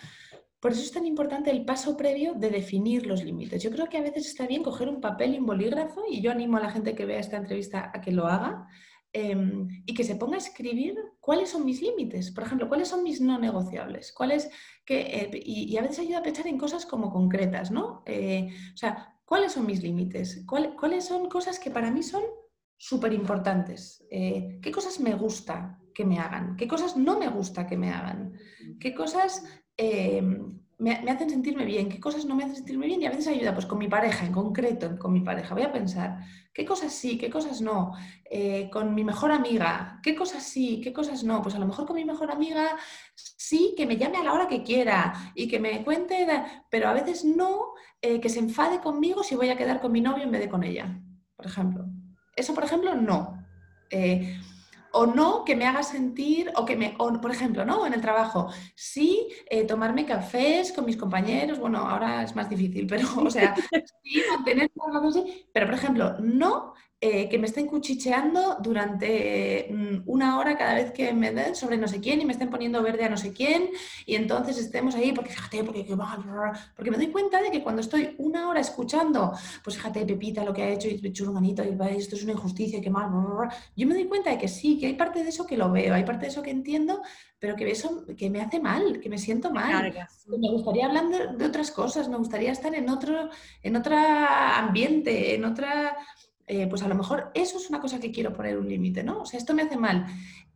por 0.62 0.70
eso 0.70 0.82
es 0.82 0.92
tan 0.92 1.04
importante 1.06 1.50
el 1.50 1.64
paso 1.64 1.96
previo 1.96 2.34
de 2.34 2.48
definir 2.48 3.04
los 3.04 3.24
límites. 3.24 3.60
Yo 3.60 3.70
creo 3.72 3.88
que 3.88 3.98
a 3.98 4.00
veces 4.00 4.28
está 4.28 4.46
bien 4.46 4.62
coger 4.62 4.88
un 4.88 5.00
papel 5.00 5.34
y 5.34 5.38
un 5.40 5.44
bolígrafo, 5.44 6.04
y 6.08 6.22
yo 6.22 6.30
animo 6.30 6.56
a 6.56 6.60
la 6.60 6.70
gente 6.70 6.94
que 6.94 7.04
vea 7.04 7.18
esta 7.18 7.36
entrevista 7.36 7.90
a 7.92 8.00
que 8.00 8.12
lo 8.12 8.28
haga, 8.28 8.68
em, 9.12 9.82
y 9.84 9.92
que 9.92 10.04
se 10.04 10.14
ponga 10.14 10.36
a 10.36 10.38
escribir 10.38 10.94
cuáles 11.18 11.50
son 11.50 11.64
mis 11.64 11.82
límites. 11.82 12.30
Por 12.30 12.44
ejemplo, 12.44 12.68
cuáles 12.68 12.86
son 12.86 13.02
mis 13.02 13.20
no 13.20 13.40
negociables. 13.40 14.12
Cuáles 14.12 14.50
que, 14.86 15.00
eh, 15.00 15.30
y, 15.44 15.76
a 15.76 15.82
veces 15.82 15.98
ayuda 15.98 16.18
a 16.18 16.22
pensar 16.22 16.46
en 16.46 16.58
cosas 16.58 16.86
como 16.86 17.10
concretas, 17.10 17.72
¿no? 17.72 18.04
Eh, 18.06 18.48
o 18.72 18.76
sea, 18.76 19.18
¿cuáles 19.24 19.50
son 19.50 19.66
mis 19.66 19.82
límites? 19.82 20.44
¿Cuáles 20.46 21.04
son 21.04 21.28
cosas 21.28 21.58
que 21.58 21.72
para 21.72 21.90
mí 21.90 22.04
son 22.04 22.22
súper 22.76 23.12
importantes? 23.12 24.06
Eh, 24.12 24.60
¿Qué 24.62 24.70
cosas 24.70 25.00
me 25.00 25.14
gusta? 25.14 25.80
que 25.94 26.04
me 26.04 26.18
hagan, 26.18 26.56
qué 26.56 26.66
cosas 26.66 26.96
no 26.96 27.18
me 27.18 27.28
gusta 27.28 27.66
que 27.66 27.76
me 27.76 27.90
hagan, 27.90 28.32
qué 28.80 28.94
cosas 28.94 29.44
eh, 29.76 30.22
me, 30.82 30.92
hacen 31.10 31.30
sentirme 31.30 31.64
bien, 31.64 31.88
qué 31.88 32.00
cosas 32.00 32.24
no 32.24 32.34
me 32.34 32.42
hacen 32.42 32.56
sentirme 32.56 32.86
bien 32.86 33.00
y 33.00 33.06
a 33.06 33.10
veces 33.10 33.28
ayuda, 33.28 33.54
pues 33.54 33.66
con 33.66 33.78
mi 33.78 33.88
pareja, 33.88 34.26
en 34.26 34.32
concreto, 34.32 34.98
con 34.98 35.12
mi 35.12 35.20
pareja, 35.20 35.54
voy 35.54 35.62
a 35.62 35.72
pensar 35.72 36.18
qué 36.52 36.64
cosas 36.64 36.92
sí, 36.92 37.16
qué 37.18 37.30
cosas 37.30 37.60
no, 37.60 37.92
eh, 38.28 38.68
con 38.70 38.92
mi 38.94 39.04
mejor 39.04 39.30
amiga, 39.30 40.00
qué 40.02 40.16
cosas 40.16 40.42
sí, 40.42 40.80
qué 40.82 40.92
cosas 40.92 41.22
no, 41.22 41.40
pues 41.40 41.54
a 41.54 41.60
lo 41.60 41.66
mejor 41.66 41.86
con 41.86 41.96
mi 41.96 42.04
mejor 42.04 42.32
amiga 42.32 42.76
sí, 43.14 43.74
que 43.76 43.86
me 43.86 43.96
llame 43.96 44.18
a 44.18 44.24
la 44.24 44.32
hora 44.32 44.48
que 44.48 44.64
quiera 44.64 45.32
y 45.36 45.46
que 45.46 45.60
me 45.60 45.84
cuente, 45.84 46.26
pero 46.68 46.88
a 46.88 46.92
veces 46.92 47.24
no, 47.24 47.74
eh, 48.00 48.20
que 48.20 48.28
se 48.28 48.40
enfade 48.40 48.80
conmigo 48.80 49.22
si 49.22 49.36
voy 49.36 49.50
a 49.50 49.56
quedar 49.56 49.80
con 49.80 49.92
mi 49.92 50.00
novio 50.00 50.24
en 50.24 50.32
vez 50.32 50.40
de 50.40 50.48
con 50.48 50.64
ella, 50.64 51.00
por 51.36 51.46
ejemplo. 51.46 51.86
Eso, 52.34 52.54
por 52.54 52.64
ejemplo, 52.64 52.94
no 52.96 53.38
o 54.92 55.06
no 55.06 55.44
que 55.44 55.56
me 55.56 55.66
haga 55.66 55.82
sentir, 55.82 56.52
o 56.56 56.64
que 56.64 56.76
me, 56.76 56.94
o, 56.98 57.20
por 57.20 57.30
ejemplo, 57.30 57.64
¿no? 57.64 57.86
En 57.86 57.94
el 57.94 58.00
trabajo, 58.00 58.48
sí, 58.74 59.28
eh, 59.48 59.64
tomarme 59.64 60.06
cafés 60.06 60.72
con 60.72 60.84
mis 60.84 60.96
compañeros, 60.96 61.58
bueno, 61.58 61.78
ahora 61.78 62.22
es 62.22 62.34
más 62.36 62.48
difícil, 62.48 62.86
pero, 62.86 63.06
o 63.26 63.30
sea, 63.30 63.54
sí, 64.02 64.22
mantener, 64.30 64.70
pero, 65.52 65.66
por 65.66 65.74
ejemplo, 65.74 66.16
no 66.20 66.74
eh, 67.04 67.28
que 67.28 67.36
me 67.36 67.48
estén 67.48 67.66
cuchicheando 67.66 68.58
durante 68.60 69.66
mm, 69.68 70.02
una 70.06 70.38
hora 70.38 70.56
cada 70.56 70.74
vez 70.74 70.92
que 70.92 71.12
me 71.12 71.32
den 71.32 71.56
sobre 71.56 71.76
no 71.76 71.88
sé 71.88 71.98
quién 71.98 72.20
y 72.20 72.24
me 72.24 72.32
estén 72.32 72.48
poniendo 72.48 72.80
verde 72.80 73.04
a 73.04 73.08
no 73.08 73.16
sé 73.16 73.32
quién 73.32 73.70
y 74.06 74.14
entonces 74.14 74.56
estemos 74.56 74.94
ahí 74.94 75.10
porque 75.10 75.30
fíjate, 75.30 75.64
porque, 75.64 75.84
porque 76.76 76.90
me 76.92 76.96
doy 76.96 77.08
cuenta 77.08 77.42
de 77.42 77.50
que 77.50 77.60
cuando 77.60 77.80
estoy 77.80 78.14
una 78.18 78.48
hora 78.48 78.60
escuchando, 78.60 79.32
pues 79.64 79.78
fíjate 79.78 80.06
Pepita 80.06 80.44
lo 80.44 80.54
que 80.54 80.62
ha 80.62 80.68
hecho 80.68 80.86
y 80.86 81.12
churganito 81.12 81.64
y 81.64 81.76
esto 81.96 82.14
es 82.14 82.22
una 82.22 82.34
injusticia, 82.34 82.80
qué 82.80 82.88
mal, 82.88 83.10
yo 83.74 83.86
me 83.88 83.94
doy 83.94 84.04
cuenta 84.04 84.30
de 84.30 84.38
que 84.38 84.46
sí, 84.46 84.78
que 84.78 84.86
hay 84.86 84.94
parte 84.94 85.24
de 85.24 85.30
eso 85.30 85.44
que 85.44 85.56
lo 85.56 85.72
veo, 85.72 85.94
hay 85.94 86.04
parte 86.04 86.26
de 86.26 86.28
eso 86.28 86.40
que 86.40 86.50
entiendo, 86.50 87.02
pero 87.40 87.56
que 87.56 87.68
eso 87.68 88.06
que 88.16 88.30
me 88.30 88.40
hace 88.40 88.60
mal, 88.60 89.00
que 89.00 89.08
me 89.08 89.18
siento 89.18 89.50
mal. 89.50 89.92
Me 90.28 90.50
gustaría 90.52 90.86
hablar 90.86 91.08
de, 91.08 91.36
de, 91.36 91.46
otras 91.46 91.72
cosas, 91.72 92.08
me 92.08 92.16
gustaría 92.16 92.52
estar 92.52 92.72
en 92.76 92.88
otro, 92.88 93.28
en 93.60 93.74
otro 93.74 93.96
ambiente, 93.96 95.34
en 95.34 95.44
otra 95.44 95.96
eh, 96.52 96.66
pues 96.68 96.82
a 96.82 96.88
lo 96.88 96.94
mejor 96.94 97.30
eso 97.32 97.56
es 97.56 97.70
una 97.70 97.80
cosa 97.80 97.98
que 97.98 98.12
quiero 98.12 98.34
poner 98.34 98.58
un 98.58 98.68
límite, 98.68 99.02
¿no? 99.02 99.22
O 99.22 99.26
sea, 99.26 99.38
esto 99.38 99.54
me 99.54 99.62
hace 99.62 99.78
mal. 99.78 100.06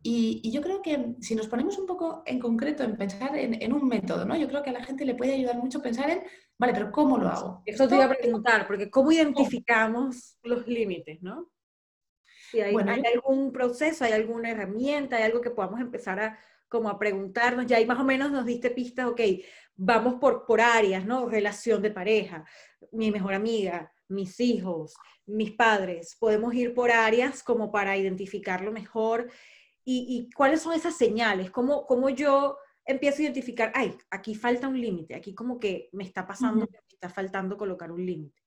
Y, 0.03 0.51
yo 0.51 0.61
creo 0.61 0.81
que 0.83 1.15
si 1.21 1.33
nos 1.33 1.47
ponemos 1.47 1.77
un 1.79 1.87
poco 1.87 2.21
en 2.27 2.37
concreto 2.37 2.83
en 2.83 2.95
pensar 2.95 3.35
en, 3.35 3.73
un 3.73 3.87
método, 3.87 4.23
¿no? 4.25 4.37
Yo 4.37 4.47
creo 4.47 4.61
que 4.61 4.69
a 4.69 4.73
la 4.73 4.83
gente 4.83 5.05
le 5.05 5.15
puede 5.15 5.33
ayudar 5.33 5.57
mucho 5.57 5.81
pensar 5.81 6.09
en, 6.11 6.21
vale, 6.59 6.73
pero 6.73 6.91
¿cómo 6.91 7.17
lo 7.17 7.27
hago? 7.27 7.63
Eso 7.65 7.87
te 7.87 7.95
iba 7.95 8.05
a 8.05 8.15
preguntar, 8.15 8.67
porque 8.67 8.91
¿cómo 8.91 9.11
identificamos 9.11 10.37
los 10.43 10.67
límites, 10.67 11.21
¿no? 11.23 11.49
Si 12.51 12.61
hay, 12.61 12.75
hay 12.75 13.03
algún 13.13 13.51
proceso, 13.51 14.05
hay 14.05 14.13
alguna 14.13 14.51
herramienta, 14.51 15.17
hay 15.17 15.23
algo 15.23 15.41
que 15.41 15.49
podamos 15.49 15.81
empezar 15.81 16.19
a 16.19 16.39
como 16.69 16.89
a 16.89 16.99
preguntarnos, 16.99 17.65
ya 17.65 17.77
ahí 17.77 17.85
más 17.85 17.99
o 17.99 18.03
menos 18.03 18.31
nos 18.31 18.45
diste 18.45 18.69
pistas, 18.71 19.07
ok, 19.07 19.21
vamos 19.75 20.15
por, 20.15 20.45
por 20.45 20.61
áreas, 20.61 21.05
¿no? 21.05 21.27
Relación 21.27 21.81
de 21.81 21.91
pareja, 21.91 22.45
mi 22.91 23.09
mejor 23.11 23.33
amiga, 23.33 23.91
mis 24.09 24.39
hijos, 24.39 24.95
mis 25.25 25.51
padres. 25.51 26.15
Podemos 26.19 26.53
ir 26.53 26.73
por 26.73 26.91
áreas 26.91 27.43
como 27.43 27.71
para 27.71 27.97
identificarlo 27.97 28.71
mejor. 28.71 29.29
¿Y, 29.89 30.29
cuáles 30.35 30.61
son 30.61 30.73
esas 30.73 30.97
señales? 30.97 31.49
¿Cómo, 31.49 31.85
¿Cómo, 31.85 32.09
yo 32.09 32.57
empiezo 32.85 33.19
a 33.19 33.23
identificar, 33.23 33.71
ay, 33.73 33.97
aquí 34.09 34.35
falta 34.35 34.67
un 34.67 34.79
límite, 34.79 35.15
aquí 35.15 35.33
como 35.33 35.59
que 35.59 35.89
me 35.93 36.03
está 36.03 36.27
pasando, 36.27 36.67
me 36.69 36.79
está 36.89 37.07
faltando 37.09 37.55
colocar 37.55 37.91
un 37.91 38.05
límite? 38.05 38.41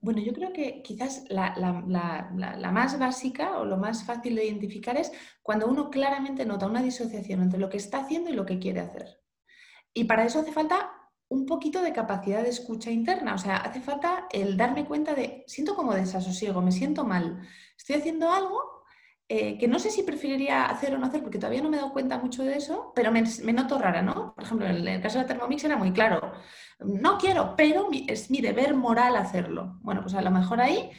Bueno, 0.00 0.20
yo 0.20 0.32
creo 0.32 0.52
que 0.52 0.82
quizás 0.82 1.24
la, 1.28 1.54
la, 1.56 2.70
más 2.72 2.98
básica 2.98 3.58
o 3.58 3.64
lo 3.64 3.76
más 3.76 4.04
fácil 4.04 4.36
de 4.36 4.46
identificar 4.46 4.96
es 4.96 5.10
cuando 5.42 5.66
uno 5.66 5.90
claramente 5.90 6.44
nota 6.44 6.66
una 6.66 6.82
disociación 6.82 7.42
entre 7.42 7.58
lo 7.58 7.68
que 7.68 7.78
está 7.78 7.98
haciendo 7.98 8.30
y 8.30 8.34
lo 8.34 8.46
que 8.46 8.58
quiere 8.58 8.80
hacer. 8.80 9.20
Y 9.92 10.04
para 10.04 10.24
eso 10.24 10.40
hace 10.40 10.52
falta 10.52 10.90
un 11.28 11.46
poquito 11.46 11.82
de 11.82 11.92
capacidad 11.92 12.42
de 12.42 12.50
escucha 12.50 12.90
interna. 12.90 13.34
O 13.34 13.38
sea, 13.38 13.56
hace 13.56 13.80
falta 13.80 14.26
el 14.30 14.56
darme 14.56 14.84
cuenta 14.84 15.14
de, 15.14 15.44
siento 15.46 15.74
como 15.74 15.94
desasosiego, 15.94 16.62
me 16.62 16.72
siento 16.72 17.04
mal, 17.04 17.40
estoy 17.76 17.96
haciendo 17.96 18.30
algo 18.30 18.74
eh, 19.26 19.56
que 19.58 19.68
no 19.68 19.78
sé 19.78 19.90
si 19.90 20.02
preferiría 20.02 20.66
hacer 20.66 20.94
o 20.94 20.98
no 20.98 21.06
hacer, 21.06 21.22
porque 21.22 21.38
todavía 21.38 21.62
no 21.62 21.70
me 21.70 21.78
he 21.78 21.80
dado 21.80 21.94
cuenta 21.94 22.18
mucho 22.18 22.44
de 22.44 22.56
eso, 22.56 22.92
pero 22.94 23.10
me, 23.10 23.22
noto 23.52 23.78
rara, 23.78 24.02
¿no? 24.02 24.34
Por 24.34 24.44
ejemplo, 24.44 24.66
en 24.66 24.86
el 24.86 25.00
caso 25.00 25.16
de 25.16 25.24
la 25.24 25.28
Thermomix 25.28 25.64
era 25.64 25.78
muy 25.78 25.92
claro, 25.92 26.32
no 26.78 27.16
quiero, 27.16 27.54
pero 27.56 27.88
es 28.06 28.30
mi 28.30 28.42
deber 28.42 28.74
moral 28.74 29.16
hacerlo. 29.16 29.78
Bueno, 29.80 30.02
pues 30.02 30.14
a 30.14 30.20
lo 30.20 30.30
mejor 30.30 30.60
ahí 30.60 30.90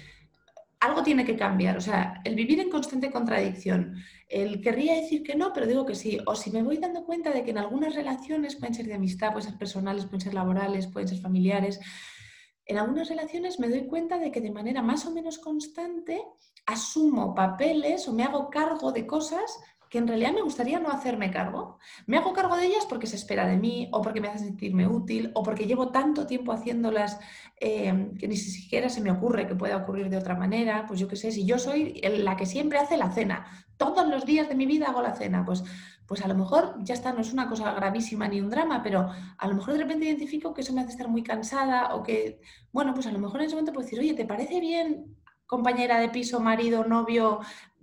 algo 0.85 1.03
tiene 1.03 1.25
que 1.25 1.35
cambiar. 1.35 1.77
O 1.77 1.81
sea, 1.81 2.21
el 2.23 2.35
vivir 2.35 2.59
en 2.59 2.69
constante 2.69 3.11
contradicción. 3.11 3.95
El 4.27 4.61
querría 4.61 4.95
decir 4.95 5.23
que 5.23 5.35
no, 5.35 5.53
pero 5.53 5.67
digo 5.67 5.85
que 5.85 5.95
sí. 5.95 6.19
O 6.25 6.35
si 6.35 6.51
me 6.51 6.63
voy 6.63 6.77
dando 6.77 7.05
cuenta 7.05 7.31
de 7.31 7.43
que 7.43 7.51
en 7.51 7.57
algunas 7.57 7.95
relaciones 7.95 8.55
pueden 8.55 8.73
ser 8.73 8.87
de 8.87 8.95
amistad, 8.95 9.31
pueden 9.33 9.49
ser 9.49 9.57
personales, 9.57 10.05
pueden 10.05 10.21
ser 10.21 10.33
laborales, 10.33 10.87
pueden 10.87 11.07
ser 11.07 11.19
familiares. 11.19 11.79
En 12.65 12.77
algunas 12.77 13.09
relaciones 13.09 13.59
me 13.59 13.69
doy 13.69 13.85
cuenta 13.85 14.17
de 14.17 14.31
que 14.31 14.41
de 14.41 14.51
manera 14.51 14.81
más 14.81 15.05
o 15.05 15.11
menos 15.11 15.37
constante 15.37 16.23
asumo 16.65 17.35
papeles 17.35 18.07
o 18.07 18.13
me 18.13 18.23
hago 18.23 18.49
cargo 18.49 18.91
de 18.91 19.05
cosas 19.05 19.59
que 19.95 19.99
en 19.99 20.09
realidad 20.09 20.33
me 20.33 20.41
gustaría 20.41 20.77
no 20.81 20.89
hacerme 20.89 21.31
cargo. 21.31 21.79
Me 22.05 22.17
hago 22.17 22.33
cargo 22.33 22.57
de 22.57 22.65
ellas 22.65 22.85
porque 22.85 23.07
se 23.07 23.15
espera 23.15 23.47
de 23.47 23.55
mí 23.55 23.87
o 23.93 24.01
porque 24.01 24.19
me 24.19 24.27
hace 24.27 24.39
sentirme 24.39 24.85
útil 24.85 25.31
o 25.35 25.41
porque 25.41 25.67
llevo 25.67 25.87
tanto 25.87 26.27
tiempo 26.27 26.51
haciéndolas 26.51 27.17
eh, 27.61 28.11
que 28.19 28.27
ni 28.27 28.35
siquiera 28.35 28.89
se 28.89 28.99
me 28.99 29.09
ocurre 29.09 29.47
que 29.47 29.55
pueda 29.55 29.77
ocurrir 29.77 30.09
de 30.09 30.17
otra 30.17 30.35
manera. 30.35 30.83
Pues 30.85 30.99
yo 30.99 31.07
qué 31.07 31.15
sé, 31.15 31.31
si 31.31 31.45
yo 31.45 31.57
soy 31.57 32.01
la 32.01 32.35
que 32.35 32.45
siempre 32.45 32.77
hace 32.77 32.97
la 32.97 33.09
cena, 33.13 33.67
todos 33.77 34.05
los 34.05 34.25
días 34.25 34.49
de 34.49 34.55
mi 34.55 34.65
vida 34.65 34.87
hago 34.87 35.01
la 35.01 35.15
cena, 35.15 35.45
pues, 35.45 35.63
pues 36.05 36.21
a 36.25 36.27
lo 36.27 36.35
mejor 36.35 36.75
ya 36.83 36.93
está, 36.93 37.13
no 37.13 37.21
es 37.21 37.31
una 37.31 37.47
cosa 37.47 37.71
gravísima 37.71 38.27
ni 38.27 38.41
un 38.41 38.49
drama, 38.49 38.83
pero 38.83 39.09
a 39.37 39.47
lo 39.47 39.55
mejor 39.55 39.75
de 39.75 39.79
repente 39.79 40.07
identifico 40.07 40.53
que 40.53 40.59
eso 40.59 40.73
me 40.73 40.81
hace 40.81 40.91
estar 40.91 41.07
muy 41.07 41.23
cansada 41.23 41.95
o 41.95 42.03
que, 42.03 42.41
bueno, 42.73 42.93
pues 42.93 43.07
a 43.07 43.13
lo 43.13 43.19
mejor 43.19 43.39
en 43.39 43.45
ese 43.45 43.55
momento 43.55 43.71
puedo 43.71 43.85
decir, 43.85 43.99
oye, 44.01 44.13
¿te 44.13 44.25
parece 44.25 44.59
bien 44.59 45.15
compañera 45.45 45.99
de 45.99 46.09
piso, 46.09 46.39
marido, 46.39 46.85
novio, 46.85 47.39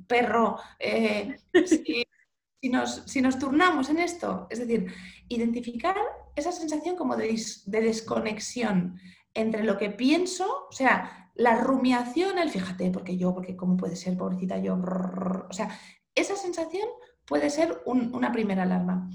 perro, 0.07 0.59
eh, 0.79 1.37
si, 1.67 2.69
nos, 2.69 3.03
si, 3.07 3.21
nos, 3.21 3.39
turnamos 3.39 3.89
en 3.91 3.99
esto. 3.99 4.47
Es 4.51 4.59
decir, 4.59 4.93
identificar 5.29 5.97
esa 6.37 6.53
sensación 6.53 6.97
como 6.97 7.17
de, 7.17 7.39
desconexión 7.67 8.99
entre 9.35 9.65
lo 9.65 9.79
que 9.79 9.91
pienso, 9.91 10.67
o 10.69 10.73
sea, 10.73 11.31
la 11.35 11.57
rumiación, 11.57 12.39
el 12.39 12.51
fíjate, 12.51 12.91
porque 12.91 13.17
yo, 13.17 13.35
porque 13.35 13.57
cómo 13.57 13.77
puede 13.77 13.97
ser, 13.97 14.17
pobrecita 14.17 14.59
yo, 14.59 14.75
o 14.75 15.53
sea, 15.53 15.79
esa 16.15 16.37
sensación 16.37 16.87
puede 17.25 17.49
ser 17.49 17.83
una 17.87 18.33
primera 18.33 18.65
alarma. 18.65 19.09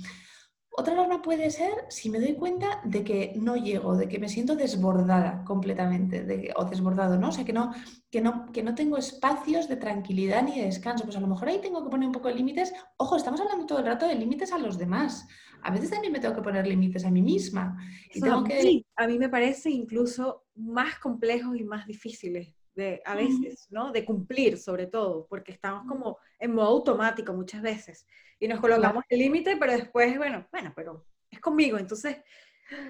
Otra 0.80 0.94
alarma 0.94 1.24
puede 1.24 1.50
ser 1.50 1.74
si 1.90 2.12
me 2.12 2.20
doy 2.20 2.36
cuenta 2.36 2.82
de 2.84 3.04
que 3.04 3.34
no 3.36 3.56
llego, 3.56 3.98
de 3.98 4.08
que 4.08 4.20
me 4.20 4.30
siento 4.30 4.56
desbordada 4.56 5.44
completamente, 5.44 6.24
de 6.24 6.54
o 6.56 6.66
desbordado, 6.66 7.18
¿no? 7.18 7.30
O 7.30 7.32
sea, 7.32 7.44
que 7.44 7.52
no, 7.52 7.74
que, 8.12 8.22
no, 8.22 8.52
que 8.52 8.62
no 8.62 8.76
tengo 8.76 8.96
espacios 8.98 9.68
de 9.68 9.78
tranquilidad 9.78 10.44
ni 10.44 10.60
de 10.60 10.66
descanso. 10.66 11.04
Pues 11.04 11.18
a 11.18 11.20
lo 11.20 11.26
mejor 11.26 11.48
ahí 11.48 11.60
tengo 11.60 11.84
que 11.84 11.90
poner 11.90 12.06
un 12.06 12.14
poco 12.14 12.28
de 12.28 12.36
límites. 12.36 12.76
Ojo, 12.98 13.16
estamos 13.16 13.42
hablando 13.42 13.66
todo 13.66 13.80
el 13.80 13.88
rato 13.88 14.08
de 14.08 14.14
límites 14.14 14.54
a 14.54 14.60
los 14.60 14.78
demás. 14.78 15.28
A 15.64 15.72
veces 15.72 15.90
también 15.90 16.14
me 16.14 16.20
tengo 16.20 16.36
que 16.36 16.44
poner 16.44 16.68
límites 16.68 17.04
a 17.06 17.10
mí 17.10 17.24
misma. 17.24 17.76
Y 18.14 18.22
tengo 18.22 18.44
que... 18.44 18.62
Sí, 18.62 18.86
a 18.98 19.08
mí 19.08 19.18
me 19.18 19.30
parece 19.30 19.72
incluso 19.72 20.46
más 20.54 21.00
complejos 21.00 21.58
y 21.58 21.64
más 21.64 21.88
difíciles 21.88 22.57
de, 22.78 23.02
a 23.04 23.16
veces, 23.16 23.68
¿no? 23.70 23.92
De 23.92 24.06
cumplir 24.06 24.58
sobre 24.58 24.88
todo, 24.88 25.28
porque 25.30 25.52
estamos 25.52 25.86
como 25.86 26.18
en 26.40 26.56
modo 26.56 26.68
automático 26.68 27.34
muchas 27.34 27.62
veces 27.62 28.08
y 28.40 28.48
nos 28.48 28.62
colocamos 28.62 29.04
el 29.10 29.20
límite, 29.20 29.58
pero 29.58 29.74
después, 29.74 30.18
bueno, 30.18 30.48
bueno, 30.52 30.72
pero 30.76 31.06
es 31.30 31.40
conmigo, 31.42 31.78
entonces... 31.78 32.18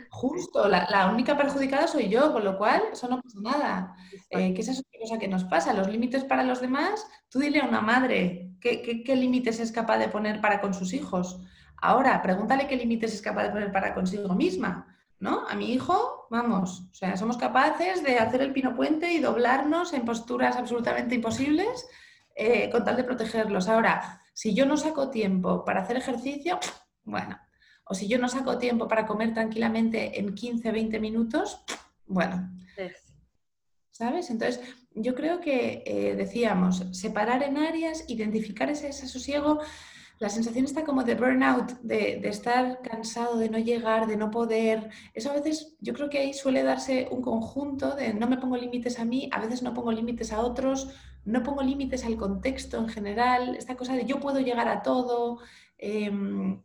Justo, 0.09 0.67
la, 0.67 1.11
única 1.11 1.37
perjudicada 1.37 1.87
soy 1.87 2.09
yo, 2.09 2.33
con 2.33 2.43
lo 2.43 2.57
cual 2.57 2.81
eso 2.91 3.07
no 3.07 3.21
pasa 3.21 3.39
nada. 3.41 3.95
Eh, 4.31 4.53
que 4.55 4.61
esa 4.61 4.71
es 4.71 4.79
una 4.79 4.99
cosa 4.99 5.19
que 5.19 5.27
nos 5.27 5.43
pasa. 5.43 5.71
Los 5.71 5.87
límites 5.87 6.23
para 6.23 6.43
los 6.43 6.61
demás, 6.61 7.07
tú 7.29 7.37
dile 7.37 7.59
a 7.59 7.65
una 7.65 7.81
madre 7.81 8.47
¿Qué, 8.59 9.03
qué 9.03 9.15
límites 9.15 9.59
es 9.59 9.71
capaz 9.71 9.97
de 9.99 10.09
poner 10.09 10.41
para 10.41 10.61
con 10.61 10.73
sus 10.73 10.93
hijos? 10.93 11.39
Ahora, 11.77 12.21
pregúntale 12.21 12.67
qué 12.67 12.75
límites 12.75 13.13
es 13.13 13.21
capaz 13.21 13.43
de 13.43 13.51
poner 13.51 13.71
para 13.71 13.93
consigo 13.93 14.33
misma. 14.33 14.87
¿No? 15.19 15.47
A 15.47 15.55
mi 15.55 15.73
hijo, 15.73 16.27
vamos, 16.29 16.83
o 16.91 16.93
sea, 16.93 17.17
somos 17.17 17.37
capaces 17.37 18.03
de 18.03 18.19
hacer 18.19 18.41
el 18.41 18.53
pino 18.53 18.75
puente 18.75 19.11
y 19.11 19.19
doblarnos 19.19 19.93
en 19.93 20.05
posturas 20.05 20.55
absolutamente 20.57 21.15
imposibles 21.15 21.87
eh, 22.35 22.69
con 22.69 22.83
tal 22.85 22.97
de 22.97 23.03
protegerlos. 23.03 23.67
Ahora, 23.67 24.21
si 24.33 24.53
yo 24.53 24.65
no 24.65 24.77
saco 24.77 25.09
tiempo 25.09 25.65
para 25.65 25.81
hacer 25.81 25.97
ejercicio, 25.97 26.59
bueno, 27.03 27.39
o 27.85 27.95
si 27.95 28.07
yo 28.07 28.19
no 28.19 28.29
saco 28.29 28.57
tiempo 28.57 28.87
para 28.87 29.07
comer 29.07 29.33
tranquilamente 29.33 30.19
en 30.19 30.35
15, 30.35 30.71
20 30.71 30.99
minutos, 30.99 31.63
bueno. 32.05 32.51
¿Sabes? 33.89 34.29
Entonces, 34.29 34.61
yo 34.93 35.15
creo 35.15 35.39
que 35.39 35.81
eh, 35.85 36.15
decíamos, 36.15 36.85
separar 36.91 37.41
en 37.41 37.57
áreas, 37.57 38.05
identificar 38.07 38.69
ese 38.69 38.87
desasosiego 38.87 39.59
la 40.19 40.29
sensación 40.29 40.65
está 40.65 40.83
como 40.83 41.03
de 41.03 41.15
burnout, 41.15 41.79
de, 41.81 42.19
de, 42.21 42.29
estar 42.29 42.81
cansado, 42.81 43.37
de 43.37 43.49
no 43.49 43.59
llegar, 43.59 44.07
de 44.07 44.17
no 44.17 44.31
poder. 44.31 44.89
Eso 45.13 45.29
a 45.29 45.33
veces 45.33 45.75
yo 45.79 45.93
creo 45.93 46.09
que 46.09 46.19
ahí 46.19 46.33
suele 46.33 46.63
darse 46.63 47.07
un 47.11 47.21
conjunto 47.21 47.95
de 47.95 48.13
no 48.13 48.27
me 48.27 48.37
pongo 48.37 48.57
límites 48.57 48.99
a 48.99 49.05
mí, 49.05 49.29
a 49.31 49.39
veces 49.39 49.61
no 49.61 49.73
pongo 49.73 49.91
límites 49.91 50.31
a 50.33 50.39
otros, 50.39 50.89
no 51.25 51.43
pongo 51.43 51.61
límites 51.61 52.03
al 52.05 52.17
contexto 52.17 52.77
en 52.77 52.89
general, 52.89 53.55
esta 53.55 53.75
cosa 53.75 53.93
de 53.93 54.05
yo 54.05 54.19
puedo 54.19 54.39
llegar 54.39 54.67
a 54.67 54.81
todo. 54.81 55.39
Em, 55.77 56.63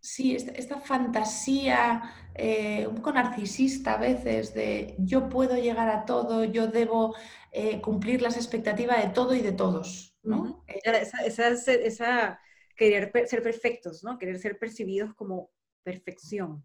sí, 0.00 0.36
esta, 0.36 0.78
fantasía 0.80 2.02
eh, 2.34 2.86
un 2.86 2.96
poco 2.96 3.12
narcisista 3.12 3.94
a 3.94 3.98
veces 3.98 4.52
de 4.52 4.94
yo 4.98 5.28
puedo 5.30 5.56
llegar 5.56 5.88
a 5.88 6.04
todo, 6.04 6.44
yo 6.44 6.66
debo 6.66 7.14
eh, 7.52 7.80
cumplir 7.80 8.20
las 8.20 8.36
expectativas 8.36 9.02
de 9.02 9.10
todo 9.10 9.34
y 9.34 9.40
de 9.40 9.52
todos. 9.52 10.10
¿no? 10.22 10.64
esa, 10.66 11.24
esa, 11.24 11.48
esa 11.72 12.40
querer 12.76 13.12
ser 13.26 13.42
perfectos, 13.42 14.02
¿no? 14.04 14.18
Querer 14.18 14.38
ser 14.38 14.58
percibidos 14.58 15.14
como 15.14 15.50
perfección. 15.82 16.64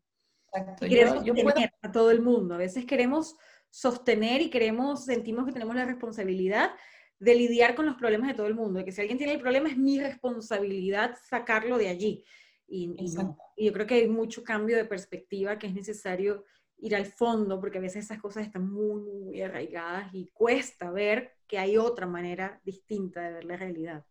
Exacto. 0.53 0.85
Y 0.85 0.89
querer 0.89 1.23
yo, 1.23 1.35
sostener 1.35 1.73
a 1.81 1.91
todo 1.91 2.11
el 2.11 2.21
mundo. 2.21 2.55
A 2.55 2.57
veces 2.57 2.85
queremos 2.85 3.35
sostener 3.69 4.41
y 4.41 4.49
queremos, 4.49 5.05
sentimos 5.05 5.45
que 5.45 5.51
tenemos 5.51 5.75
la 5.75 5.85
responsabilidad 5.85 6.71
de 7.19 7.35
lidiar 7.35 7.75
con 7.75 7.85
los 7.85 7.95
problemas 7.95 8.29
de 8.29 8.33
todo 8.33 8.47
el 8.47 8.55
mundo, 8.55 8.79
de 8.79 8.85
que 8.85 8.91
si 8.91 9.01
alguien 9.01 9.17
tiene 9.17 9.33
el 9.33 9.41
problema 9.41 9.69
es 9.69 9.77
mi 9.77 9.99
responsabilidad 9.99 11.17
sacarlo 11.29 11.77
de 11.77 11.89
allí. 11.89 12.23
Y, 12.67 12.93
y, 12.97 13.65
yo 13.65 13.73
creo 13.73 13.87
que 13.87 13.95
hay 13.95 14.07
mucho 14.07 14.43
cambio 14.43 14.77
de 14.77 14.85
perspectiva 14.85 15.57
que 15.57 15.67
es 15.67 15.73
necesario 15.73 16.45
ir 16.77 16.95
al 16.95 17.05
fondo, 17.05 17.59
porque 17.59 17.79
a 17.79 17.81
veces 17.81 18.05
esas 18.05 18.21
cosas 18.21 18.45
están 18.45 18.71
muy, 18.71 19.01
muy 19.01 19.41
arraigadas 19.41 20.13
y 20.13 20.29
cuesta 20.31 20.91
ver 20.91 21.33
que 21.47 21.57
hay 21.57 21.77
otra 21.77 22.07
manera 22.07 22.61
distinta 22.63 23.21
de 23.21 23.33
ver 23.33 23.45
la 23.45 23.57
realidad. 23.57 24.05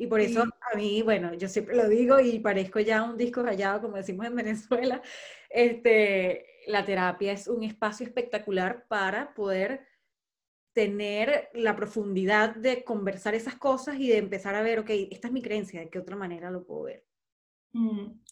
Y 0.00 0.06
por 0.06 0.22
eso 0.22 0.44
a 0.44 0.76
mí, 0.78 1.02
bueno, 1.02 1.34
yo 1.34 1.46
siempre 1.46 1.76
lo 1.76 1.86
digo 1.86 2.18
y 2.20 2.38
parezco 2.38 2.80
ya 2.80 3.02
un 3.02 3.18
disco 3.18 3.42
rayado, 3.42 3.82
como 3.82 3.98
decimos 3.98 4.26
en 4.26 4.34
Venezuela, 4.34 5.02
este, 5.50 6.46
la 6.68 6.86
terapia 6.86 7.32
es 7.32 7.46
un 7.48 7.64
espacio 7.64 8.06
espectacular 8.06 8.86
para 8.88 9.34
poder 9.34 9.86
tener 10.72 11.50
la 11.52 11.76
profundidad 11.76 12.54
de 12.56 12.82
conversar 12.82 13.34
esas 13.34 13.56
cosas 13.56 14.00
y 14.00 14.08
de 14.08 14.16
empezar 14.16 14.54
a 14.54 14.62
ver, 14.62 14.78
ok, 14.78 14.88
esta 15.10 15.28
es 15.28 15.34
mi 15.34 15.42
creencia, 15.42 15.80
¿de 15.80 15.90
qué 15.90 15.98
otra 15.98 16.16
manera 16.16 16.50
lo 16.50 16.64
puedo 16.64 16.84
ver? 16.84 17.04
Mm, 17.74 18.22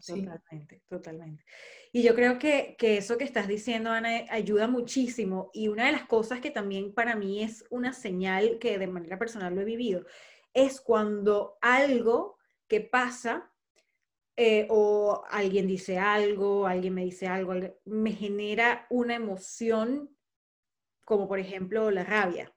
sí, 0.00 0.22
Totalmente, 0.24 0.82
totalmente. 0.88 1.44
Y 1.92 2.02
yo 2.02 2.14
creo 2.14 2.38
que, 2.38 2.76
que, 2.78 2.98
eso 2.98 3.16
que 3.18 3.24
estás 3.24 3.48
diciendo, 3.48 3.90
Ana, 3.90 4.24
ayuda 4.30 4.68
muchísimo. 4.68 5.50
Y 5.52 5.68
una 5.68 5.86
de 5.86 5.92
las 5.92 6.06
cosas 6.06 6.40
que 6.40 6.50
también 6.50 6.92
para 6.92 7.16
mí 7.16 7.42
es 7.42 7.64
una 7.70 7.92
señal 7.92 8.58
que 8.58 8.78
de 8.78 8.86
manera 8.86 9.18
personal 9.18 9.54
lo 9.54 9.62
he 9.62 9.64
vivido, 9.64 10.04
es 10.52 10.80
cuando 10.80 11.58
algo 11.60 12.38
que 12.66 12.80
pasa 12.80 13.50
eh, 14.36 14.66
o 14.70 15.24
alguien 15.30 15.66
dice 15.66 15.98
algo, 15.98 16.66
alguien 16.66 16.94
me 16.94 17.04
dice 17.04 17.26
algo, 17.26 17.54
me 17.84 18.12
genera 18.12 18.86
una 18.90 19.14
emoción 19.16 20.16
como 21.08 21.26
por 21.26 21.38
ejemplo 21.38 21.90
la 21.90 22.04
rabia, 22.04 22.54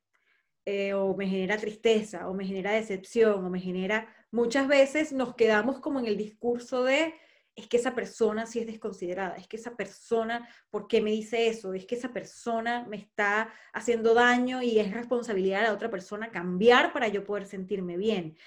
eh, 0.65 0.93
o 0.93 1.15
me 1.15 1.25
genera 1.25 1.57
tristeza, 1.57 2.27
o 2.27 2.33
me 2.33 2.45
genera 2.45 2.73
decepción, 2.73 3.45
o 3.45 3.49
me 3.49 3.61
genera 3.61 4.13
muchas 4.31 4.67
veces 4.67 5.11
nos 5.11 5.35
quedamos 5.35 5.79
como 5.79 5.99
en 5.99 6.07
el 6.07 6.17
discurso 6.17 6.83
de, 6.83 7.13
es 7.55 7.67
que 7.67 7.77
esa 7.77 7.93
persona 7.93 8.45
sí 8.45 8.59
es 8.59 8.65
desconsiderada, 8.65 9.35
es 9.35 9.47
que 9.47 9.57
esa 9.57 9.75
persona, 9.75 10.47
¿por 10.69 10.87
qué 10.87 11.01
me 11.01 11.11
dice 11.11 11.47
eso? 11.47 11.73
Es 11.73 11.85
que 11.85 11.95
esa 11.95 12.13
persona 12.13 12.85
me 12.89 12.97
está 12.97 13.53
haciendo 13.73 14.13
daño 14.13 14.61
y 14.61 14.79
es 14.79 14.91
responsabilidad 14.91 15.59
de 15.59 15.67
la 15.67 15.73
otra 15.73 15.91
persona 15.91 16.31
cambiar 16.31 16.93
para 16.93 17.09
yo 17.09 17.23
poder 17.23 17.45
sentirme 17.45 17.97
bien. 17.97 18.37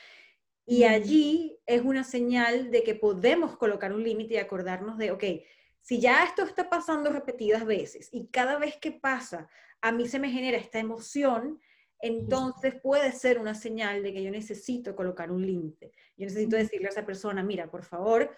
Y 0.67 0.85
allí 0.85 1.59
es 1.67 1.83
una 1.83 2.05
señal 2.05 2.71
de 2.71 2.83
que 2.83 2.95
podemos 2.95 3.57
colocar 3.57 3.93
un 3.93 4.03
límite 4.03 4.35
y 4.35 4.39
acordarnos 4.39 4.97
de, 4.97 5.11
ok, 5.11 5.25
si 5.83 6.01
ya 6.01 6.25
esto 6.25 6.43
está 6.43 6.71
pasando 6.71 7.11
repetidas 7.13 7.67
veces 7.67 8.09
y 8.11 8.29
cada 8.29 8.59
vez 8.59 8.79
que 8.79 8.91
pasa 8.91 9.49
a 9.83 9.93
mí 9.93 10.09
se 10.09 10.19
me 10.19 10.31
genera 10.31 10.57
esta 10.57 10.79
emoción, 10.79 11.61
entonces 12.01 12.75
puede 12.83 13.13
ser 13.13 13.39
una 13.39 13.55
señal 13.55 14.03
de 14.03 14.13
que 14.13 14.23
yo 14.23 14.31
necesito 14.31 14.95
colocar 14.95 15.31
un 15.31 15.47
límite. 15.47 15.93
Yo 16.17 16.27
necesito 16.27 16.57
decirle 16.57 16.89
a 16.89 16.91
esa 16.91 17.07
persona, 17.07 17.43
mira, 17.43 17.71
por 17.71 17.85
favor, 17.85 18.31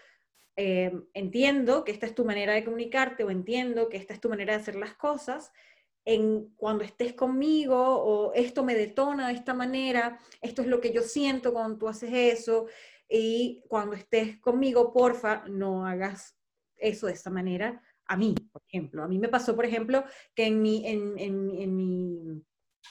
eh, 0.56 0.92
entiendo 1.12 1.84
que 1.84 1.92
esta 1.92 2.06
es 2.06 2.14
tu 2.14 2.24
manera 2.24 2.54
de 2.54 2.64
comunicarte 2.64 3.24
o 3.24 3.30
entiendo 3.30 3.88
que 3.88 3.98
esta 3.98 4.14
es 4.14 4.20
tu 4.20 4.28
manera 4.28 4.54
de 4.54 4.60
hacer 4.60 4.76
las 4.76 4.94
cosas. 4.94 5.52
En, 6.04 6.54
cuando 6.56 6.84
estés 6.84 7.14
conmigo 7.14 7.76
o 7.76 8.32
esto 8.32 8.62
me 8.64 8.74
detona 8.74 9.28
de 9.28 9.34
esta 9.34 9.52
manera, 9.52 10.18
esto 10.40 10.62
es 10.62 10.68
lo 10.68 10.80
que 10.80 10.92
yo 10.92 11.02
siento 11.02 11.52
cuando 11.52 11.76
tú 11.78 11.88
haces 11.88 12.10
eso 12.12 12.66
y 13.08 13.62
cuando 13.68 13.96
estés 13.96 14.38
conmigo, 14.38 14.92
porfa, 14.92 15.44
no 15.48 15.86
hagas 15.86 16.36
eso 16.76 17.06
de 17.06 17.12
esta 17.14 17.30
manera 17.30 17.82
a 18.06 18.16
mí, 18.16 18.34
por 18.52 18.62
ejemplo. 18.68 19.02
A 19.02 19.08
mí 19.08 19.18
me 19.18 19.28
pasó, 19.28 19.54
por 19.56 19.66
ejemplo, 19.66 20.04
que 20.34 20.46
en 20.46 20.62
mi, 20.62 20.86
en, 20.86 21.18
en, 21.18 21.50
en 21.58 21.76
mi 21.76 21.95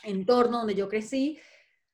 entorno 0.05 0.59
donde 0.59 0.75
yo 0.75 0.87
crecí, 0.87 1.39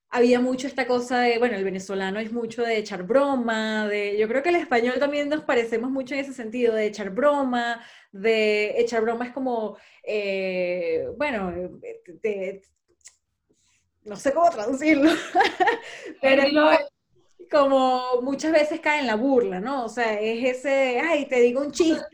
había 0.09 0.41
mucho 0.41 0.67
esta 0.67 0.87
cosa 0.87 1.21
de, 1.21 1.39
bueno, 1.39 1.55
el 1.55 1.63
venezolano 1.63 2.19
es 2.19 2.33
mucho 2.33 2.63
de 2.63 2.77
echar 2.77 3.03
broma, 3.03 3.87
de, 3.87 4.17
yo 4.17 4.27
creo 4.27 4.43
que 4.43 4.49
el 4.49 4.55
español 4.55 4.99
también 4.99 5.29
nos 5.29 5.43
parecemos 5.43 5.89
mucho 5.89 6.13
en 6.13 6.19
ese 6.19 6.33
sentido, 6.33 6.75
de 6.75 6.87
echar 6.87 7.11
broma, 7.11 7.81
de 8.11 8.79
echar 8.81 9.01
broma 9.01 9.25
es 9.25 9.31
como, 9.31 9.77
eh, 10.03 11.07
bueno, 11.17 11.79
no 14.03 14.15
sé 14.17 14.33
cómo 14.33 14.49
traducirlo, 14.49 15.11
pero 16.21 16.43
como 17.49 18.21
muchas 18.21 18.51
veces 18.51 18.79
cae 18.81 18.99
en 19.01 19.07
la 19.07 19.15
burla, 19.15 19.59
¿no? 19.59 19.85
O 19.85 19.89
sea, 19.89 20.19
es 20.19 20.43
ese, 20.57 20.99
ay, 20.99 21.25
te 21.27 21.39
digo 21.41 21.61
un 21.61 21.71
chiste, 21.71 22.07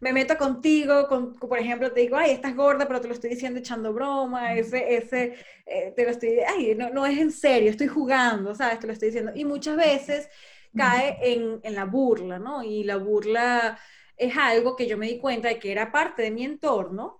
me 0.00 0.12
meto 0.12 0.36
contigo, 0.38 1.06
con, 1.08 1.34
por 1.34 1.58
ejemplo, 1.58 1.92
te 1.92 2.00
digo, 2.00 2.16
ay, 2.16 2.32
estás 2.32 2.54
gorda, 2.54 2.86
pero 2.86 3.00
te 3.00 3.08
lo 3.08 3.14
estoy 3.14 3.30
diciendo 3.30 3.58
echando 3.60 3.92
broma, 3.92 4.54
ese, 4.54 4.96
ese, 4.96 5.34
eh, 5.66 5.92
te 5.96 6.04
lo 6.04 6.10
estoy, 6.10 6.40
ay, 6.46 6.74
no, 6.76 6.90
no 6.90 7.06
es 7.06 7.18
en 7.18 7.30
serio, 7.32 7.70
estoy 7.70 7.88
jugando, 7.88 8.54
¿sabes? 8.54 8.78
Te 8.80 8.86
lo 8.86 8.92
estoy 8.92 9.08
diciendo. 9.08 9.32
Y 9.34 9.44
muchas 9.44 9.76
veces 9.76 10.28
cae 10.74 11.18
en, 11.22 11.60
en 11.62 11.74
la 11.74 11.84
burla, 11.84 12.38
¿no? 12.38 12.62
Y 12.62 12.84
la 12.84 12.96
burla 12.96 13.78
es 14.16 14.36
algo 14.36 14.76
que 14.76 14.86
yo 14.86 14.98
me 14.98 15.06
di 15.06 15.18
cuenta 15.18 15.48
de 15.48 15.58
que 15.58 15.72
era 15.72 15.90
parte 15.92 16.22
de 16.22 16.30
mi 16.30 16.44
entorno, 16.44 17.19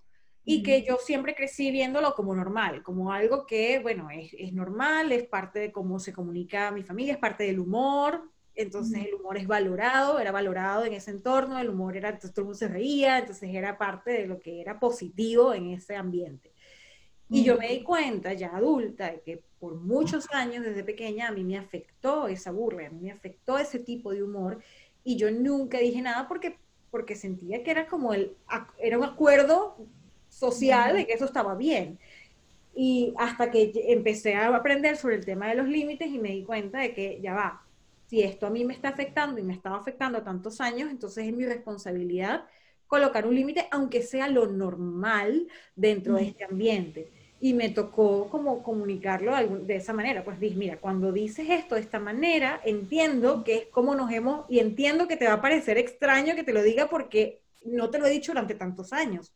y 0.51 0.63
que 0.63 0.83
yo 0.83 0.97
siempre 0.97 1.35
crecí 1.35 1.71
viéndolo 1.71 2.15
como 2.15 2.35
normal, 2.35 2.83
como 2.83 3.13
algo 3.13 3.47
que, 3.47 3.79
bueno, 3.79 4.11
es, 4.11 4.35
es, 4.37 4.53
normal, 4.53 5.13
es 5.13 5.29
parte 5.29 5.61
de 5.61 5.73
cómo 5.73 6.01
se 6.01 6.13
comunica 6.13 6.73
mi 6.73 6.83
familia, 6.83 7.13
es 7.13 7.19
parte 7.19 7.45
del 7.45 7.61
humor, 7.61 8.23
entonces 8.55 9.07
el 9.07 9.15
humor 9.15 9.37
es 9.39 9.47
valorado, 9.47 10.19
era 10.19 10.33
valorado 10.33 10.85
en 10.85 10.93
ese 10.93 11.13
entorno, 11.13 11.59
el 11.59 11.71
humor 11.71 11.97
era, 11.97 12.09
entonces 12.09 12.33
todo 12.33 12.43
el 12.43 12.47
mundo 12.47 12.59
se 12.59 12.69
reía, 12.69 13.19
entonces 13.19 13.49
era 13.55 13.79
parte 13.79 14.11
de 14.11 14.27
lo 14.27 14.41
que 14.41 14.61
era 14.61 14.81
positivo 14.81 15.55
en 15.55 15.71
ese 15.71 15.95
ambiente. 15.95 16.53
Y 17.33 17.45
yo 17.45 17.57
me 17.57 17.69
di 17.69 17.85
cuenta 17.85 18.33
ya 18.33 18.49
adulta 18.49 19.13
de 19.13 19.21
que 19.21 19.45
por 19.61 19.77
muchos 19.77 20.27
años 20.33 20.65
desde 20.65 20.83
pequeña 20.83 21.29
a 21.29 21.33
mí 21.33 21.45
me 21.45 21.59
afectó 21.59 22.27
esa 22.27 22.51
burla, 22.51 22.89
a 22.89 22.91
mí 22.91 23.03
me 23.03 23.13
afectó 23.13 23.57
ese 23.57 23.79
tipo 23.79 24.13
de 24.13 24.25
humor 24.25 24.59
y 25.05 25.17
yo 25.17 25.31
nunca 25.31 25.79
dije 25.79 26.03
nada 26.03 26.27
porque 26.27 26.59
porque 26.91 27.15
sentía 27.15 27.63
que 27.63 27.71
era 27.71 27.87
como 27.87 28.13
el 28.15 28.37
era 28.79 28.99
un 28.99 29.05
acuerdo 29.05 29.77
social 30.31 30.97
de 30.97 31.07
que 31.07 31.13
eso 31.13 31.27
estaba 31.27 31.55
bien. 31.55 31.99
Y 32.75 33.13
hasta 33.19 33.51
que 33.51 33.73
empecé 33.89 34.35
a 34.35 34.55
aprender 34.55 34.97
sobre 34.97 35.17
el 35.17 35.25
tema 35.25 35.49
de 35.49 35.57
los 35.57 35.69
límites 35.69 36.09
y 36.09 36.19
me 36.19 36.31
di 36.31 36.45
cuenta 36.45 36.79
de 36.79 36.95
que 36.95 37.21
ya 37.21 37.35
va, 37.35 37.63
si 38.07 38.23
esto 38.23 38.47
a 38.47 38.51
mí 38.51 38.65
me 38.65 38.73
está 38.73 38.89
afectando 38.89 39.39
y 39.41 39.43
me 39.45 39.53
estaba 39.53 39.77
afectando 39.77 40.23
tantos 40.23 40.61
años, 40.61 40.91
entonces 40.91 41.27
es 41.27 41.33
mi 41.33 41.45
responsabilidad 41.45 42.45
colocar 42.87 43.25
un 43.27 43.37
límite, 43.37 43.69
aunque 43.71 44.03
sea 44.03 44.29
lo 44.29 44.47
normal 44.47 45.47
dentro 45.77 46.17
de 46.17 46.25
este 46.25 46.45
ambiente. 46.45 47.09
Y 47.41 47.55
me 47.55 47.71
tocó 47.71 48.29
como 48.29 48.63
comunicarlo 48.65 49.35
de 49.61 49.77
esa 49.77 49.93
manera. 49.93 50.25
Pues 50.25 50.41
dije, 50.41 50.57
mira, 50.57 50.79
cuando 50.79 51.13
dices 51.13 51.47
esto 51.49 51.77
de 51.77 51.83
esta 51.83 52.01
manera, 52.01 52.61
entiendo 52.65 53.45
que 53.45 53.55
es 53.55 53.67
como 53.67 53.95
nos 53.95 54.11
hemos, 54.11 54.45
y 54.49 54.59
entiendo 54.59 55.07
que 55.07 55.17
te 55.17 55.27
va 55.27 55.35
a 55.35 55.41
parecer 55.41 55.79
extraño 55.79 56.35
que 56.35 56.43
te 56.43 56.53
lo 56.53 56.63
diga 56.63 56.89
porque 56.91 57.43
no 57.65 57.91
te 57.91 57.99
lo 57.99 58.07
he 58.07 58.11
dicho 58.11 58.33
durante 58.33 58.55
tantos 58.55 58.93
años 58.93 59.33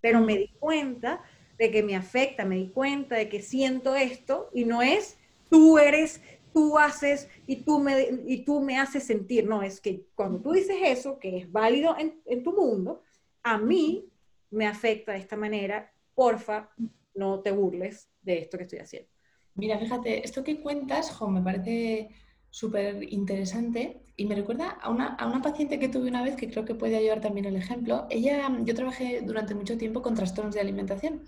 pero 0.00 0.20
me 0.20 0.36
di 0.36 0.48
cuenta 0.58 1.22
de 1.58 1.70
que 1.70 1.82
me 1.82 1.96
afecta, 1.96 2.44
me 2.44 2.56
di 2.56 2.68
cuenta 2.68 3.16
de 3.16 3.28
que 3.28 3.42
siento 3.42 3.96
esto 3.96 4.50
y 4.54 4.64
no 4.64 4.82
es 4.82 5.18
tú 5.48 5.78
eres, 5.78 6.20
tú 6.52 6.78
haces 6.78 7.28
y 7.46 7.56
tú 7.56 7.78
me, 7.78 8.08
y 8.26 8.44
tú 8.44 8.60
me 8.60 8.78
haces 8.78 9.04
sentir. 9.04 9.46
No, 9.46 9.62
es 9.62 9.80
que 9.80 10.06
cuando 10.14 10.40
tú 10.40 10.52
dices 10.52 10.76
eso, 10.84 11.18
que 11.18 11.38
es 11.38 11.50
válido 11.50 11.96
en, 11.98 12.42
tu 12.42 12.52
mundo, 12.52 13.02
a 13.42 13.58
mí 13.58 14.06
me 14.50 14.66
afecta 14.66 15.12
de 15.12 15.18
esta 15.18 15.36
manera, 15.36 15.92
porfa, 16.14 16.70
no 17.14 17.40
te 17.40 17.50
burles 17.50 18.08
de 18.22 18.38
esto 18.38 18.56
que 18.56 18.64
estoy 18.64 18.78
haciendo. 18.80 19.08
Mira, 19.54 19.78
fíjate, 19.78 20.24
esto 20.24 20.44
que 20.44 20.60
cuentas, 20.60 21.10
jo, 21.10 21.28
me 21.28 21.42
parece 21.42 22.10
súper 22.50 23.12
interesante 23.12 24.00
y 24.16 24.26
me 24.26 24.34
recuerda 24.34 24.70
a 24.70 24.90
una, 24.90 25.14
a 25.14 25.26
una, 25.26 25.42
paciente 25.42 25.78
que 25.78 25.88
tuve 25.88 26.08
una 26.08 26.22
vez 26.22 26.36
que 26.36 26.50
creo 26.50 26.64
que 26.64 26.74
puede 26.74 26.96
ayudar 26.96 27.20
también 27.20 27.46
el 27.46 27.56
ejemplo. 27.56 28.06
Ella, 28.10 28.50
yo 28.64 28.74
trabajé 28.74 29.22
durante 29.24 29.54
mucho 29.54 29.76
tiempo 29.76 30.02
con 30.02 30.14
trastornos 30.14 30.54
de 30.54 30.60
alimentación 30.60 31.22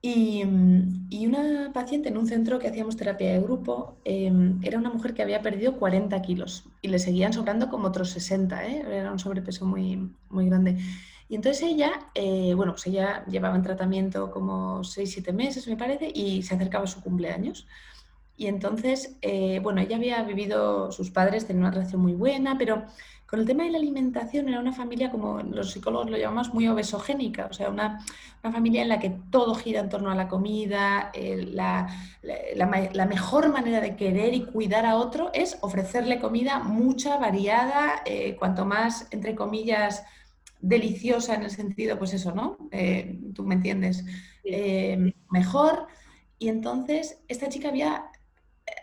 y, 0.00 0.44
y 1.10 1.26
una 1.26 1.72
paciente 1.72 2.08
en 2.08 2.16
un 2.18 2.26
centro 2.28 2.58
que 2.58 2.68
hacíamos 2.68 2.96
terapia 2.96 3.32
de 3.32 3.40
grupo 3.40 3.96
eh, 4.04 4.30
era 4.62 4.78
una 4.78 4.90
mujer 4.90 5.12
que 5.12 5.22
había 5.22 5.42
perdido 5.42 5.76
40 5.76 6.22
kilos 6.22 6.64
y 6.82 6.88
le 6.88 7.00
seguían 7.00 7.32
sobrando 7.32 7.68
como 7.68 7.88
otros 7.88 8.10
60, 8.10 8.66
¿eh? 8.66 8.84
era 8.88 9.10
un 9.10 9.18
sobrepeso 9.18 9.66
muy, 9.66 10.08
muy 10.30 10.46
grande. 10.46 10.78
Y 11.28 11.34
entonces 11.34 11.62
ella, 11.64 12.10
eh, 12.14 12.54
bueno, 12.54 12.72
pues 12.72 12.86
ella 12.86 13.24
llevaba 13.26 13.56
en 13.56 13.62
tratamiento 13.62 14.30
como 14.30 14.82
6-7 14.82 15.32
meses, 15.32 15.66
me 15.68 15.76
parece, 15.76 16.10
y 16.14 16.42
se 16.42 16.54
acercaba 16.54 16.86
su 16.86 17.02
cumpleaños. 17.02 17.66
Y 18.38 18.46
entonces, 18.46 19.16
eh, 19.20 19.58
bueno, 19.64 19.80
ella 19.80 19.96
había 19.96 20.22
vivido, 20.22 20.92
sus 20.92 21.10
padres 21.10 21.44
tenían 21.44 21.64
una 21.64 21.72
relación 21.72 22.00
muy 22.00 22.12
buena, 22.12 22.56
pero 22.56 22.84
con 23.26 23.40
el 23.40 23.46
tema 23.46 23.64
de 23.64 23.70
la 23.70 23.78
alimentación 23.78 24.48
era 24.48 24.60
una 24.60 24.72
familia, 24.72 25.10
como 25.10 25.42
los 25.42 25.72
psicólogos 25.72 26.08
lo 26.08 26.16
llamamos, 26.16 26.54
muy 26.54 26.68
obesogénica, 26.68 27.48
o 27.50 27.52
sea, 27.52 27.68
una, 27.68 27.98
una 28.44 28.52
familia 28.52 28.82
en 28.82 28.90
la 28.90 29.00
que 29.00 29.10
todo 29.30 29.56
gira 29.56 29.80
en 29.80 29.88
torno 29.88 30.12
a 30.12 30.14
la 30.14 30.28
comida, 30.28 31.10
eh, 31.14 31.48
la, 31.50 31.88
la, 32.22 32.88
la, 32.92 33.06
mejor 33.06 33.52
manera 33.52 33.80
de 33.80 33.96
querer 33.96 34.32
y 34.32 34.44
cuidar 34.44 34.86
a 34.86 34.94
otro 34.94 35.32
es 35.34 35.58
ofrecerle 35.60 36.20
comida 36.20 36.60
mucha, 36.60 37.16
variada, 37.16 38.02
eh, 38.06 38.36
cuanto 38.38 38.64
más, 38.64 39.08
entre 39.10 39.34
comillas, 39.34 40.04
deliciosa 40.60 41.34
en 41.34 41.42
el 41.42 41.50
sentido, 41.50 41.98
pues 41.98 42.14
eso, 42.14 42.30
¿no? 42.32 42.56
Tú 43.34 43.42
me 43.42 43.56
entiendes, 43.56 44.04
mejor. 45.28 45.88
Y 46.38 46.48
entonces 46.48 47.20
esta 47.26 47.48
chica 47.48 47.68
había, 47.68 48.10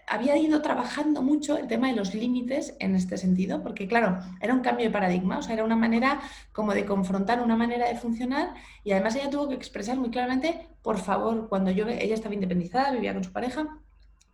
había 0.08 0.38
ido 0.38 0.62
trabajando 0.62 1.22
mucho 1.22 1.58
el 1.58 1.68
tema 1.68 1.88
de 1.88 1.95
los 1.95 2.14
límites 2.14 2.76
en 2.80 2.95
este 2.95 3.18
sentido, 3.18 3.62
porque 3.64 3.88
claro, 3.88 4.20
era 4.41 4.53
un 4.53 4.62
cambio 4.62 4.86
de 4.86 4.91
paradigma, 4.91 5.39
o 5.39 5.41
sea, 5.41 5.53
era 5.53 5.64
una 5.64 5.76
manera 5.76 6.22
como 6.51 6.74
de 6.74 6.86
confrontar 6.86 7.41
una 7.41 7.56
manera 7.56 7.88
de 7.88 7.95
funcionar 7.95 8.53
y 8.84 8.91
además 8.91 9.16
ella 9.16 9.30
tuvo 9.30 9.49
que 9.49 9.56
expresar 9.56 9.97
muy 9.97 10.10
claramente, 10.10 10.68
por 10.82 10.99
favor, 10.99 11.49
cuando 11.49 11.72
yo, 11.72 11.88
ella 11.88 12.14
estaba 12.14 12.36
independizada, 12.36 12.91
vivía 12.91 13.14
con 13.14 13.24
su 13.24 13.32
pareja, 13.32 13.80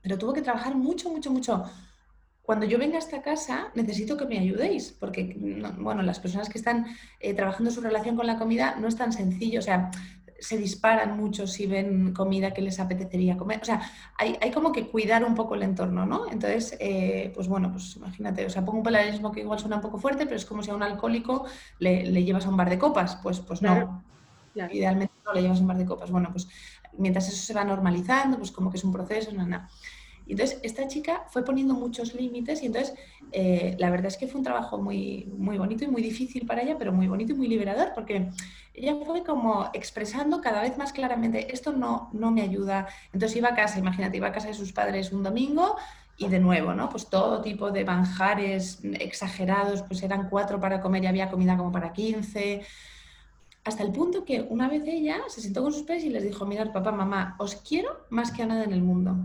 pero 0.02 0.18
tuvo 0.18 0.34
que 0.34 0.42
trabajar 0.42 0.76
mucho, 0.76 1.10
mucho, 1.10 1.32
mucho. 1.32 1.64
Cuando 2.42 2.66
yo 2.66 2.78
venga 2.78 2.96
a 2.96 3.00
esta 3.00 3.22
casa 3.22 3.72
necesito 3.76 4.18
que 4.18 4.26
me 4.26 4.38
ayudéis, 4.38 4.92
porque 5.00 5.38
bueno, 5.78 6.02
las 6.02 6.20
personas 6.20 6.50
que 6.50 6.58
están 6.58 6.86
eh, 7.20 7.34
trabajando 7.34 7.72
su 7.72 7.82
relación 7.82 8.16
con 8.16 8.28
la 8.28 8.38
comida 8.38 8.76
no 8.80 8.88
es 8.88 8.96
tan 8.96 9.14
sencillo, 9.14 9.60
o 9.60 9.62
sea, 9.62 9.92
se 10.42 10.58
disparan 10.58 11.16
mucho 11.18 11.48
si 11.48 11.68
ven 11.68 12.14
comida 12.14 12.54
que 12.54 12.62
les 12.62 12.80
apetecería 12.80 13.38
comer, 13.38 13.62
o 13.62 13.66
sea, 13.66 13.82
hay, 14.18 14.38
hay 14.42 14.52
como 14.52 14.72
que 14.72 14.88
cuidar 14.90 15.24
un 15.24 15.36
poco 15.36 15.56
el 15.56 15.64
entorno, 15.64 16.06
¿no? 16.06 16.30
Entonces, 16.30 16.76
eh, 16.80 17.32
pues 17.36 17.48
bueno, 17.48 17.72
pues 17.72 17.96
imagínate, 17.96 18.46
o 18.46 18.50
sea, 18.50 18.66
pongo 18.66 18.80
un 18.80 18.84
paralelismo 18.84 19.32
que 19.32 19.42
igual 19.42 19.60
suena 19.60 19.78
un 19.78 19.82
poco 19.82 20.00
fuerte, 20.00 20.26
pero 20.26 20.38
es 20.38 20.46
como 20.46 20.64
si 20.64 20.72
a 20.72 20.76
un 20.76 20.84
alcohólico 20.84 21.46
le, 21.80 22.06
le 22.06 22.24
llevas 22.24 22.46
a 22.46 22.50
un 22.50 22.58
bar 22.58 22.70
de 22.70 22.80
copas, 22.80 23.18
pues, 23.24 23.40
pues 23.40 23.62
no, 23.62 24.04
claro. 24.54 24.74
Idealmente 24.74 25.14
no 25.26 25.34
le 25.34 25.42
llevas 25.44 25.60
a 25.60 25.62
un 25.62 25.68
bar 25.68 25.78
de 25.78 25.86
copas, 25.86 26.12
bueno, 26.12 26.30
pues 26.32 26.48
mientras 26.98 27.28
eso 27.30 27.38
se 27.38 27.54
va 27.54 27.64
normalizando, 27.64 28.38
pues 28.38 28.52
como 28.52 28.70
que 28.72 28.78
es 28.78 28.84
un 28.84 28.92
proceso, 28.92 29.32
nada. 29.32 29.48
No, 29.48 29.68
entonces 30.28 30.60
esta 30.64 30.88
chica 30.88 31.26
fue 31.30 31.44
poniendo 31.44 31.74
muchos 31.74 32.14
límites 32.14 32.64
y 32.64 32.68
entonces 32.68 32.94
eh, 33.32 33.76
la 33.80 33.90
verdad 33.90 34.08
es 34.08 34.18
que 34.18 34.28
fue 34.28 34.40
un 34.40 34.44
trabajo 34.44 34.78
muy, 34.78 35.30
muy 35.38 35.58
bonito 35.58 35.84
y 35.84 35.88
muy 35.88 36.02
difícil 36.02 36.46
para 36.46 36.62
ella, 36.62 36.78
pero 36.78 36.92
muy 36.92 37.08
bonito 37.08 37.34
y 37.34 37.36
muy 37.36 37.48
liberador 37.48 37.92
porque 37.94 38.30
ella 38.74 38.96
fue 39.06 39.24
como 39.24 39.70
expresando 39.74 40.42
cada 40.42 40.62
vez 40.62 40.78
más 40.78 40.94
claramente, 40.94 41.54
esto 41.54 41.72
no, 41.72 42.10
no 42.14 42.32
me 42.32 42.42
ayuda. 42.42 42.88
Entonces 43.14 43.38
iba 43.38 43.50
a 43.50 43.56
casa, 43.56 43.80
imagínate, 43.80 44.18
iba 44.18 44.28
a 44.28 44.32
casa 44.32 44.48
de 44.48 44.54
sus 44.54 44.72
padres 44.72 45.12
un 45.12 45.24
domingo 45.24 45.76
y 46.18 46.28
de 46.28 46.40
nuevo, 46.40 46.74
¿no? 46.74 46.90
Pues 46.90 47.08
todo 47.08 47.42
tipo 47.42 47.72
de 47.72 47.84
manjares 47.84 48.80
exagerados, 48.84 49.82
pues 49.84 50.04
eran 50.04 50.30
cuatro 50.30 50.60
para 50.60 50.80
comer 50.80 51.04
y 51.04 51.08
había 51.08 51.30
comida 51.30 51.58
como 51.58 51.72
para 51.72 51.94
quince. 51.94 52.62
Hasta 53.64 53.84
el 53.84 53.92
punto 53.92 54.24
que 54.24 54.42
una 54.42 54.68
vez 54.68 54.84
ella 54.86 55.22
se 55.28 55.42
sentó 55.42 55.62
con 55.62 55.74
sus 55.74 55.84
padres 55.84 56.04
y 56.04 56.10
les 56.10 56.24
dijo, 56.24 56.46
mirad 56.46 56.72
papá, 56.72 56.92
mamá, 56.92 57.36
os 57.40 57.56
quiero 57.56 58.06
más 58.10 58.32
que 58.32 58.44
a 58.44 58.46
nada 58.46 58.64
en 58.64 58.74
el 58.74 58.82
mundo. 58.82 59.18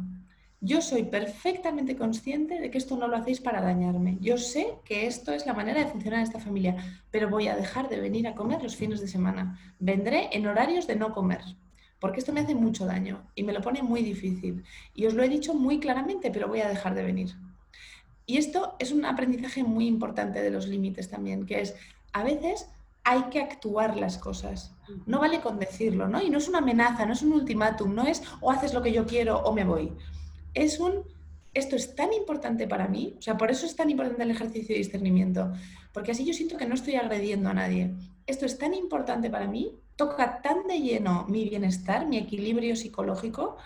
Yo 0.61 0.81
soy 0.81 1.05
perfectamente 1.05 1.97
consciente 1.97 2.59
de 2.59 2.71
que 2.71 2.79
esto 2.79 2.97
no 2.97 3.09
lo 3.09 3.17
hacéis 3.17 3.41
para 3.41 3.61
dañarme. 3.61 4.17
Yo 4.21 4.39
sé 4.39 4.75
que 4.85 5.07
esto 5.07 5.33
es 5.33 5.45
la 5.45 5.53
manera 5.53 5.85
de 5.85 5.91
funcionar 5.91 6.21
en 6.21 6.25
esta 6.25 6.41
familia, 6.41 7.03
pero 7.11 7.29
voy 7.29 7.49
a 7.49 7.57
dejar 7.57 7.91
de 7.91 8.01
venir 8.01 8.27
a 8.27 8.35
comer 8.35 8.63
los 8.63 8.75
fines 8.75 9.01
de 9.01 9.09
semana. 9.09 9.61
Vendré 9.79 10.31
en 10.33 10.47
horarios 10.47 10.87
de 10.87 10.97
no 10.97 11.13
comer, 11.13 11.43
porque 12.01 12.21
esto 12.21 12.33
me 12.33 12.41
hace 12.41 12.55
mucho 12.55 12.87
daño 12.87 13.23
y 13.35 13.43
me 13.43 13.53
lo 13.53 13.61
pone 13.61 13.83
muy 13.83 14.03
difícil. 14.03 14.65
Y 14.95 15.05
os 15.05 15.13
lo 15.13 15.23
he 15.23 15.29
dicho 15.29 15.53
muy 15.53 15.79
claramente, 15.79 16.31
pero 16.31 16.49
voy 16.49 16.63
a 16.63 16.69
dejar 16.69 16.95
de 16.95 17.05
venir. 17.05 17.35
Y 18.25 18.39
esto 18.39 18.77
es 18.79 18.93
un 18.93 19.05
aprendizaje 19.05 19.63
muy 19.63 19.87
importante 19.87 20.41
de 20.41 20.51
los 20.51 20.67
límites 20.67 21.11
también, 21.11 21.45
que 21.45 21.61
es 21.61 21.75
a 22.15 22.25
veces 22.25 22.67
hay 23.05 23.25
que 23.25 23.41
actuar 23.41 23.99
las 23.99 24.17
cosas. 24.17 24.73
No 25.05 25.21
vale 25.21 25.41
con 25.41 25.59
decirlo, 25.59 26.09
¿no? 26.09 26.23
Y 26.23 26.31
no 26.31 26.39
es 26.39 26.49
una 26.49 26.59
amenaza, 26.59 27.05
no 27.05 27.13
es 27.13 27.23
un 27.23 27.35
ultimátum, 27.35 27.95
no 27.95 28.07
es 28.07 28.23
o 28.41 28.51
haces 28.51 28.73
lo 28.73 28.83
que 28.83 28.93
yo 28.93 29.07
quiero 29.07 29.39
o 29.41 29.53
me 29.53 29.65
voy 29.65 29.93
es 30.57 30.81
un, 30.81 31.05
esto 31.55 31.77
es 31.77 31.95
tan 31.95 32.13
importante 32.15 32.67
para 32.67 32.89
mí, 32.89 33.15
o 33.19 33.23
sea, 33.23 33.37
por 33.37 33.51
eso 33.51 33.67
es 33.67 33.77
tan 33.77 33.91
importante 33.91 34.23
el 34.23 34.31
ejercicio 34.31 34.75
de 34.75 34.79
discernimiento, 34.79 35.53
porque 35.93 36.11
así 36.11 36.25
yo 36.25 36.33
siento 36.33 36.57
que 36.57 36.67
no 36.67 36.75
estoy 36.75 36.97
agrediendo 36.97 37.51
a 37.51 37.55
nadie. 37.55 37.95
Esto 38.27 38.47
es 38.47 38.59
tan 38.59 38.75
importante 38.75 39.31
para 39.31 39.47
mí, 39.47 39.79
toca 39.97 40.41
tan 40.41 40.67
de 40.67 40.81
lleno 40.81 41.27
mi 41.29 41.49
bienestar, 41.49 42.09
mi 42.09 42.17
equilibrio 42.17 42.75
psicológico, 42.75 43.57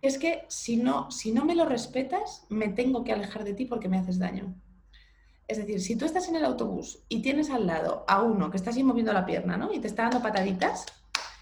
es 0.00 0.18
que 0.18 0.44
si 0.48 0.76
no, 0.76 1.10
si 1.10 1.32
no 1.32 1.44
me 1.44 1.56
lo 1.56 1.64
respetas, 1.64 2.46
me 2.48 2.68
tengo 2.68 3.02
que 3.02 3.12
alejar 3.12 3.44
de 3.44 3.54
ti 3.54 3.66
porque 3.66 3.88
me 3.88 3.98
haces 3.98 4.18
daño. 4.18 4.54
Es 5.48 5.58
decir, 5.58 5.80
si 5.80 5.96
tú 5.96 6.04
estás 6.04 6.28
en 6.28 6.36
el 6.36 6.44
autobús 6.44 7.00
y 7.08 7.22
tienes 7.22 7.50
al 7.50 7.66
lado 7.66 8.04
a 8.06 8.22
uno 8.22 8.50
que 8.50 8.56
está 8.56 8.70
así 8.70 8.84
moviendo 8.84 9.12
la 9.12 9.26
pierna, 9.26 9.56
¿no? 9.56 9.72
Y 9.72 9.80
te 9.80 9.88
está 9.88 10.04
dando 10.04 10.22
pataditas, 10.22 10.86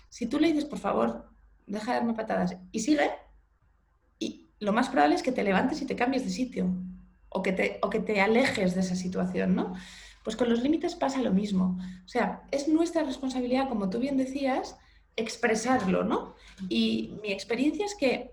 si 0.08 0.26
tú 0.26 0.40
le 0.40 0.48
dices, 0.48 0.64
por 0.64 0.78
favor, 0.78 1.30
deja 1.66 1.92
de 1.92 1.98
darme 1.98 2.14
patadas 2.14 2.56
y 2.72 2.80
sigue, 2.80 3.10
lo 4.60 4.72
más 4.72 4.88
probable 4.88 5.16
es 5.16 5.22
que 5.22 5.32
te 5.32 5.42
levantes 5.42 5.82
y 5.82 5.86
te 5.86 5.96
cambies 5.96 6.24
de 6.24 6.30
sitio 6.30 6.70
o 7.28 7.42
que 7.42 7.52
te, 7.52 7.78
o 7.82 7.90
que 7.90 8.00
te 8.00 8.20
alejes 8.20 8.74
de 8.74 8.80
esa 8.80 8.94
situación, 8.94 9.56
¿no? 9.56 9.72
Pues 10.22 10.36
con 10.36 10.48
los 10.50 10.62
límites 10.62 10.94
pasa 10.94 11.22
lo 11.22 11.32
mismo. 11.32 11.78
O 12.04 12.08
sea, 12.08 12.42
es 12.50 12.68
nuestra 12.68 13.02
responsabilidad, 13.02 13.68
como 13.68 13.88
tú 13.88 13.98
bien 13.98 14.16
decías, 14.16 14.76
expresarlo, 15.16 16.04
¿no? 16.04 16.34
Y 16.68 17.14
mi 17.22 17.32
experiencia 17.32 17.86
es 17.86 17.94
que 17.94 18.32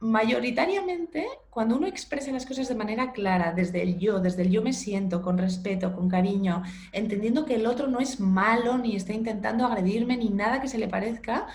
mayoritariamente 0.00 1.24
cuando 1.48 1.76
uno 1.76 1.86
expresa 1.86 2.32
las 2.32 2.44
cosas 2.44 2.68
de 2.68 2.74
manera 2.74 3.12
clara, 3.12 3.52
desde 3.52 3.82
el 3.82 4.00
yo, 4.00 4.18
desde 4.18 4.42
el 4.42 4.50
yo 4.50 4.60
me 4.60 4.72
siento, 4.72 5.22
con 5.22 5.38
respeto, 5.38 5.94
con 5.94 6.08
cariño, 6.08 6.64
entendiendo 6.90 7.44
que 7.44 7.54
el 7.54 7.66
otro 7.66 7.86
no 7.86 8.00
es 8.00 8.18
malo, 8.18 8.78
ni 8.78 8.96
está 8.96 9.12
intentando 9.12 9.64
agredirme, 9.64 10.16
ni 10.16 10.28
nada 10.28 10.60
que 10.60 10.66
se 10.66 10.78
le 10.78 10.88
parezca, 10.88 11.46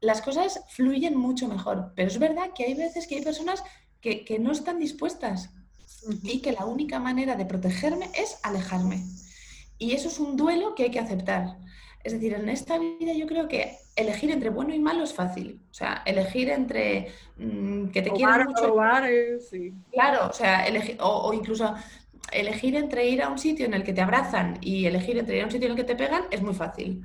las 0.00 0.22
cosas 0.22 0.60
fluyen 0.68 1.16
mucho 1.16 1.48
mejor. 1.48 1.92
Pero 1.94 2.08
es 2.08 2.18
verdad 2.18 2.50
que 2.54 2.64
hay 2.64 2.74
veces 2.74 3.06
que 3.06 3.16
hay 3.16 3.22
personas 3.22 3.62
que, 4.00 4.24
que 4.24 4.38
no 4.38 4.52
están 4.52 4.78
dispuestas 4.78 5.50
y 6.22 6.40
que 6.40 6.52
la 6.52 6.64
única 6.64 6.98
manera 6.98 7.36
de 7.36 7.46
protegerme 7.46 8.06
es 8.14 8.38
alejarme. 8.42 9.04
Y 9.78 9.92
eso 9.92 10.08
es 10.08 10.18
un 10.18 10.36
duelo 10.36 10.74
que 10.74 10.84
hay 10.84 10.90
que 10.90 11.00
aceptar. 11.00 11.58
Es 12.04 12.12
decir, 12.12 12.32
en 12.34 12.48
esta 12.48 12.78
vida 12.78 13.12
yo 13.12 13.26
creo 13.26 13.48
que 13.48 13.76
elegir 13.96 14.30
entre 14.30 14.50
bueno 14.50 14.74
y 14.74 14.78
malo 14.78 15.02
es 15.02 15.12
fácil. 15.12 15.60
O 15.70 15.74
sea, 15.74 16.02
elegir 16.06 16.48
entre 16.50 17.12
mmm, 17.36 17.88
que 17.88 18.02
te 18.02 18.10
quieren 18.10 18.46
mucho. 18.46 18.74
sí. 19.50 19.74
Claro, 19.92 20.28
o 20.28 20.32
sea, 20.32 20.66
elegir, 20.66 20.96
o, 21.00 21.28
o, 21.28 21.32
incluso 21.32 21.74
elegir 22.32 22.76
entre 22.76 23.08
ir 23.08 23.22
a 23.22 23.28
un 23.28 23.38
sitio 23.38 23.66
en 23.66 23.74
el 23.74 23.82
que 23.82 23.92
te 23.92 24.00
abrazan 24.00 24.58
y 24.60 24.86
elegir 24.86 25.18
entre 25.18 25.36
ir 25.36 25.42
a 25.42 25.46
un 25.46 25.50
sitio 25.50 25.66
en 25.66 25.72
el 25.72 25.76
que 25.76 25.84
te 25.84 25.96
pegan 25.96 26.24
es 26.30 26.42
muy 26.42 26.54
fácil. 26.54 27.02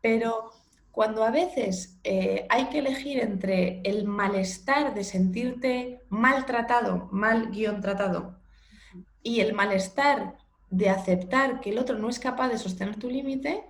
Pero 0.00 0.52
cuando 0.96 1.24
a 1.24 1.30
veces 1.30 1.98
eh, 2.04 2.46
hay 2.48 2.70
que 2.70 2.78
elegir 2.78 3.20
entre 3.20 3.82
el 3.84 4.06
malestar 4.06 4.94
de 4.94 5.04
sentirte 5.04 6.00
maltratado, 6.08 7.10
mal 7.12 7.50
guion 7.50 7.82
tratado, 7.82 8.38
y 9.22 9.40
el 9.40 9.52
malestar 9.52 10.38
de 10.70 10.88
aceptar 10.88 11.60
que 11.60 11.68
el 11.68 11.78
otro 11.78 11.98
no 11.98 12.08
es 12.08 12.18
capaz 12.18 12.48
de 12.48 12.56
sostener 12.56 12.96
tu 12.96 13.10
límite, 13.10 13.62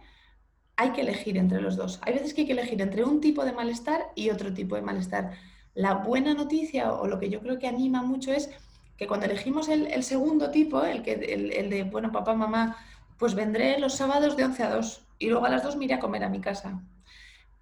hay 0.77 0.91
que 0.91 1.01
elegir 1.01 1.37
entre 1.37 1.61
los 1.61 1.75
dos. 1.75 1.99
Hay 2.03 2.13
veces 2.13 2.33
que 2.33 2.43
hay 2.43 2.47
que 2.47 2.53
elegir 2.53 2.81
entre 2.81 3.03
un 3.03 3.21
tipo 3.21 3.45
de 3.45 3.53
malestar 3.53 4.03
y 4.15 4.31
otro 4.31 4.55
tipo 4.55 4.77
de 4.77 4.83
malestar. 4.83 5.33
La 5.75 5.95
buena 5.95 6.33
noticia 6.33 6.93
o 6.93 7.09
lo 7.09 7.19
que 7.19 7.29
yo 7.29 7.41
creo 7.41 7.59
que 7.59 7.67
anima 7.67 8.03
mucho 8.03 8.33
es 8.33 8.51
que 8.97 9.09
cuando 9.09 9.27
elegimos 9.27 9.69
el, 9.69 10.05
segundo 10.05 10.53
tipo, 10.53 10.85
el, 10.85 11.03
que, 11.03 11.15
el, 11.15 11.53
el, 11.53 11.71
de, 11.71 11.83
bueno, 11.83 12.13
papá, 12.13 12.35
mamá, 12.35 12.77
pues 13.19 13.35
vendré 13.35 13.81
los 13.81 13.95
sábados 13.95 14.37
de 14.37 14.45
11 14.45 14.63
a 14.63 14.71
2 14.77 15.09
y 15.19 15.29
luego 15.29 15.45
a 15.47 15.49
las 15.49 15.65
2 15.65 15.75
me 15.75 15.87
iré 15.87 15.95
a 15.95 15.99
comer 15.99 16.23
a 16.23 16.29
mi 16.29 16.41
casa 16.41 16.85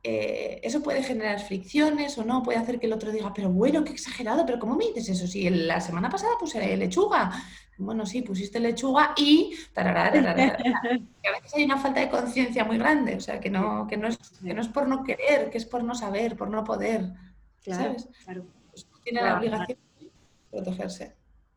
eh, 0.07 0.61
eso 0.63 0.83
puede 0.83 1.03
generar 1.03 1.41
fricciones 1.41 2.19
o 2.19 2.25
no, 2.25 2.43
puede 2.43 2.59
hacer 2.59 2.79
que 2.79 2.85
el 2.85 2.93
otro 2.93 3.11
diga, 3.11 3.33
pero 3.33 3.49
bueno, 3.49 3.83
qué 3.85 3.93
exagerado, 3.93 4.45
pero 4.45 4.59
¿cómo 4.59 4.77
me 4.77 4.89
dices 4.89 5.09
eso? 5.09 5.27
Si 5.27 5.49
la 5.49 5.81
semana 5.81 6.11
pasada 6.11 6.35
puse 6.39 6.77
lechuga. 6.77 7.33
Bueno, 7.79 8.05
sí, 8.05 8.21
pusiste 8.21 8.61
lechuga 8.61 9.15
y... 9.17 9.55
A 9.75 9.83
veces 11.33 11.55
hay 11.55 11.65
una 11.65 11.79
falta 11.79 12.01
de 12.01 12.11
conciencia 12.11 12.65
muy 12.65 12.77
grande, 12.77 13.17
o 13.17 13.21
sea, 13.21 13.41
que 13.41 13.49
no, 13.49 13.87
que, 13.89 13.97
no 13.97 14.07
es, 14.07 14.19
que 14.19 14.53
no 14.53 14.61
es 14.61 14.69
por 14.69 14.87
no 14.87 15.03
querer, 15.05 15.49
que 15.49 15.57
es 15.57 15.65
por 15.65 15.83
no 15.83 15.95
saber, 15.95 16.37
por 16.37 16.51
no 16.51 16.65
poder. 16.65 17.07
Claro, 17.63 17.97
claro. 18.25 18.47
Pues 18.71 18.87
tiene 19.03 19.23
la 19.23 19.39
obligación 19.39 19.79
de 19.99 20.11
protegerse. 20.51 21.15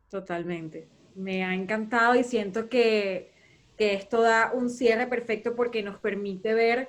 Totalmente. 0.10 0.88
Me 1.16 1.44
ha 1.44 1.54
encantado 1.54 2.16
y 2.16 2.24
siento 2.24 2.70
que, 2.70 3.34
que 3.78 3.94
esto 3.94 4.22
da 4.22 4.54
un 4.54 4.70
cierre 4.70 5.06
perfecto 5.08 5.54
porque 5.54 5.84
nos 5.84 6.00
permite 6.00 6.54
ver 6.54 6.88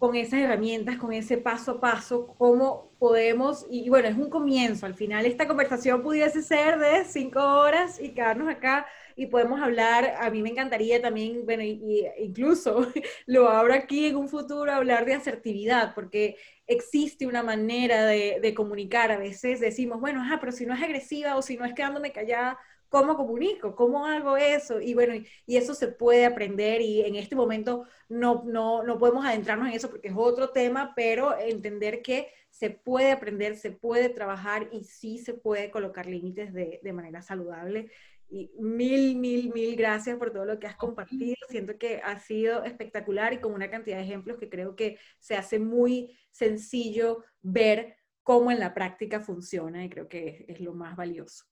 con 0.00 0.16
esas 0.16 0.40
herramientas, 0.40 0.96
con 0.96 1.12
ese 1.12 1.36
paso 1.36 1.72
a 1.72 1.80
paso, 1.80 2.34
cómo 2.38 2.90
podemos, 2.98 3.66
y, 3.70 3.90
bueno, 3.90 4.08
es 4.08 4.16
un 4.16 4.30
comienzo, 4.30 4.86
al 4.86 4.94
final 4.94 5.26
esta 5.26 5.46
conversación 5.46 6.02
pudiese 6.02 6.42
ser 6.42 6.78
de 6.78 7.04
cinco 7.04 7.38
horas 7.38 8.00
y 8.00 8.14
quedarnos 8.14 8.48
acá 8.48 8.86
y 9.14 9.26
podemos 9.26 9.60
hablar, 9.60 10.14
a 10.18 10.30
mí 10.30 10.40
me 10.40 10.48
encantaría 10.48 11.02
también, 11.02 11.44
bueno, 11.44 11.62
y, 11.62 12.06
incluso 12.18 12.90
lo 13.26 13.50
abro 13.50 13.74
aquí 13.74 14.06
en 14.06 14.16
un 14.16 14.30
futuro, 14.30 14.72
hablar 14.72 15.04
de 15.04 15.14
asertividad, 15.14 15.94
porque 15.94 16.36
existe 16.66 17.26
una 17.26 17.42
manera 17.42 18.06
de, 18.06 18.38
de 18.40 18.54
comunicar, 18.54 19.12
a 19.12 19.18
veces 19.18 19.60
decimos, 19.60 20.00
bueno, 20.00 20.22
ah, 20.24 20.38
pero 20.40 20.52
si 20.52 20.64
no 20.64 20.72
es 20.72 20.82
agresiva 20.82 21.36
o 21.36 21.42
si 21.42 21.58
no 21.58 21.66
es 21.66 21.74
quedándome 21.74 22.10
callada, 22.10 22.58
¿Cómo 22.90 23.16
comunico? 23.16 23.76
¿Cómo 23.76 24.04
hago 24.04 24.36
eso? 24.36 24.80
Y 24.80 24.94
bueno, 24.94 25.14
y, 25.46 25.56
eso 25.56 25.74
se 25.74 25.86
puede 25.88 26.26
aprender 26.26 26.80
y 26.82 27.02
en 27.02 27.14
este 27.14 27.36
momento 27.36 27.84
no, 28.08 28.42
no, 28.44 28.82
no 28.82 28.98
podemos 28.98 29.24
adentrarnos 29.24 29.68
en 29.68 29.74
eso 29.74 29.88
porque 29.90 30.08
es 30.08 30.14
otro 30.16 30.50
tema, 30.50 30.92
pero 30.96 31.38
entender 31.38 32.02
que 32.02 32.28
se 32.50 32.70
puede 32.70 33.12
aprender, 33.12 33.56
se 33.56 33.70
puede 33.70 34.08
trabajar 34.08 34.68
y 34.72 34.82
sí 34.82 35.18
se 35.18 35.34
puede 35.34 35.70
colocar 35.70 36.06
límites 36.06 36.52
de, 36.52 36.80
de 36.82 36.92
manera 36.92 37.22
saludable. 37.22 37.92
Y 38.28 38.50
mil, 38.58 39.16
mil, 39.16 39.52
mil 39.52 39.76
gracias 39.76 40.18
por 40.18 40.32
todo 40.32 40.44
lo 40.44 40.58
que 40.58 40.66
has 40.66 40.76
compartido. 40.76 41.36
Siento 41.48 41.78
que 41.78 42.00
ha 42.02 42.18
sido 42.18 42.64
espectacular 42.64 43.32
y 43.32 43.38
con 43.38 43.52
una 43.52 43.70
cantidad 43.70 43.98
de 43.98 44.04
ejemplos 44.04 44.36
que 44.36 44.50
creo 44.50 44.74
que 44.74 44.98
se 45.20 45.36
hace 45.36 45.60
muy 45.60 46.18
sencillo 46.32 47.22
ver 47.40 47.96
cómo 48.24 48.50
en 48.50 48.58
la 48.58 48.74
práctica 48.74 49.20
funciona 49.20 49.84
y 49.84 49.88
creo 49.88 50.08
que 50.08 50.44
es 50.48 50.60
lo 50.60 50.74
más 50.74 50.96
valioso. 50.96 51.44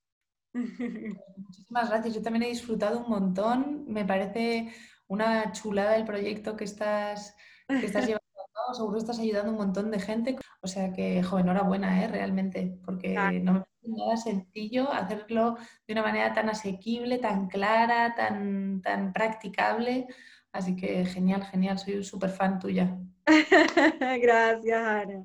Muchísimas 1.37 1.89
gracias. 1.89 2.15
Yo 2.15 2.23
también 2.23 2.45
he 2.45 2.49
disfrutado 2.49 3.01
un 3.01 3.11
montón. 3.11 3.85
Me 3.87 4.05
parece 4.05 4.73
una 5.07 5.53
chulada 5.53 5.97
el 5.97 6.05
proyecto 6.05 6.57
que 6.57 6.65
estás, 6.65 7.37
que 7.69 7.87
estás 7.87 8.07
llevando 8.07 8.19
a 8.19 8.53
cabo. 8.53 8.75
Seguro 8.75 8.99
estás 8.99 9.19
ayudando 9.19 9.51
a 9.51 9.53
un 9.53 9.59
montón 9.59 9.91
de 9.91 10.01
gente. 10.01 10.37
O 10.61 10.69
sea 10.69 10.93
que, 10.93 11.23
jo, 11.23 11.39
enhorabuena, 11.39 12.05
¿eh? 12.05 12.09
realmente, 12.09 12.79
porque 12.85 13.15
no 13.43 13.53
me 13.53 13.61
parece 13.61 13.97
nada 13.97 14.17
sencillo 14.17 14.91
hacerlo 14.93 15.57
de 15.87 15.93
una 15.93 16.03
manera 16.03 16.33
tan 16.33 16.49
asequible, 16.49 17.19
tan 17.19 17.49
clara, 17.49 18.15
tan, 18.15 18.81
tan 18.83 19.13
practicable. 19.13 20.07
Así 20.53 20.77
que 20.77 21.05
genial, 21.05 21.45
genial. 21.45 21.79
Soy 21.79 21.95
un 21.97 22.05
súper 22.05 22.31
fan 22.31 22.59
tuya. 22.59 22.99
Gracias, 24.23 24.87
Ana. 24.87 25.25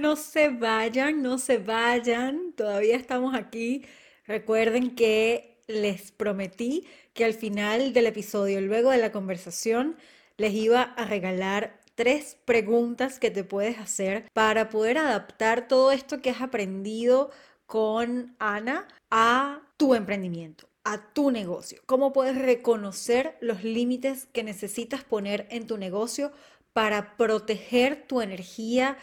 No 0.00 0.14
se 0.16 0.48
vayan, 0.48 1.22
no 1.22 1.36
se 1.38 1.58
vayan, 1.58 2.52
todavía 2.52 2.96
estamos 2.96 3.34
aquí. 3.34 3.84
Recuerden 4.26 4.94
que 4.94 5.58
les 5.66 6.12
prometí 6.12 6.86
que 7.14 7.24
al 7.24 7.34
final 7.34 7.92
del 7.92 8.06
episodio, 8.06 8.60
luego 8.60 8.90
de 8.90 8.98
la 8.98 9.10
conversación, 9.10 9.96
les 10.36 10.54
iba 10.54 10.82
a 10.82 11.04
regalar 11.04 11.80
tres 11.96 12.36
preguntas 12.44 13.18
que 13.18 13.30
te 13.32 13.42
puedes 13.42 13.78
hacer 13.78 14.24
para 14.32 14.68
poder 14.68 14.98
adaptar 14.98 15.66
todo 15.66 15.90
esto 15.90 16.22
que 16.22 16.30
has 16.30 16.42
aprendido 16.42 17.30
con 17.66 18.36
Ana 18.38 18.86
a 19.10 19.62
tu 19.76 19.94
emprendimiento, 19.94 20.68
a 20.84 21.12
tu 21.12 21.32
negocio. 21.32 21.82
¿Cómo 21.86 22.12
puedes 22.12 22.38
reconocer 22.38 23.36
los 23.40 23.64
límites 23.64 24.28
que 24.32 24.44
necesitas 24.44 25.02
poner 25.02 25.48
en 25.50 25.66
tu 25.66 25.76
negocio 25.76 26.30
para 26.72 27.16
proteger 27.16 28.06
tu 28.06 28.20
energía, 28.20 28.96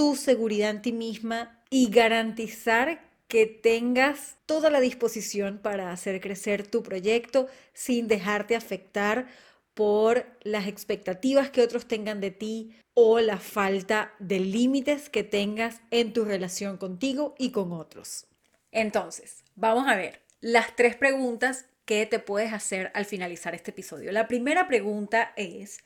tu 0.00 0.16
seguridad 0.16 0.70
en 0.70 0.80
ti 0.80 0.92
misma 0.92 1.62
y 1.68 1.90
garantizar 1.90 3.02
que 3.28 3.44
tengas 3.44 4.38
toda 4.46 4.70
la 4.70 4.80
disposición 4.80 5.58
para 5.58 5.92
hacer 5.92 6.22
crecer 6.22 6.66
tu 6.66 6.82
proyecto 6.82 7.48
sin 7.74 8.08
dejarte 8.08 8.56
afectar 8.56 9.26
por 9.74 10.24
las 10.40 10.66
expectativas 10.68 11.50
que 11.50 11.60
otros 11.60 11.86
tengan 11.86 12.22
de 12.22 12.30
ti 12.30 12.74
o 12.94 13.20
la 13.20 13.36
falta 13.36 14.14
de 14.18 14.40
límites 14.40 15.10
que 15.10 15.22
tengas 15.22 15.82
en 15.90 16.14
tu 16.14 16.24
relación 16.24 16.78
contigo 16.78 17.34
y 17.36 17.50
con 17.50 17.70
otros. 17.70 18.26
Entonces, 18.72 19.44
vamos 19.54 19.86
a 19.86 19.96
ver 19.96 20.22
las 20.40 20.76
tres 20.76 20.96
preguntas 20.96 21.66
que 21.84 22.06
te 22.06 22.20
puedes 22.20 22.54
hacer 22.54 22.90
al 22.94 23.04
finalizar 23.04 23.54
este 23.54 23.72
episodio. 23.72 24.12
La 24.12 24.28
primera 24.28 24.66
pregunta 24.66 25.34
es, 25.36 25.84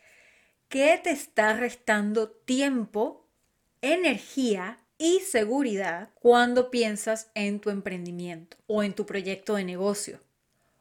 ¿qué 0.69 1.01
te 1.03 1.11
está 1.11 1.55
restando 1.57 2.31
tiempo 2.31 3.24
energía 3.93 4.79
y 4.97 5.21
seguridad 5.21 6.09
cuando 6.15 6.71
piensas 6.71 7.31
en 7.35 7.61
tu 7.61 7.69
emprendimiento 7.69 8.57
o 8.67 8.83
en 8.83 8.95
tu 8.95 9.05
proyecto 9.05 9.57
de 9.57 9.65
negocio 9.65 10.21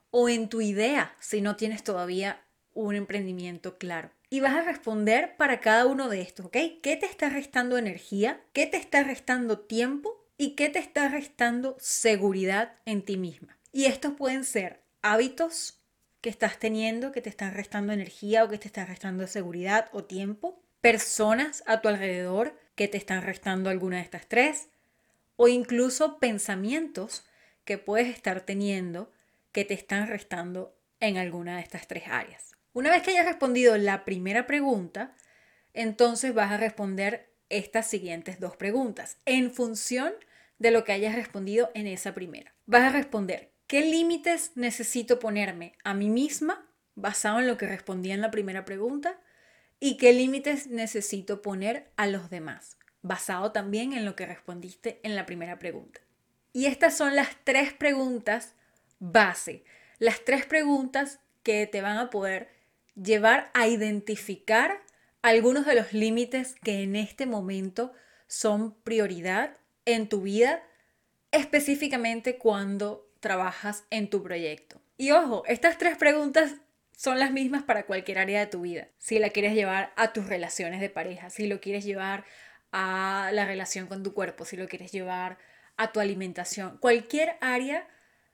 o 0.10 0.30
en 0.30 0.48
tu 0.48 0.62
idea 0.62 1.14
si 1.20 1.42
no 1.42 1.58
tienes 1.58 1.84
todavía 1.84 2.46
un 2.74 2.96
emprendimiento 2.96 3.78
claro. 3.78 4.12
Y 4.30 4.40
vas 4.40 4.56
a 4.56 4.64
responder 4.64 5.36
para 5.36 5.60
cada 5.60 5.86
uno 5.86 6.08
de 6.08 6.22
estos, 6.22 6.46
¿ok? 6.46 6.58
¿Qué 6.82 6.98
te 6.98 7.06
está 7.06 7.30
restando 7.30 7.78
energía? 7.78 8.42
¿Qué 8.54 8.68
te 8.68 8.78
está 8.78 9.04
restando 9.04 9.60
tiempo? 9.60 10.26
¿Y 10.38 10.52
qué 10.56 10.70
te 10.70 10.80
está 10.80 11.10
restando 11.10 11.76
seguridad 11.80 12.76
en 12.86 13.04
ti 13.04 13.18
misma? 13.18 13.58
Y 13.72 13.86
estos 13.86 14.14
pueden 14.14 14.46
ser 14.46 14.82
hábitos 15.02 15.80
que 16.22 16.30
estás 16.30 16.58
teniendo 16.58 17.12
que 17.12 17.22
te 17.22 17.30
están 17.30 17.54
restando 17.54 17.92
energía 17.92 18.46
o 18.46 18.50
que 18.50 18.58
te 18.58 18.68
están 18.68 18.88
restando 18.88 19.28
seguridad 19.28 19.90
o 19.92 20.06
tiempo, 20.06 20.64
personas 20.80 21.64
a 21.68 21.82
tu 21.82 21.90
alrededor 21.90 22.56
que 22.76 22.88
te 22.88 22.98
están 22.98 23.22
restando 23.22 23.70
alguna 23.70 23.98
de 23.98 24.04
estas 24.04 24.28
tres, 24.28 24.70
o 25.36 25.48
incluso 25.48 26.20
pensamientos 26.20 27.26
que 27.66 27.78
puedes 27.78 28.08
estar 28.08 28.42
teniendo 28.42 29.12
que 29.52 29.66
te 29.66 29.74
están 29.74 30.08
restando 30.08 30.76
en 31.00 31.18
alguna 31.18 31.58
de 31.58 31.64
estas 31.64 31.88
tres 31.88 32.04
áreas. 32.08 32.56
Una 32.74 32.90
vez 32.90 33.04
que 33.04 33.12
hayas 33.12 33.26
respondido 33.26 33.78
la 33.78 34.04
primera 34.06 34.48
pregunta, 34.48 35.16
entonces 35.74 36.34
vas 36.34 36.52
a 36.52 36.58
responder 36.58 37.32
estas 37.50 37.88
siguientes 37.88 38.40
dos 38.40 38.56
preguntas 38.56 39.18
en 39.26 39.52
función 39.52 40.14
de 40.58 40.72
lo 40.72 40.84
que 40.84 40.92
hayas 40.92 41.16
respondido 41.16 41.70
en 41.74 41.88
esa 41.88 42.14
primera. 42.14 42.56
Vas 42.66 42.84
a 42.84 42.90
responder, 42.90 43.52
¿qué 43.68 43.82
límites 43.82 44.52
necesito 44.56 45.20
ponerme 45.20 45.74
a 45.84 45.94
mí 45.94 46.10
misma 46.10 46.66
basado 46.96 47.40
en 47.40 47.48
lo 47.48 47.58
que 47.58 47.68
respondí 47.68 48.12
en 48.12 48.22
la 48.22 48.32
primera 48.32 48.66
pregunta? 48.66 49.20
Y 49.86 49.98
qué 49.98 50.14
límites 50.14 50.68
necesito 50.68 51.42
poner 51.42 51.92
a 51.98 52.08
los 52.08 52.30
demás, 52.30 52.78
basado 53.02 53.52
también 53.52 53.92
en 53.92 54.06
lo 54.06 54.16
que 54.16 54.26
respondiste 54.26 55.02
en 55.04 55.14
la 55.14 55.26
primera 55.26 55.60
pregunta. 55.60 56.00
Y 56.54 56.68
estas 56.68 56.96
son 56.96 57.18
las 57.18 57.36
tres 57.44 57.74
preguntas 57.74 58.54
base, 59.00 59.66
las 60.00 60.24
tres 60.24 60.46
preguntas 60.46 61.20
que 61.44 61.68
te 61.68 61.82
van 61.82 61.98
a 61.98 62.10
poder 62.10 62.48
llevar 62.96 63.52
a 63.54 63.68
identificar 63.68 64.82
algunos 65.22 65.66
de 65.66 65.76
los 65.76 65.92
límites 65.92 66.56
que 66.64 66.84
en 66.84 66.96
este 66.96 67.26
momento 67.26 67.92
son 68.28 68.76
prioridad 68.86 69.58
en 69.84 70.08
tu 70.08 70.22
vida, 70.22 70.64
específicamente 71.32 72.38
cuando 72.38 73.12
trabajas 73.20 73.84
en 73.90 74.10
tu 74.10 74.24
proyecto. 74.24 74.80
Y 74.96 75.12
ojo, 75.12 75.44
estas 75.46 75.78
tres 75.78 75.98
preguntas 75.98 76.56
son 76.96 77.20
las 77.20 77.32
mismas 77.32 77.64
para 77.64 77.86
cualquier 77.86 78.20
área 78.20 78.40
de 78.40 78.48
tu 78.48 78.62
vida. 78.62 78.88
Si 78.98 79.20
la 79.20 79.30
quieres 79.30 79.54
llevar 79.54 79.94
a 79.96 80.14
tus 80.14 80.28
relaciones 80.28 80.80
de 80.80 80.90
pareja, 80.90 81.30
si 81.30 81.48
lo 81.48 81.60
quieres 81.60 81.84
llevar 81.84 82.26
a 82.72 83.30
la 83.34 83.46
relación 83.46 83.88
con 83.88 84.04
tu 84.04 84.14
cuerpo, 84.14 84.46
si 84.46 84.58
lo 84.58 84.68
quieres 84.68 84.92
llevar 84.92 85.38
a 85.78 85.92
tu 85.92 86.00
alimentación, 86.00 86.78
cualquier 86.78 87.36
área 87.42 87.88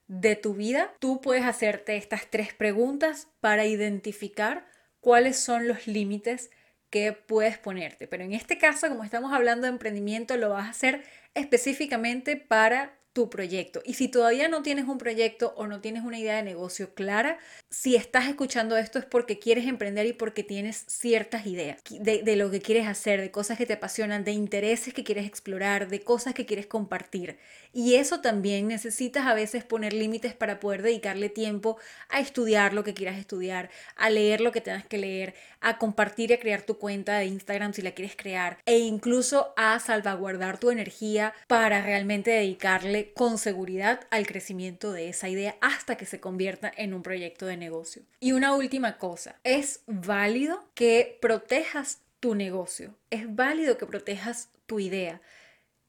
de 0.07 0.36
tu 0.36 0.55
vida, 0.55 0.93
tú 0.99 1.22
puedes 1.22 1.45
hacerte 1.45 1.95
estas 1.95 2.28
tres 2.30 2.53
preguntas 2.53 3.28
para 3.41 3.66
identificar 3.66 4.68
cuáles 4.99 5.38
son 5.38 5.68
los 5.68 5.88
límites 5.88 6.49
que 6.89 7.14
puedes 7.14 7.57
ponerte. 7.57 8.07
Pero 8.07 8.24
en 8.24 8.34
este 8.34 8.57
caso, 8.57 8.89
como 8.89 9.03
estamos 9.03 9.34
hablando 9.34 9.68
de 9.68 9.74
emprendimiento, 9.74 10.36
lo 10.38 10.49
vas 10.49 10.66
a 10.66 10.72
hacer 10.72 11.03
específicamente 11.36 12.36
para 12.36 12.99
tu 13.20 13.30
proyecto. 13.30 13.82
Y 13.84 13.96
si 13.96 14.08
todavía 14.08 14.48
no 14.48 14.62
tienes 14.62 14.88
un 14.88 14.98
proyecto 14.98 15.54
o 15.58 15.68
no 15.68 15.82
tienes 15.82 16.06
una 16.06 16.18
idea 16.18 16.38
de 16.38 16.44
negocio 16.44 16.94
clara, 16.94 17.38
si 17.70 17.98
estás 17.98 18.30
escuchando 18.30 18.78
esto 18.78 18.98
es 18.98 19.04
porque 19.04 19.40
quieres 19.40 19.68
emprender 19.68 20.06
y 20.06 20.14
porque 20.14 20.42
tienes 20.42 20.86
ciertas 20.88 21.46
ideas 21.46 21.82
de, 21.90 22.24
de, 22.24 22.36
lo 22.38 22.50
que 22.50 22.62
quieres 22.62 22.88
hacer, 22.88 23.20
de 23.20 23.30
cosas 23.30 23.58
que 23.58 23.66
te 23.66 23.74
apasionan, 23.74 24.24
de 24.24 24.32
intereses 24.32 24.94
que 24.94 25.04
quieres 25.04 25.28
explorar, 25.28 25.90
de 25.90 26.00
cosas 26.00 26.34
que 26.34 26.46
quieres 26.46 26.66
compartir. 26.66 27.38
Y 27.74 27.96
eso 27.96 28.22
también 28.22 28.70
necesitas 28.70 29.28
a 29.28 29.34
veces 29.34 29.66
poner 29.66 29.92
límites 29.92 30.34
para 30.34 30.62
poder 30.62 30.82
dedicarle 30.82 31.28
tiempo 31.28 31.78
a 32.08 32.22
estudiar 32.22 32.74
lo 32.74 32.86
que 32.86 32.94
quieras 32.94 33.20
estudiar, 33.20 33.70
a 33.98 34.10
leer 34.10 34.40
lo 34.40 34.54
que 34.54 34.62
tengas 34.62 34.86
que 34.86 34.98
leer, 34.98 35.36
a 35.60 35.78
compartir 35.78 36.32
y 36.32 36.36
a 36.36 36.40
crear 36.40 36.62
tu 36.62 36.78
cuenta 36.78 37.18
de 37.18 37.26
Instagram 37.26 37.74
si 37.74 37.82
la 37.82 37.92
quieres 37.92 38.16
crear 38.16 38.60
e 38.66 38.78
incluso 38.78 39.54
a 39.58 39.78
salvaguardar 39.80 40.58
tu 40.58 40.72
energía 40.72 41.34
para 41.48 41.82
realmente 41.82 42.32
dedicarle 42.32 43.09
con 43.14 43.38
seguridad 43.38 44.07
al 44.12 44.28
crecimiento 44.28 44.91
de 44.91 45.10
esa 45.10 45.30
idea 45.30 45.57
hasta 45.62 45.95
que 45.97 46.05
se 46.05 46.20
convierta 46.20 46.72
en 46.76 46.93
un 46.93 47.03
proyecto 47.03 47.45
de 47.45 47.57
negocio. 47.57 48.03
Y 48.20 48.32
una 48.32 48.53
última 48.53 48.97
cosa, 48.97 49.36
es 49.43 49.82
válido 49.88 50.70
que 50.74 51.18
protejas 51.22 52.01
tu 52.20 52.36
negocio, 52.36 52.95
es 53.10 53.34
válido 53.36 53.78
que 53.78 53.86
protejas 53.86 54.49
tu 54.66 54.80
idea. 54.80 55.22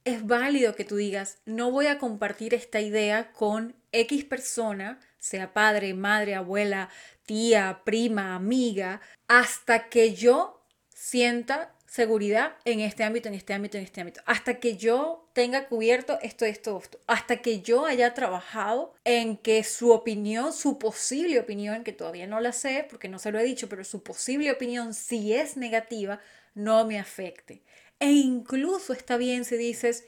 Es 0.05 0.27
válido 0.27 0.75
que 0.75 0.85
tú 0.85 0.97
digas, 0.97 1.39
no 1.45 1.71
voy 1.71 1.87
a 1.87 1.99
compartir 1.99 2.55
esta 2.55 2.81
idea 2.81 3.33
con 3.33 3.77
X 3.93 4.25
persona, 4.25 4.99
sea 5.19 5.53
padre, 5.53 5.93
madre, 5.93 6.35
abuela, 6.35 6.89
tía, 7.27 7.83
prima, 7.85 8.35
amiga, 8.35 9.03
hasta 9.29 9.91
que 9.91 10.15
yo 10.15 10.65
sienta 10.89 11.75
seguridad 11.91 12.57
en 12.65 12.79
este 12.79 13.03
ámbito, 13.03 13.29
en 13.29 13.35
este 13.35 13.53
ámbito, 13.53 13.77
en 13.77 13.83
este 13.83 14.01
ámbito. 14.01 14.21
Hasta 14.25 14.61
que 14.61 14.77
yo 14.77 15.29
tenga 15.33 15.67
cubierto 15.67 16.21
esto, 16.23 16.45
esto, 16.45 16.79
esto. 16.79 17.01
Hasta 17.09 17.39
que 17.39 17.63
yo 17.63 17.85
haya 17.85 18.15
trabajado 18.15 18.95
en 19.03 19.37
que 19.37 19.65
su 19.65 19.91
opinión, 19.91 20.53
su 20.53 20.79
posible 20.79 21.41
opinión, 21.41 21.83
que 21.83 21.93
todavía 21.93 22.29
no 22.29 22.39
la 22.39 22.53
sé 22.53 22.87
porque 22.89 23.09
no 23.09 23.19
se 23.19 23.33
lo 23.33 23.41
he 23.41 23.43
dicho, 23.43 23.69
pero 23.69 23.83
su 23.83 24.05
posible 24.05 24.53
opinión, 24.53 24.95
si 24.95 25.33
es 25.33 25.57
negativa, 25.57 26.21
no 26.55 26.87
me 26.87 26.97
afecte. 26.97 27.65
E 27.99 28.13
incluso 28.13 28.93
está 28.93 29.17
bien 29.17 29.45
si 29.45 29.57
dices, 29.57 30.05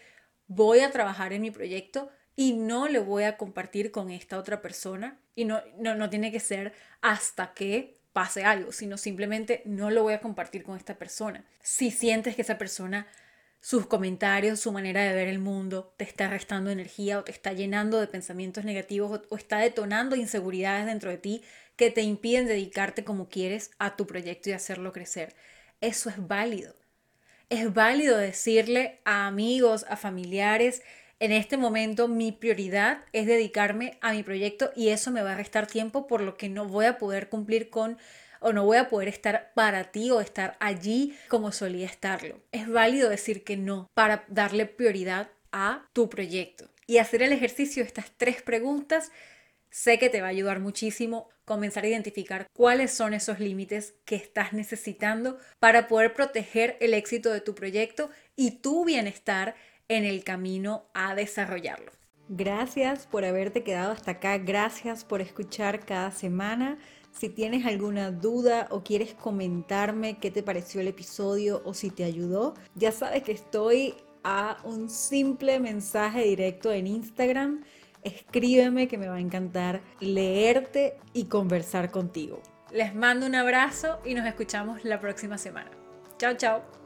voy 0.46 0.80
a 0.80 0.92
trabajar 0.92 1.32
en 1.32 1.42
mi 1.42 1.50
proyecto 1.50 2.10
y 2.36 2.52
no 2.52 2.86
lo 2.86 3.04
voy 3.04 3.24
a 3.24 3.36
compartir 3.36 3.90
con 3.90 4.08
esta 4.10 4.38
otra 4.38 4.62
persona. 4.62 5.20
Y 5.34 5.46
no, 5.46 5.60
no, 5.78 5.96
no 5.96 6.08
tiene 6.08 6.30
que 6.30 6.38
ser 6.38 6.74
hasta 7.00 7.54
que 7.54 8.01
pase 8.12 8.44
algo, 8.44 8.72
sino 8.72 8.98
simplemente 8.98 9.62
no 9.64 9.90
lo 9.90 10.02
voy 10.02 10.14
a 10.14 10.20
compartir 10.20 10.62
con 10.64 10.76
esta 10.76 10.96
persona. 10.96 11.44
Si 11.62 11.90
sientes 11.90 12.36
que 12.36 12.42
esa 12.42 12.58
persona, 12.58 13.06
sus 13.60 13.86
comentarios, 13.86 14.60
su 14.60 14.72
manera 14.72 15.02
de 15.02 15.14
ver 15.14 15.28
el 15.28 15.38
mundo 15.38 15.94
te 15.96 16.04
está 16.04 16.28
restando 16.28 16.70
energía 16.70 17.18
o 17.18 17.24
te 17.24 17.32
está 17.32 17.52
llenando 17.52 18.00
de 18.00 18.06
pensamientos 18.06 18.64
negativos 18.64 19.22
o, 19.30 19.36
está 19.36 19.58
detonando 19.58 20.16
inseguridades 20.16 20.86
dentro 20.86 21.10
de 21.10 21.18
ti 21.18 21.42
que 21.76 21.90
te 21.90 22.02
impiden 22.02 22.46
dedicarte 22.46 23.04
como 23.04 23.28
quieres 23.28 23.70
a 23.78 23.96
tu 23.96 24.06
proyecto 24.06 24.50
y 24.50 24.52
hacerlo 24.52 24.92
crecer. 24.92 25.34
Eso 25.80 26.10
es 26.10 26.26
válido. 26.28 26.74
Es 27.48 27.72
válido 27.72 28.16
decirle 28.18 29.00
a 29.04 29.26
amigos, 29.26 29.84
a 29.88 29.96
familiares, 29.96 30.82
en 31.22 31.30
este 31.30 31.56
momento 31.56 32.08
mi 32.08 32.32
prioridad 32.32 33.04
es 33.12 33.28
dedicarme 33.28 33.96
a 34.00 34.12
mi 34.12 34.24
proyecto 34.24 34.72
y 34.74 34.88
eso 34.88 35.12
me 35.12 35.22
va 35.22 35.34
a 35.34 35.36
restar 35.36 35.68
tiempo 35.68 36.08
por 36.08 36.20
lo 36.20 36.36
que 36.36 36.48
no 36.48 36.66
voy 36.66 36.86
a 36.86 36.98
poder 36.98 37.28
cumplir 37.28 37.70
con 37.70 37.96
o 38.40 38.52
no 38.52 38.64
voy 38.64 38.78
a 38.78 38.88
poder 38.88 39.06
estar 39.06 39.52
para 39.54 39.92
ti 39.92 40.10
o 40.10 40.20
estar 40.20 40.56
allí 40.58 41.16
como 41.28 41.52
solía 41.52 41.86
estarlo. 41.86 42.40
Es 42.50 42.68
válido 42.68 43.08
decir 43.08 43.44
que 43.44 43.56
no 43.56 43.88
para 43.94 44.24
darle 44.26 44.66
prioridad 44.66 45.30
a 45.52 45.86
tu 45.92 46.08
proyecto. 46.10 46.68
Y 46.88 46.98
hacer 46.98 47.22
el 47.22 47.32
ejercicio 47.32 47.84
de 47.84 47.86
estas 47.86 48.10
tres 48.16 48.42
preguntas 48.42 49.12
sé 49.70 50.00
que 50.00 50.10
te 50.10 50.22
va 50.22 50.26
a 50.26 50.30
ayudar 50.30 50.58
muchísimo 50.58 51.28
comenzar 51.44 51.84
a 51.84 51.88
identificar 51.88 52.46
cuáles 52.52 52.92
son 52.92 53.14
esos 53.14 53.38
límites 53.38 53.94
que 54.04 54.16
estás 54.16 54.52
necesitando 54.52 55.38
para 55.60 55.86
poder 55.86 56.14
proteger 56.14 56.76
el 56.80 56.94
éxito 56.94 57.32
de 57.32 57.40
tu 57.40 57.54
proyecto 57.54 58.10
y 58.34 58.58
tu 58.58 58.84
bienestar 58.84 59.54
en 59.96 60.04
el 60.04 60.24
camino 60.24 60.86
a 60.94 61.14
desarrollarlo. 61.14 61.92
Gracias 62.28 63.06
por 63.06 63.24
haberte 63.24 63.62
quedado 63.62 63.92
hasta 63.92 64.12
acá, 64.12 64.38
gracias 64.38 65.04
por 65.04 65.20
escuchar 65.20 65.84
cada 65.84 66.10
semana. 66.10 66.78
Si 67.10 67.28
tienes 67.28 67.66
alguna 67.66 68.10
duda 68.10 68.68
o 68.70 68.82
quieres 68.82 69.12
comentarme 69.12 70.18
qué 70.18 70.30
te 70.30 70.42
pareció 70.42 70.80
el 70.80 70.88
episodio 70.88 71.60
o 71.64 71.74
si 71.74 71.90
te 71.90 72.04
ayudó, 72.04 72.54
ya 72.74 72.90
sabes 72.90 73.22
que 73.22 73.32
estoy 73.32 73.94
a 74.24 74.56
un 74.64 74.88
simple 74.88 75.60
mensaje 75.60 76.22
directo 76.22 76.72
en 76.72 76.86
Instagram. 76.86 77.64
Escríbeme 78.02 78.88
que 78.88 78.98
me 78.98 79.08
va 79.08 79.16
a 79.16 79.20
encantar 79.20 79.82
leerte 80.00 80.96
y 81.12 81.24
conversar 81.24 81.90
contigo. 81.90 82.40
Les 82.72 82.94
mando 82.94 83.26
un 83.26 83.34
abrazo 83.34 83.98
y 84.04 84.14
nos 84.14 84.26
escuchamos 84.26 84.84
la 84.84 84.98
próxima 85.00 85.36
semana. 85.36 85.70
Chao, 86.18 86.34
chao. 86.34 86.81